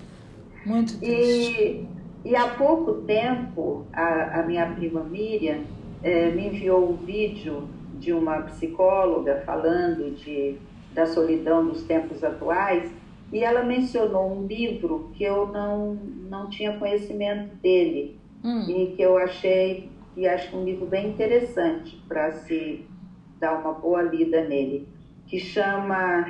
Muito 0.65 0.99
triste. 0.99 1.61
E, 1.61 1.87
e 2.25 2.35
há 2.35 2.49
pouco 2.49 3.01
tempo, 3.03 3.85
a, 3.93 4.41
a 4.41 4.43
minha 4.43 4.65
prima 4.67 5.03
Miriam 5.03 5.61
eh, 6.03 6.31
me 6.31 6.47
enviou 6.47 6.91
um 6.91 6.95
vídeo 6.95 7.67
de 7.97 8.13
uma 8.13 8.41
psicóloga 8.43 9.41
falando 9.45 10.15
de, 10.15 10.57
da 10.93 11.05
solidão 11.05 11.65
dos 11.65 11.83
tempos 11.83 12.23
atuais 12.23 12.91
e 13.31 13.43
ela 13.43 13.63
mencionou 13.63 14.31
um 14.31 14.47
livro 14.47 15.11
que 15.13 15.23
eu 15.23 15.47
não, 15.47 15.95
não 16.29 16.49
tinha 16.49 16.77
conhecimento 16.77 17.55
dele 17.57 18.17
hum. 18.43 18.65
e 18.67 18.95
que 18.95 19.01
eu 19.01 19.17
achei 19.17 19.89
e 20.17 20.27
acho 20.27 20.55
um 20.57 20.63
livro 20.63 20.85
bem 20.85 21.09
interessante 21.09 22.01
para 22.07 22.31
se 22.31 22.85
dar 23.39 23.59
uma 23.59 23.73
boa 23.73 24.01
lida 24.01 24.47
nele, 24.47 24.87
que 25.27 25.39
chama 25.39 26.25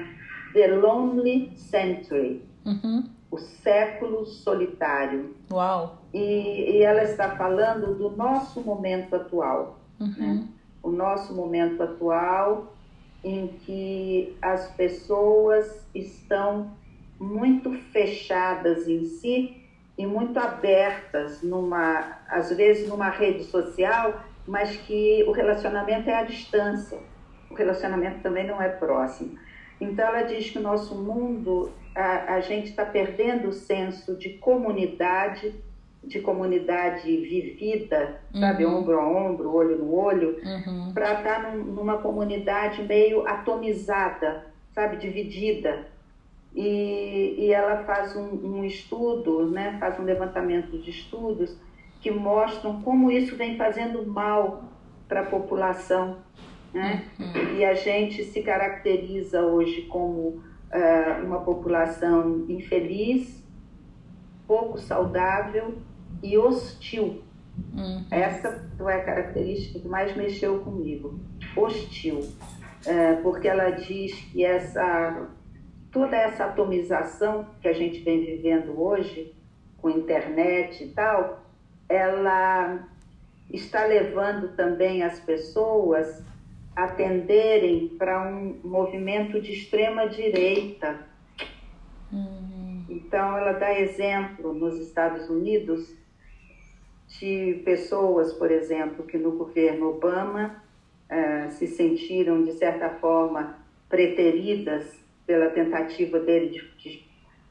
The 0.53 0.67
Lonely 0.67 1.51
Century, 1.55 2.43
uhum. 2.65 3.09
o 3.31 3.37
século 3.37 4.25
solitário. 4.25 5.35
Uau! 5.51 5.97
E, 6.13 6.77
e, 6.77 6.83
ela 6.83 7.03
está 7.03 7.35
falando 7.35 7.95
do 7.95 8.09
nosso 8.11 8.61
momento 8.61 9.15
atual, 9.15 9.79
uhum. 9.99 10.13
né? 10.17 10.47
o 10.81 10.89
nosso 10.89 11.33
momento 11.33 11.83
atual 11.83 12.73
em 13.23 13.47
que 13.47 14.37
as 14.41 14.71
pessoas 14.71 15.85
estão 15.93 16.71
muito 17.19 17.73
fechadas 17.91 18.87
em 18.87 19.03
si 19.05 19.57
e 19.97 20.05
muito 20.05 20.39
abertas 20.39 21.43
numa, 21.43 22.19
às 22.29 22.49
vezes 22.55 22.87
numa 22.87 23.09
rede 23.09 23.43
social 23.43 24.23
mas 24.49 24.75
que 24.77 25.23
o 25.27 25.31
relacionamento 25.31 26.09
é 26.09 26.15
à 26.15 26.23
distância. 26.23 26.97
O 27.51 27.53
relacionamento 27.53 28.19
também 28.21 28.47
não 28.47 28.59
é 28.59 28.67
próximo. 28.67 29.37
Então, 29.79 30.07
ela 30.07 30.23
diz 30.23 30.49
que 30.49 30.57
o 30.57 30.61
nosso 30.61 30.95
mundo, 30.95 31.71
a, 31.95 32.33
a 32.33 32.39
gente 32.41 32.69
está 32.69 32.83
perdendo 32.83 33.49
o 33.49 33.53
senso 33.53 34.17
de 34.17 34.29
comunidade, 34.29 35.53
de 36.03 36.19
comunidade 36.19 37.15
vivida, 37.15 38.21
uhum. 38.33 38.39
sabe, 38.39 38.65
ombro 38.65 38.99
a 38.99 39.07
ombro, 39.07 39.53
olho 39.53 39.77
no 39.77 39.93
olho, 39.93 40.39
uhum. 40.43 40.93
para 40.93 41.19
estar 41.19 41.43
tá 41.43 41.51
num, 41.51 41.63
numa 41.65 41.99
comunidade 41.99 42.81
meio 42.81 43.27
atomizada, 43.27 44.47
sabe, 44.73 44.97
dividida. 44.97 45.87
E, 46.55 47.35
e 47.37 47.53
ela 47.53 47.83
faz 47.83 48.15
um, 48.15 48.29
um 48.43 48.65
estudo, 48.65 49.47
né, 49.51 49.77
faz 49.79 49.99
um 49.99 50.03
levantamento 50.03 50.75
de 50.79 50.89
estudos 50.89 51.55
que 51.99 52.09
mostram 52.11 52.81
como 52.81 53.11
isso 53.11 53.35
vem 53.35 53.57
fazendo 53.57 54.05
mal 54.05 54.63
para 55.07 55.21
a 55.21 55.25
população. 55.25 56.17
Né? 56.73 57.03
Uhum. 57.19 57.57
E 57.57 57.65
a 57.65 57.73
gente 57.73 58.23
se 58.23 58.41
caracteriza 58.41 59.41
hoje 59.41 59.83
como 59.83 60.41
uh, 60.71 61.25
uma 61.25 61.41
população 61.41 62.45
infeliz, 62.47 63.43
pouco 64.47 64.77
saudável 64.77 65.77
e 66.23 66.37
hostil. 66.37 67.23
Uhum. 67.73 68.05
Essa 68.09 68.69
foi 68.77 68.93
a 68.93 69.03
característica 69.03 69.79
que 69.79 69.87
mais 69.87 70.15
mexeu 70.15 70.59
comigo, 70.59 71.19
hostil. 71.55 72.19
Uh, 72.19 73.21
porque 73.21 73.47
ela 73.47 73.71
diz 73.71 74.13
que 74.31 74.45
essa, 74.45 75.27
toda 75.91 76.15
essa 76.15 76.45
atomização 76.45 77.47
que 77.61 77.67
a 77.67 77.73
gente 77.73 77.99
vem 78.01 78.25
vivendo 78.25 78.79
hoje, 78.79 79.35
com 79.77 79.89
internet 79.89 80.83
e 80.83 80.87
tal, 80.89 81.48
ela 81.89 82.87
está 83.51 83.85
levando 83.85 84.55
também 84.55 85.01
as 85.01 85.19
pessoas 85.19 86.23
atenderem 86.75 87.89
para 87.97 88.21
um 88.21 88.59
movimento 88.63 89.41
de 89.41 89.51
extrema 89.51 90.07
direita. 90.07 90.99
Uhum. 92.13 92.85
Então, 92.87 93.37
ela 93.37 93.53
dá 93.53 93.77
exemplo 93.77 94.53
nos 94.53 94.79
Estados 94.79 95.29
Unidos 95.29 95.93
de 97.19 97.61
pessoas, 97.65 98.31
por 98.33 98.51
exemplo, 98.51 99.03
que 99.03 99.17
no 99.17 99.31
governo 99.31 99.89
Obama 99.89 100.63
uh, 101.09 101.51
se 101.51 101.67
sentiram, 101.67 102.43
de 102.43 102.53
certa 102.53 102.89
forma, 102.89 103.57
preteridas 103.89 104.99
pela 105.25 105.49
tentativa 105.49 106.19
dele 106.19 106.49
de, 106.49 106.77
de 106.77 107.08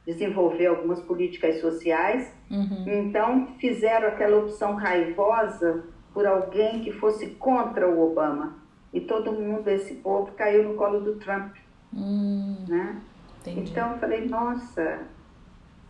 desenvolver 0.09 0.67
algumas 0.67 1.01
políticas 1.03 1.61
sociais. 1.61 2.33
Uhum. 2.51 2.85
Então, 2.87 3.49
fizeram 3.59 4.09
aquela 4.09 4.39
opção 4.39 4.75
raivosa 4.75 5.85
por 6.15 6.27
alguém 6.27 6.81
que 6.81 6.91
fosse 6.93 7.27
contra 7.35 7.87
o 7.87 8.11
Obama. 8.11 8.57
E 8.91 9.03
todo 9.03 9.31
mundo, 9.33 9.69
esse 9.69 9.97
povo, 9.97 10.33
caiu 10.33 10.67
no 10.67 10.77
colo 10.77 11.01
do 11.01 11.17
Trump. 11.17 11.55
Hum, 11.95 12.57
né? 12.67 13.03
Então, 13.47 13.93
eu 13.93 13.99
falei, 13.99 14.27
nossa, 14.27 15.01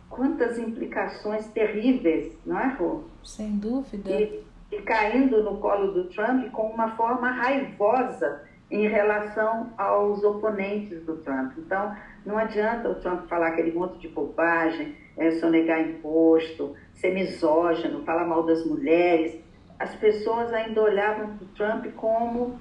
quantas 0.09 0.59
implicações 0.59 1.47
terríveis, 1.47 2.37
não 2.45 2.59
é, 2.59 2.67
Rô? 2.73 3.03
Sem 3.23 3.55
dúvida. 3.57 4.11
E, 4.11 4.43
e 4.69 4.81
caindo 4.81 5.41
no 5.43 5.59
colo 5.59 5.93
do 5.93 6.09
Trump 6.09 6.51
com 6.51 6.63
uma 6.63 6.91
forma 6.97 7.31
raivosa 7.31 8.43
em 8.69 8.85
relação 8.87 9.71
aos 9.77 10.21
oponentes 10.23 11.05
do 11.05 11.15
Trump. 11.17 11.53
Então, 11.57 11.95
não 12.29 12.37
adianta 12.37 12.87
o 12.87 12.95
Trump 12.95 13.27
falar 13.27 13.47
aquele 13.47 13.71
monte 13.71 13.99
de 13.99 14.07
bobagem, 14.07 14.95
é, 15.17 15.31
sonegar 15.31 15.81
imposto, 15.81 16.75
ser 16.93 17.11
misógino, 17.11 18.03
falar 18.03 18.25
mal 18.25 18.43
das 18.43 18.63
mulheres. 18.65 19.35
As 19.79 19.95
pessoas 19.95 20.53
ainda 20.53 20.79
olhavam 20.79 21.35
para 21.35 21.45
o 21.45 21.47
Trump 21.55 21.85
como 21.95 22.59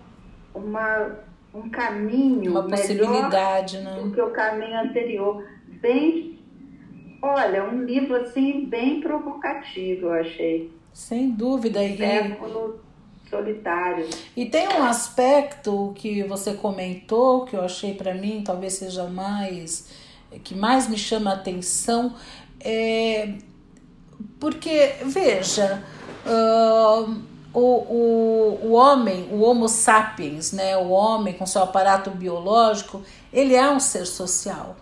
uma, 0.55 1.19
um 1.55 1.69
caminho 1.69 2.51
uma 2.51 2.67
possibilidade, 2.67 3.77
melhor 3.77 3.97
né? 3.97 4.03
do 4.03 4.11
que 4.11 4.21
o 4.23 4.31
caminho 4.31 4.81
anterior. 4.81 5.45
Bem, 5.83 6.41
olha, 7.21 7.65
um 7.65 7.85
livro 7.85 8.17
assim 8.17 8.65
bem 8.65 9.03
provocativo, 9.03 10.07
eu 10.07 10.13
achei. 10.15 10.73
Sem 10.95 11.31
dúvida. 11.31 11.85
E... 11.85 11.95
Século 11.95 12.81
solitário. 13.29 14.09
E 14.37 14.47
tem 14.47 14.69
um 14.69 14.83
aspecto 14.83 15.93
que 15.97 16.23
você 16.25 16.55
comentou 16.55 17.45
que 17.45 17.57
eu 17.57 17.63
achei 17.63 17.95
para 17.95 18.15
mim 18.15 18.43
talvez 18.45 18.75
seja 18.75 19.05
mais 19.05 19.89
que 20.45 20.55
mais 20.55 20.89
me 20.89 20.99
chama 20.99 21.31
a 21.31 21.35
atenção 21.35 22.15
é 22.61 23.35
porque 24.39 24.97
veja 25.05 25.83
uh, 26.27 27.23
o, 27.53 27.61
o, 27.61 28.59
o 28.65 28.73
homem, 28.73 29.29
o 29.31 29.41
Homo 29.41 29.69
sapiens, 29.69 30.53
né, 30.53 30.77
o 30.77 30.89
homem 30.91 31.35
com 31.35 31.47
seu 31.47 31.63
aparato 31.63 32.11
biológico, 32.11 33.03
ele 33.33 33.55
é 33.55 33.71
um 33.71 33.81
ser 33.81 34.07
social. 34.07 34.77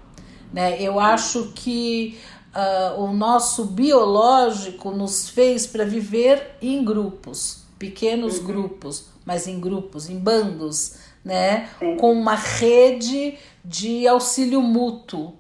Né? 0.53 0.81
Eu 0.81 0.99
acho 0.99 1.53
que 1.55 2.19
uh, 2.55 3.01
o 3.03 3.13
nosso 3.13 3.67
biológico 3.67 4.91
nos 4.91 5.29
fez 5.29 5.67
para 5.67 5.85
viver 5.85 6.57
em 6.61 6.85
grupos 6.85 7.66
pequenos 7.79 8.39
uhum. 8.39 8.47
grupos, 8.47 9.09
mas 9.25 9.47
em 9.47 9.61
grupos, 9.61 10.09
em 10.09 10.19
bandos, 10.19 10.99
né? 11.25 11.69
Sim. 11.79 11.97
Com 11.97 12.13
uma 12.13 12.35
rede 12.35 13.39
de 13.65 14.07
auxílio 14.07 14.63
mútuo. 14.63 15.35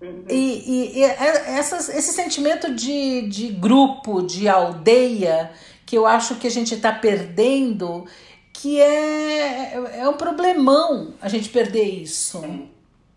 Uhum. 0.00 0.24
E, 0.28 0.34
e, 0.34 0.98
e 0.98 1.04
é, 1.04 1.56
essas, 1.58 1.88
esse 1.88 2.12
sentimento 2.12 2.74
de, 2.74 3.22
de 3.28 3.48
grupo, 3.48 4.22
de 4.22 4.48
aldeia, 4.48 5.50
que 5.86 5.96
eu 5.96 6.06
acho 6.06 6.36
que 6.36 6.46
a 6.46 6.50
gente 6.50 6.74
está 6.74 6.92
perdendo, 6.92 8.04
que 8.52 8.80
é, 8.80 10.00
é 10.00 10.08
um 10.08 10.16
problemão 10.16 11.14
a 11.20 11.28
gente 11.28 11.48
perder 11.48 11.84
isso. 11.84 12.40
Sim. 12.40 12.70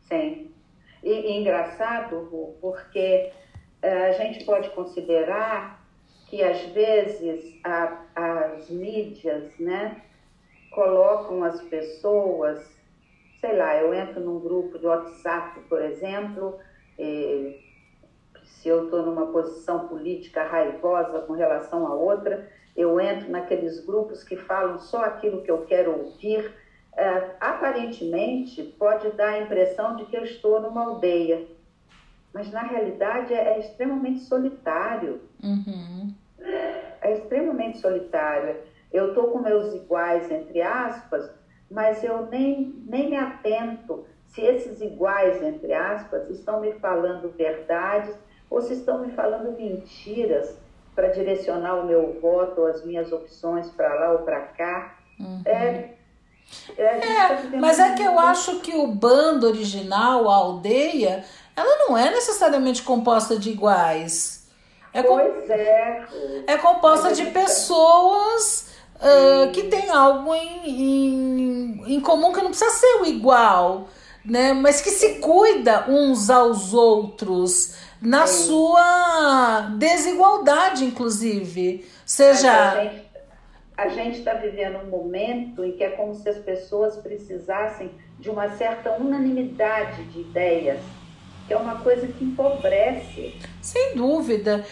Sim. 0.07 0.47
E, 1.03 1.09
e 1.09 1.37
engraçado, 1.39 2.57
porque 2.61 3.31
eh, 3.81 4.09
a 4.09 4.11
gente 4.13 4.43
pode 4.45 4.69
considerar 4.71 5.76
que 6.29 6.43
às 6.43 6.61
vezes 6.67 7.59
a, 7.63 8.03
as 8.15 8.69
mídias 8.69 9.57
né, 9.59 10.01
colocam 10.71 11.43
as 11.43 11.61
pessoas, 11.63 12.65
sei 13.39 13.57
lá, 13.57 13.77
eu 13.77 13.93
entro 13.93 14.19
num 14.19 14.39
grupo 14.39 14.77
de 14.77 14.85
WhatsApp, 14.85 15.59
por 15.69 15.81
exemplo, 15.81 16.59
se 18.43 18.67
eu 18.67 18.85
estou 18.85 19.03
numa 19.03 19.27
posição 19.27 19.87
política 19.87 20.43
raivosa 20.43 21.21
com 21.21 21.33
relação 21.33 21.87
a 21.87 21.93
outra, 21.93 22.49
eu 22.75 22.99
entro 22.99 23.29
naqueles 23.29 23.83
grupos 23.85 24.23
que 24.23 24.35
falam 24.35 24.79
só 24.79 25.03
aquilo 25.03 25.41
que 25.41 25.49
eu 25.49 25.65
quero 25.65 25.91
ouvir. 25.91 26.53
É, 26.95 27.35
aparentemente, 27.39 28.63
pode 28.77 29.09
dar 29.11 29.29
a 29.29 29.39
impressão 29.39 29.95
de 29.95 30.05
que 30.05 30.17
eu 30.17 30.23
estou 30.23 30.59
numa 30.59 30.83
aldeia 30.83 31.47
mas 32.37 32.51
na 32.51 32.61
realidade 32.61 33.33
é, 33.33 33.55
é 33.55 33.59
extremamente 33.59 34.19
solitário. 34.19 35.21
Uhum. 35.43 36.13
É 37.01 37.13
extremamente 37.13 37.79
solitário. 37.79 38.55
Eu 38.91 39.09
estou 39.09 39.27
com 39.29 39.39
meus 39.39 39.73
iguais, 39.73 40.29
entre 40.31 40.61
aspas, 40.61 41.29
mas 41.69 42.03
eu 42.03 42.25
nem, 42.27 42.73
nem 42.87 43.09
me 43.09 43.17
atento 43.17 44.05
se 44.27 44.41
esses 44.41 44.81
iguais, 44.81 45.41
entre 45.41 45.73
aspas, 45.73 46.29
estão 46.29 46.61
me 46.61 46.73
falando 46.73 47.33
verdades 47.35 48.15
ou 48.49 48.61
se 48.61 48.73
estão 48.73 48.99
me 48.99 49.11
falando 49.11 49.57
mentiras 49.57 50.55
para 50.93 51.09
direcionar 51.09 51.75
o 51.75 51.85
meu 51.85 52.19
voto 52.21 52.61
ou 52.61 52.67
as 52.67 52.83
minhas 52.85 53.11
opções 53.11 53.69
para 53.69 53.93
lá 53.95 54.11
ou 54.13 54.19
para 54.19 54.41
cá. 54.41 54.97
Uhum. 55.19 55.41
É, 55.45 55.93
é, 56.77 56.83
é 56.83 57.27
tá 57.27 57.57
mas 57.59 57.79
é 57.79 57.93
que 57.93 58.03
eu 58.03 58.17
acho 58.19 58.59
que 58.59 58.75
o 58.75 58.87
bando 58.87 59.47
original, 59.47 60.29
a 60.29 60.35
aldeia, 60.35 61.25
ela 61.55 61.87
não 61.87 61.97
é 61.97 62.11
necessariamente 62.11 62.83
composta 62.83 63.37
de 63.37 63.49
iguais. 63.49 64.36
É 64.93 65.03
pois 65.03 65.49
é. 65.49 66.05
É 66.47 66.57
composta 66.57 67.13
de 67.13 67.25
pessoas 67.27 68.73
uh, 68.95 69.51
que 69.51 69.63
têm 69.63 69.89
algo 69.89 70.33
em, 70.33 70.69
em, 70.69 71.95
em 71.95 72.01
comum 72.01 72.33
que 72.33 72.41
não 72.41 72.49
precisa 72.49 72.71
ser 72.71 73.01
o 73.01 73.05
igual, 73.05 73.87
né? 74.25 74.53
Mas 74.53 74.81
que 74.81 74.89
se 74.89 75.19
cuida 75.19 75.85
uns 75.87 76.29
aos 76.29 76.73
outros 76.73 77.75
na 78.01 78.27
sua 78.27 79.71
desigualdade, 79.77 80.85
inclusive. 80.85 81.87
Seja. 82.05 82.91
A 83.75 83.89
gente 83.89 84.17
está 84.17 84.33
vivendo 84.33 84.79
um 84.79 84.89
momento 84.89 85.63
em 85.63 85.73
que 85.73 85.83
é 85.83 85.91
como 85.91 86.15
se 86.15 86.27
as 86.27 86.37
pessoas 86.37 86.97
precisassem 86.97 87.91
de 88.19 88.27
uma 88.27 88.49
certa 88.57 88.93
unanimidade 88.93 90.03
de 90.05 90.21
ideias 90.21 90.79
que 91.47 91.53
é 91.53 91.57
uma 91.57 91.79
coisa 91.79 92.05
que 92.07 92.25
empobrece. 92.25 93.35
Sem 93.61 93.95
dúvida. 93.95 94.65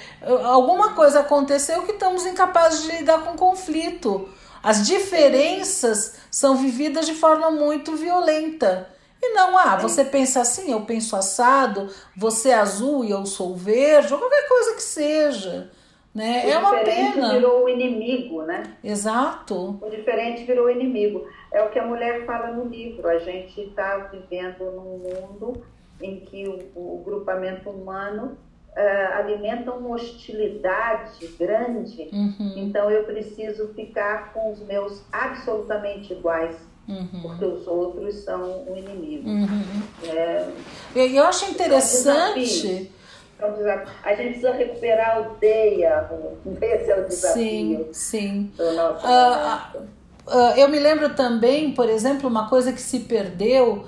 Alguma 0.43 0.93
coisa 0.93 1.21
aconteceu 1.21 1.83
que 1.83 1.93
estamos 1.93 2.25
incapazes 2.25 2.83
de 2.83 2.97
lidar 2.97 3.23
com 3.23 3.37
conflito. 3.37 4.27
As 4.61 4.85
diferenças 4.85 6.17
são 6.29 6.57
vividas 6.57 7.05
de 7.05 7.13
forma 7.13 7.49
muito 7.49 7.95
violenta. 7.95 8.89
E 9.21 9.33
não, 9.33 9.57
ah, 9.57 9.77
você 9.77 10.03
pensa 10.03 10.41
assim, 10.41 10.71
eu 10.71 10.81
penso 10.81 11.15
assado, 11.15 11.89
você 12.15 12.49
é 12.49 12.55
azul 12.55 13.05
e 13.05 13.11
eu 13.11 13.25
sou 13.25 13.55
verde, 13.55 14.13
ou 14.13 14.19
qualquer 14.19 14.47
coisa 14.47 14.75
que 14.75 14.83
seja. 14.83 15.71
Né? 16.13 16.43
O 16.45 16.49
é 16.49 16.57
uma 16.57 16.75
pena. 16.77 17.33
virou 17.33 17.65
o 17.65 17.69
inimigo, 17.69 18.43
né? 18.43 18.63
Exato. 18.83 19.79
O 19.81 19.89
diferente 19.89 20.45
virou 20.45 20.65
o 20.65 20.69
inimigo. 20.69 21.27
É 21.51 21.61
o 21.61 21.69
que 21.69 21.79
a 21.79 21.85
mulher 21.85 22.25
fala 22.25 22.51
no 22.51 22.65
livro. 22.65 23.07
A 23.07 23.19
gente 23.19 23.61
está 23.61 23.97
vivendo 23.97 24.71
num 24.71 24.97
mundo 24.97 25.63
em 26.01 26.19
que 26.21 26.47
o, 26.47 26.97
o 26.97 27.03
grupamento 27.03 27.69
humano 27.69 28.37
uh, 28.75 29.13
alimenta 29.17 29.71
uma 29.71 29.95
hostilidade 29.95 31.27
grande, 31.39 32.09
uhum. 32.11 32.53
então 32.57 32.91
eu 32.91 33.03
preciso 33.03 33.69
ficar 33.73 34.33
com 34.33 34.51
os 34.51 34.59
meus 34.59 35.01
absolutamente 35.11 36.13
iguais. 36.13 36.55
Uhum. 36.87 37.21
Porque 37.23 37.43
os 37.43 37.65
outros 37.65 38.13
são 38.17 38.63
o 38.67 38.77
inimigo. 38.77 39.27
Uhum. 39.27 39.81
É, 40.03 40.47
eu 40.95 41.23
acho 41.23 41.49
interessante. 41.49 42.91
É 43.39 43.45
um 43.45 43.53
desafio. 43.53 43.93
A 44.03 44.13
gente 44.13 44.27
precisa 44.27 44.51
recuperar 44.51 45.09
a 45.09 45.15
aldeia. 45.15 46.09
Esse 46.61 46.91
é 46.91 46.99
o 46.99 47.07
desafio. 47.07 47.89
Sim, 47.91 47.91
sim. 47.91 48.51
Uh, 48.59 49.79
uh, 50.27 50.57
eu 50.57 50.69
me 50.69 50.79
lembro 50.79 51.15
também, 51.15 51.73
por 51.73 51.89
exemplo, 51.89 52.29
uma 52.29 52.47
coisa 52.47 52.71
que 52.71 52.81
se 52.81 52.99
perdeu 52.99 53.87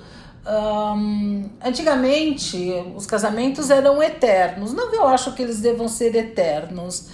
antigamente, 1.63 2.71
os 2.95 3.05
casamentos 3.05 3.69
eram 3.69 4.01
eternos. 4.01 4.73
Não 4.73 4.89
que 4.89 4.95
eu 4.95 5.07
acho 5.07 5.33
que 5.33 5.43
eles 5.43 5.59
devam 5.59 5.87
ser 5.87 6.15
eternos, 6.15 7.09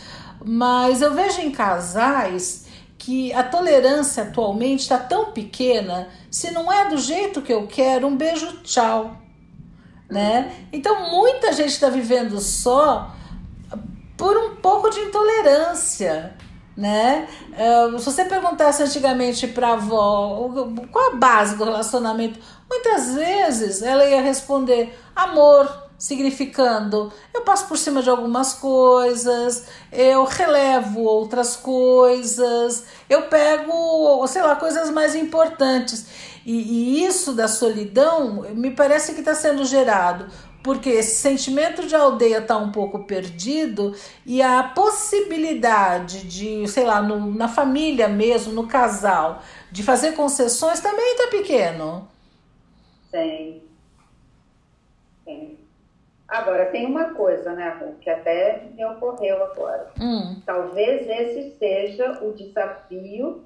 mas 0.45 1.01
eu 1.01 1.13
vejo 1.13 1.41
em 1.41 1.51
casais 1.51 2.63
que 2.97 3.33
a 3.33 3.43
tolerância 3.43 4.23
atualmente 4.23 4.81
está 4.81 4.97
tão 4.97 5.31
pequena. 5.31 6.07
Se 6.31 6.51
não 6.51 6.71
é 6.71 6.89
do 6.89 6.97
jeito 6.97 7.41
que 7.41 7.51
eu 7.51 7.67
quero, 7.67 8.07
um 8.07 8.15
beijo, 8.15 8.61
tchau. 8.63 9.17
Né? 10.09 10.53
Então, 10.71 11.09
muita 11.09 11.51
gente 11.51 11.71
está 11.71 11.89
vivendo 11.89 12.39
só 12.39 13.13
por 14.15 14.37
um 14.37 14.55
pouco 14.55 14.89
de 14.89 14.99
intolerância. 14.99 16.35
né? 16.77 17.27
Uh, 17.51 17.99
se 17.99 18.05
você 18.05 18.25
perguntasse 18.25 18.81
antigamente 18.81 19.47
para 19.47 19.69
a 19.69 19.73
avó 19.73 20.49
qual 20.91 21.13
a 21.13 21.15
base 21.15 21.55
do 21.57 21.63
relacionamento, 21.63 22.39
muitas 22.69 23.13
vezes 23.13 23.81
ela 23.81 24.05
ia 24.05 24.21
responder 24.21 24.97
amor, 25.15 25.83
significando 25.97 27.13
eu 27.33 27.41
passo 27.41 27.67
por 27.67 27.77
cima 27.77 28.01
de 28.01 28.09
algumas 28.09 28.53
coisas, 28.53 29.65
eu 29.91 30.23
relevo 30.25 31.01
outras 31.01 31.55
coisas, 31.55 32.83
eu 33.09 33.23
pego, 33.23 34.25
sei 34.27 34.41
lá, 34.41 34.55
coisas 34.55 34.89
mais 34.89 35.15
importantes. 35.15 36.05
E, 36.45 36.51
e 36.51 37.05
isso 37.05 37.33
da 37.33 37.47
solidão 37.47 38.45
me 38.53 38.71
parece 38.71 39.13
que 39.13 39.19
está 39.19 39.33
sendo 39.33 39.63
gerado 39.63 40.29
porque 40.63 40.89
esse 40.89 41.17
sentimento 41.17 41.85
de 41.85 41.93
aldeia 41.93 42.37
está 42.37 42.57
um 42.57 42.71
pouco 42.71 43.03
perdido 43.03 43.93
e 44.25 44.41
a 44.41 44.63
possibilidade 44.63 46.25
de, 46.25 46.65
sei 46.69 46.85
lá, 46.85 47.01
no, 47.01 47.33
na 47.35 47.49
família 47.49 48.07
mesmo, 48.07 48.53
no 48.53 48.65
casal, 48.65 49.43
de 49.69 49.83
fazer 49.83 50.13
concessões 50.13 50.79
também 50.79 51.15
está 51.15 51.27
pequeno. 51.27 52.07
Sim. 53.13 53.61
Sim. 55.23 55.57
Agora, 56.27 56.65
tem 56.65 56.87
uma 56.87 57.13
coisa, 57.13 57.53
né, 57.53 57.77
Ru, 57.79 57.93
que 58.01 58.09
até 58.09 58.63
me 58.75 58.83
ocorreu 58.83 59.43
agora. 59.43 59.91
Hum. 60.01 60.41
Talvez 60.45 61.07
esse 61.07 61.55
seja 61.59 62.23
o 62.23 62.33
desafio 62.33 63.43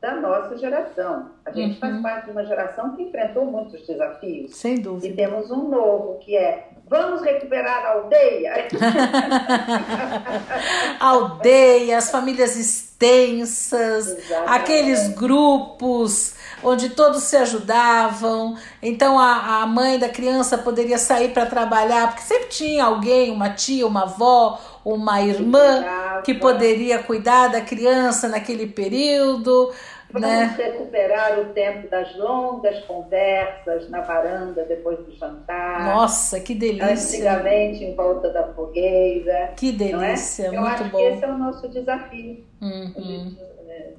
da 0.00 0.16
nossa 0.16 0.56
geração. 0.56 1.32
A 1.44 1.50
gente 1.50 1.74
uhum. 1.74 1.80
faz 1.80 2.00
parte 2.00 2.24
de 2.24 2.30
uma 2.30 2.46
geração 2.46 2.96
que 2.96 3.02
enfrentou 3.02 3.44
muitos 3.44 3.86
desafios. 3.86 4.56
Sem 4.56 4.80
dúvida. 4.80 5.08
E 5.08 5.14
temos 5.14 5.50
um 5.50 5.68
novo, 5.68 6.18
que 6.20 6.34
é 6.34 6.70
vamos 6.88 7.20
recuperar 7.20 7.84
a 7.84 7.92
aldeia. 7.92 8.68
aldeia, 10.98 11.98
as 11.98 12.10
famílias 12.10 12.56
extensas, 13.00 14.08
Exatamente. 14.08 14.52
aqueles 14.52 15.08
grupos 15.08 16.34
onde 16.62 16.90
todos 16.90 17.22
se 17.22 17.36
ajudavam. 17.36 18.56
Então 18.82 19.18
a, 19.18 19.62
a 19.62 19.66
mãe 19.66 19.98
da 19.98 20.08
criança 20.08 20.58
poderia 20.58 20.98
sair 20.98 21.30
para 21.32 21.46
trabalhar, 21.46 22.08
porque 22.08 22.22
sempre 22.22 22.48
tinha 22.48 22.84
alguém, 22.84 23.32
uma 23.32 23.50
tia, 23.50 23.86
uma 23.86 24.02
avó, 24.02 24.60
uma 24.84 25.22
irmã 25.22 25.84
que 26.22 26.34
poderia 26.34 26.98
cuidar 26.98 27.48
da 27.48 27.60
criança 27.62 28.28
naquele 28.28 28.66
período. 28.66 29.72
Vamos 30.12 30.28
né? 30.28 30.54
recuperar 30.56 31.38
o 31.38 31.46
tempo 31.52 31.88
das 31.88 32.16
longas 32.16 32.84
conversas 32.84 33.88
na 33.88 34.00
varanda 34.00 34.64
depois 34.64 34.98
do 34.98 35.12
jantar. 35.16 35.94
Nossa, 35.94 36.40
que 36.40 36.54
delícia! 36.54 37.18
Antigamente 37.18 37.84
em 37.84 37.94
volta 37.94 38.30
da 38.30 38.52
fogueira. 38.52 39.52
Que 39.56 39.70
é? 39.70 39.72
delícia, 39.72 40.44
é? 40.44 40.48
Eu 40.48 40.60
muito 40.60 40.74
acho 40.74 40.84
bom. 40.90 40.98
que 40.98 41.04
esse 41.04 41.24
é 41.24 41.28
o 41.28 41.38
nosso 41.38 41.68
desafio. 41.68 42.44
Uhum. 42.60 43.36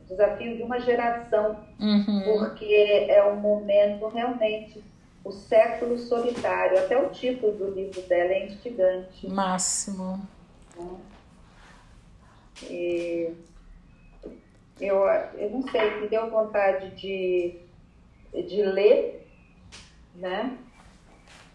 O 0.05 0.09
desafio 0.09 0.57
de 0.57 0.63
uma 0.63 0.79
geração. 0.79 1.57
Uhum. 1.79 2.23
Porque 2.39 3.05
é 3.09 3.23
um 3.23 3.37
momento 3.37 4.07
realmente 4.07 4.83
o 5.23 5.31
século 5.31 5.97
solitário. 5.97 6.77
Até 6.77 6.97
o 6.97 7.09
título 7.09 7.53
do 7.53 7.71
livro 7.71 8.01
dela 8.01 8.33
é 8.33 8.47
instigante. 8.47 9.29
Máximo. 9.29 10.19
E 12.69 13.31
eu, 14.79 14.97
eu 15.37 15.49
não 15.49 15.61
sei, 15.69 16.01
me 16.01 16.07
deu 16.07 16.29
vontade 16.29 16.95
de, 16.95 17.55
de 18.33 18.63
ler, 18.63 19.27
né? 20.15 20.57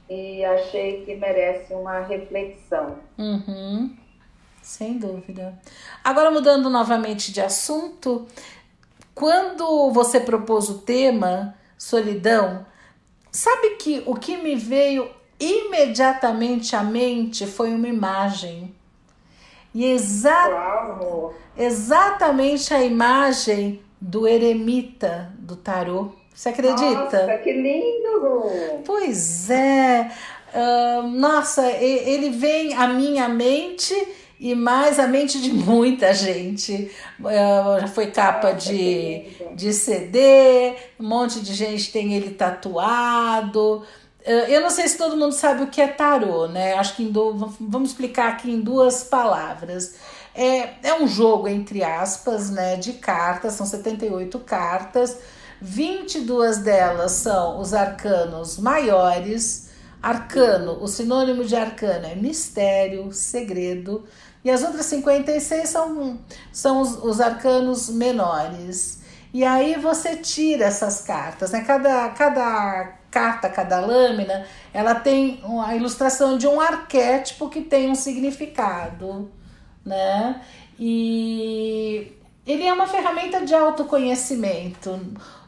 E 0.08 0.44
achei 0.44 1.04
que 1.04 1.14
merece 1.16 1.74
uma 1.74 2.00
reflexão. 2.00 2.98
Uhum. 3.18 3.96
Sem 4.62 4.98
dúvida. 4.98 5.58
Agora, 6.04 6.30
mudando 6.30 6.70
novamente 6.70 7.32
de 7.32 7.40
assunto, 7.40 8.26
quando 9.14 9.90
você 9.90 10.20
propôs 10.20 10.68
o 10.68 10.78
tema 10.78 11.56
solidão, 11.78 12.66
sabe 13.32 13.76
que 13.76 14.02
o 14.06 14.14
que 14.14 14.36
me 14.36 14.54
veio 14.54 15.10
imediatamente 15.40 16.76
à 16.76 16.82
mente 16.82 17.46
foi 17.46 17.74
uma 17.74 17.88
imagem. 17.88 18.74
E 19.76 19.92
exa 19.92 20.88
exatamente 21.54 22.72
a 22.72 22.82
imagem 22.82 23.78
do 24.00 24.26
eremita 24.26 25.30
do 25.38 25.54
tarô. 25.54 26.12
Você 26.34 26.48
acredita? 26.48 26.94
Nossa, 26.94 27.38
que 27.44 27.52
lindo! 27.52 28.42
Pois 28.86 29.50
é. 29.50 30.10
Uh, 30.54 31.06
nossa, 31.08 31.70
ele 31.70 32.30
vem 32.30 32.72
à 32.72 32.88
minha 32.88 33.28
mente 33.28 33.94
e 34.40 34.54
mais 34.54 34.98
a 34.98 35.06
mente 35.06 35.38
de 35.42 35.52
muita 35.52 36.14
gente. 36.14 36.90
Uh, 37.20 37.78
já 37.78 37.86
foi 37.86 38.06
capa 38.06 38.52
de, 38.52 39.26
de 39.54 39.74
CD, 39.74 40.74
um 40.98 41.06
monte 41.06 41.42
de 41.42 41.52
gente 41.52 41.92
tem 41.92 42.14
ele 42.14 42.30
tatuado. 42.30 43.82
Uh, 44.26 44.50
eu 44.50 44.60
não 44.60 44.70
sei 44.70 44.88
se 44.88 44.98
todo 44.98 45.16
mundo 45.16 45.32
sabe 45.32 45.62
o 45.62 45.68
que 45.68 45.80
é 45.80 45.86
tarô, 45.86 46.48
né? 46.48 46.74
Acho 46.74 46.96
que 46.96 47.04
do, 47.04 47.54
vamos 47.60 47.90
explicar 47.90 48.32
aqui 48.32 48.50
em 48.50 48.60
duas 48.60 49.04
palavras. 49.04 49.94
É, 50.34 50.88
é 50.88 50.94
um 51.00 51.06
jogo, 51.06 51.46
entre 51.46 51.84
aspas, 51.84 52.50
né, 52.50 52.76
de 52.76 52.94
cartas, 52.94 53.54
são 53.54 53.64
78 53.64 54.38
cartas, 54.40 55.16
22 55.62 56.58
delas 56.58 57.12
são 57.12 57.60
os 57.60 57.72
arcanos 57.72 58.58
maiores. 58.58 59.70
Arcano, 60.02 60.82
o 60.82 60.86
sinônimo 60.86 61.44
de 61.44 61.56
arcano 61.56 62.06
é 62.06 62.14
mistério, 62.14 63.12
segredo, 63.12 64.04
e 64.44 64.50
as 64.50 64.62
outras 64.62 64.86
56 64.86 65.68
são, 65.68 66.18
são 66.52 66.80
os, 66.80 67.02
os 67.02 67.20
arcanos 67.20 67.88
menores. 67.88 68.98
E 69.32 69.44
aí 69.44 69.74
você 69.76 70.16
tira 70.16 70.66
essas 70.66 71.00
cartas, 71.00 71.50
né? 71.50 71.62
Cada, 71.62 72.10
cada 72.10 72.94
carta, 73.16 73.48
cada 73.48 73.80
lâmina, 73.80 74.44
ela 74.72 74.94
tem 74.94 75.40
a 75.64 75.74
ilustração 75.74 76.36
de 76.36 76.46
um 76.46 76.60
arquétipo 76.60 77.48
que 77.48 77.60
tem 77.62 77.90
um 77.90 77.94
significado 77.94 79.30
né? 79.86 80.40
E 80.78 82.12
ele 82.44 82.64
é 82.64 82.72
uma 82.72 82.88
ferramenta 82.88 83.46
de 83.46 83.54
autoconhecimento. 83.54 85.00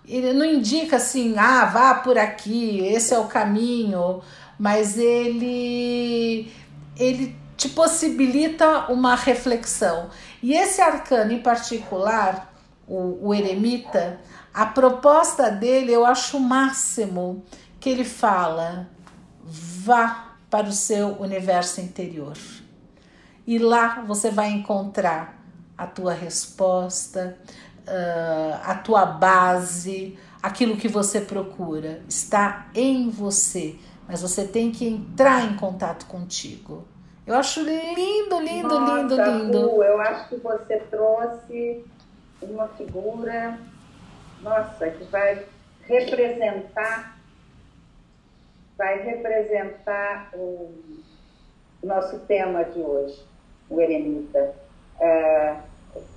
Ele 0.06 0.32
não 0.32 0.46
indica 0.46 0.96
assim, 0.96 1.34
ah, 1.36 1.64
vá 1.66 1.94
por 1.96 2.16
aqui, 2.16 2.80
esse 2.86 3.12
é 3.12 3.18
o 3.18 3.26
caminho, 3.26 4.22
mas 4.58 4.96
ele 4.96 6.50
ele 6.96 7.36
te 7.56 7.68
possibilita 7.68 8.90
uma 8.90 9.16
reflexão. 9.16 10.08
E 10.42 10.54
esse 10.54 10.80
arcano 10.80 11.32
em 11.32 11.40
particular, 11.40 12.54
o, 12.86 13.28
o 13.28 13.34
eremita, 13.34 14.20
a 14.58 14.66
proposta 14.66 15.52
dele 15.52 15.92
eu 15.92 16.04
acho 16.04 16.36
o 16.36 16.40
máximo 16.40 17.44
que 17.78 17.88
ele 17.88 18.04
fala: 18.04 18.88
vá 19.44 20.34
para 20.50 20.66
o 20.66 20.72
seu 20.72 21.10
universo 21.20 21.80
interior 21.80 22.36
e 23.46 23.56
lá 23.56 24.02
você 24.04 24.32
vai 24.32 24.50
encontrar 24.50 25.40
a 25.76 25.86
tua 25.86 26.12
resposta, 26.12 27.38
uh, 27.86 28.60
a 28.64 28.74
tua 28.74 29.06
base, 29.06 30.18
aquilo 30.42 30.76
que 30.76 30.88
você 30.88 31.20
procura. 31.20 32.02
Está 32.08 32.66
em 32.74 33.10
você, 33.10 33.76
mas 34.08 34.22
você 34.22 34.44
tem 34.44 34.72
que 34.72 34.88
entrar 34.88 35.44
em 35.44 35.54
contato 35.54 36.04
contigo. 36.06 36.84
Eu 37.24 37.36
acho 37.36 37.62
lindo, 37.62 38.40
lindo, 38.40 38.80
Nossa, 38.80 38.96
lindo, 38.96 39.14
lindo. 39.22 39.84
Eu 39.84 40.00
acho 40.00 40.30
que 40.30 40.36
você 40.38 40.78
trouxe 40.90 41.84
uma 42.42 42.66
figura, 42.66 43.56
nossa, 44.42 44.90
que 44.90 45.04
vai 45.04 45.44
representar, 45.82 47.18
vai 48.76 49.02
representar 49.02 50.30
o 50.34 50.74
nosso 51.82 52.20
tema 52.20 52.64
de 52.64 52.80
hoje 52.80 53.26
o 53.70 53.80
eremita. 53.80 54.54
É, 55.00 55.56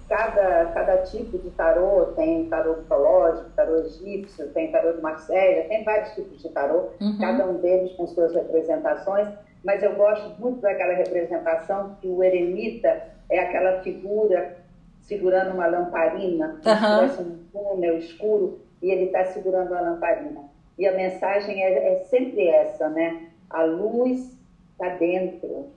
cada, 0.08 0.66
cada 0.74 0.98
tipo 1.04 1.38
de 1.38 1.50
tarô 1.52 2.08
tem 2.16 2.50
tarô 2.50 2.78
mitológico, 2.78 3.50
tarô 3.52 3.78
egípcio, 3.78 4.50
tem 4.50 4.72
tarô 4.72 4.94
de 4.94 5.02
Marselha, 5.02 5.68
tem 5.68 5.84
vários 5.84 6.14
tipos 6.14 6.42
de 6.42 6.50
tarô, 6.50 6.90
uhum. 7.00 7.18
cada 7.20 7.46
um 7.46 7.58
deles 7.58 7.94
com 7.94 8.08
suas 8.08 8.34
representações, 8.34 9.28
mas 9.64 9.82
eu 9.84 9.96
gosto 9.96 10.40
muito 10.40 10.62
daquela 10.62 10.94
representação 10.94 11.96
que 12.02 12.08
o 12.08 12.24
eremita 12.24 13.04
é 13.30 13.40
aquela 13.40 13.82
figura 13.82 14.58
segurando 15.02 15.54
uma 15.54 15.68
lamparina, 15.68 16.60
se 16.64 17.22
um 17.22 17.44
túnel 17.52 17.98
escuro, 17.98 18.62
e 18.82 18.92
ele 18.92 19.06
está 19.06 19.26
segurando 19.26 19.74
a 19.74 19.82
lamparina. 19.82 20.50
E 20.78 20.88
a 20.88 20.94
mensagem 20.94 21.64
é, 21.64 21.94
é 21.94 22.00
sempre 22.06 22.48
essa, 22.48 22.90
né? 22.90 23.30
A 23.50 23.64
luz 23.64 24.38
está 24.72 24.96
dentro, 24.96 25.70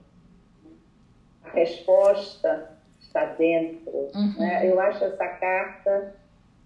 a 1.43 1.49
resposta 1.49 2.71
está 2.99 3.25
dentro. 3.25 4.09
Uhum. 4.15 4.35
Né? 4.39 4.69
Eu 4.69 4.79
acho 4.79 5.03
essa 5.03 5.27
carta 5.27 6.15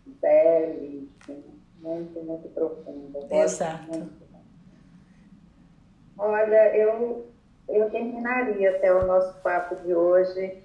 belíssima, 0.05 1.43
muito, 1.81 2.19
muito 2.21 2.49
profunda. 2.49 3.19
Exato. 3.31 3.87
Muito. 3.87 4.29
Olha, 6.17 6.75
eu, 6.75 7.27
eu 7.67 7.89
terminaria 7.89 8.71
até 8.71 8.93
o 8.93 9.05
nosso 9.07 9.41
papo 9.41 9.75
de 9.77 9.93
hoje 9.93 10.61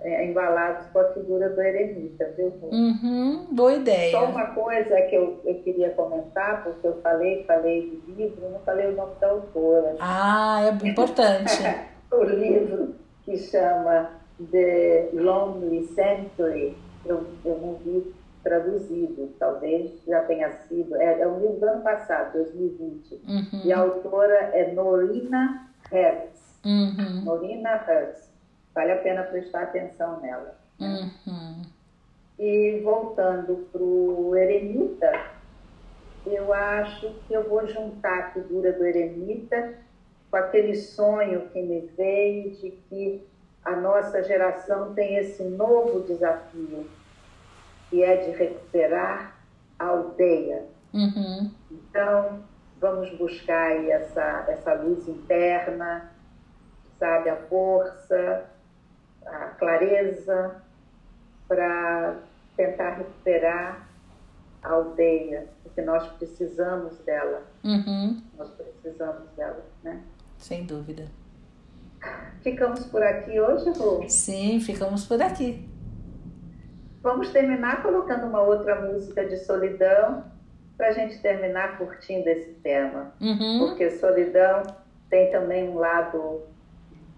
é, 0.00 0.26
embalados 0.26 0.86
com 0.88 0.98
a 0.98 1.12
figura 1.12 1.48
do 1.50 1.60
eremita, 1.60 2.32
viu? 2.36 2.52
Uhum, 2.62 3.46
boa 3.52 3.74
ideia. 3.74 4.10
Só 4.10 4.24
uma 4.26 4.46
coisa 4.46 5.00
que 5.02 5.14
eu, 5.14 5.40
eu 5.44 5.54
queria 5.62 5.90
comentar, 5.90 6.64
porque 6.64 6.86
eu 6.86 7.00
falei, 7.00 7.44
falei 7.44 8.02
do 8.06 8.12
livro, 8.14 8.50
não 8.50 8.60
falei 8.60 8.88
o 8.88 8.96
nome 8.96 9.14
da 9.20 9.30
autora. 9.30 9.96
Ah, 10.00 10.60
é 10.62 10.88
importante. 10.88 11.52
o 12.10 12.24
livro 12.24 12.94
que 13.24 13.36
chama 13.36 14.10
The 14.50 15.10
Lonely 15.12 15.86
Century, 15.88 16.76
eu, 17.06 17.24
eu 17.44 17.58
não 17.58 17.74
vi 17.76 18.12
traduzido, 18.42 19.32
talvez 19.38 20.02
já 20.06 20.22
tenha 20.24 20.50
sido, 20.50 20.96
é, 20.96 21.20
é 21.20 21.26
um 21.28 21.38
livro 21.38 21.60
do 21.60 21.66
ano 21.66 21.82
passado, 21.82 22.32
2020, 22.32 23.14
uhum. 23.28 23.60
e 23.64 23.72
a 23.72 23.78
autora 23.78 24.50
é 24.52 24.72
Norina 24.72 25.68
Hertz. 25.90 26.58
Uhum. 26.64 27.24
Norina 27.24 27.76
Hertz. 27.76 28.31
Vale 28.74 28.92
a 28.92 28.98
pena 28.98 29.22
prestar 29.24 29.64
atenção 29.64 30.20
nela. 30.20 30.56
Uhum. 30.80 31.62
E 32.38 32.80
voltando 32.82 33.68
para 33.70 33.82
o 33.82 34.34
eremita, 34.36 35.12
eu 36.26 36.52
acho 36.52 37.14
que 37.26 37.34
eu 37.34 37.48
vou 37.48 37.66
juntar 37.66 38.18
a 38.18 38.30
figura 38.30 38.72
do 38.72 38.84
eremita 38.84 39.74
com 40.30 40.36
aquele 40.36 40.74
sonho 40.74 41.48
que 41.50 41.60
me 41.62 41.80
veio 41.96 42.50
de 42.52 42.70
que 42.88 43.26
a 43.64 43.76
nossa 43.76 44.22
geração 44.22 44.94
tem 44.94 45.16
esse 45.16 45.44
novo 45.44 46.00
desafio, 46.00 46.88
que 47.90 48.02
é 48.02 48.16
de 48.16 48.30
recuperar 48.30 49.36
a 49.78 49.86
aldeia. 49.86 50.64
Uhum. 50.92 51.50
Então, 51.70 52.42
vamos 52.80 53.10
buscar 53.16 53.72
aí 53.72 53.90
essa, 53.90 54.46
essa 54.48 54.74
luz 54.74 55.06
interna, 55.06 56.10
sabe, 56.98 57.28
a 57.28 57.36
força, 57.36 58.44
a 59.26 59.46
clareza 59.58 60.62
para 61.48 62.16
tentar 62.56 62.96
recuperar 62.96 63.88
a 64.62 64.70
aldeia, 64.70 65.48
porque 65.62 65.82
nós 65.82 66.06
precisamos 66.12 66.98
dela. 67.00 67.42
Uhum. 67.64 68.22
Nós 68.38 68.50
precisamos 68.50 69.28
dela, 69.36 69.64
né? 69.82 70.02
Sem 70.38 70.64
dúvida. 70.64 71.06
Ficamos 72.42 72.84
por 72.86 73.02
aqui 73.02 73.40
hoje, 73.40 73.70
Rô? 73.78 74.04
Sim, 74.08 74.60
ficamos 74.60 75.04
por 75.06 75.20
aqui. 75.22 75.68
Vamos 77.02 77.30
terminar 77.30 77.82
colocando 77.82 78.26
uma 78.26 78.42
outra 78.42 78.80
música 78.80 79.24
de 79.24 79.36
solidão 79.38 80.24
para 80.76 80.88
a 80.88 80.92
gente 80.92 81.20
terminar 81.20 81.78
curtindo 81.78 82.28
esse 82.28 82.54
tema. 82.54 83.12
Uhum. 83.20 83.58
Porque 83.60 83.90
solidão 83.90 84.62
tem 85.10 85.30
também 85.30 85.68
um 85.68 85.78
lado 85.78 86.42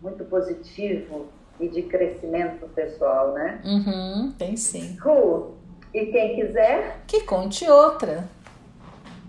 muito 0.03 0.25
positivo 0.25 1.29
e 1.61 1.69
de 1.69 1.83
crescimento 1.83 2.67
pessoal, 2.75 3.33
né? 3.33 3.61
Uhum, 3.65 4.33
tem 4.39 4.57
sim. 4.57 4.97
Ru, 5.01 5.55
e 5.93 6.07
quem 6.07 6.35
quiser? 6.37 7.03
Que 7.07 7.21
conte 7.23 7.69
outra. 7.71 8.29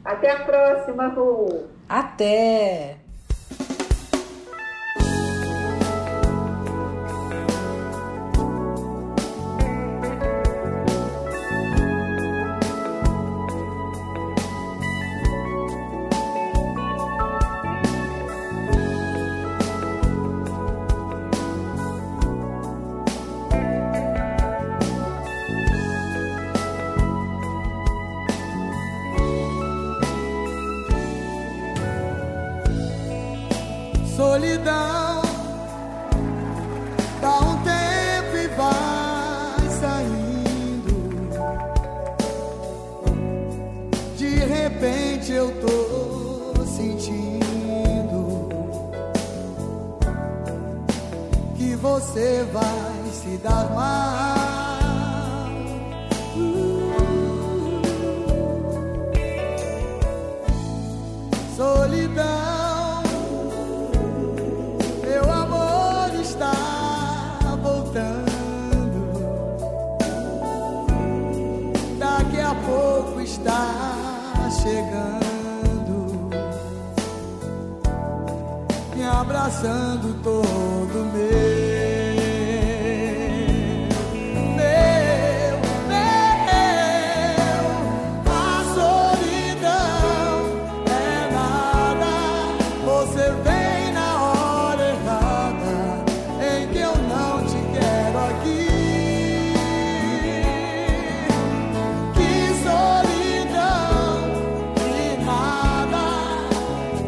Até 0.03 0.31
a 0.31 0.43
próxima, 0.43 1.07
Ru. 1.07 1.67
Até! 1.87 2.97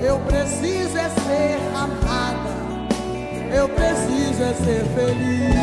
Eu 0.08 0.18
preciso 0.22 0.98
é 0.98 1.10
ser 1.10 1.60
amada. 1.76 2.50
Eu 3.54 3.68
preciso 3.68 4.42
é 4.42 4.54
ser 4.54 4.86
feliz. 4.96 5.58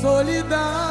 Solidão. 0.00 0.83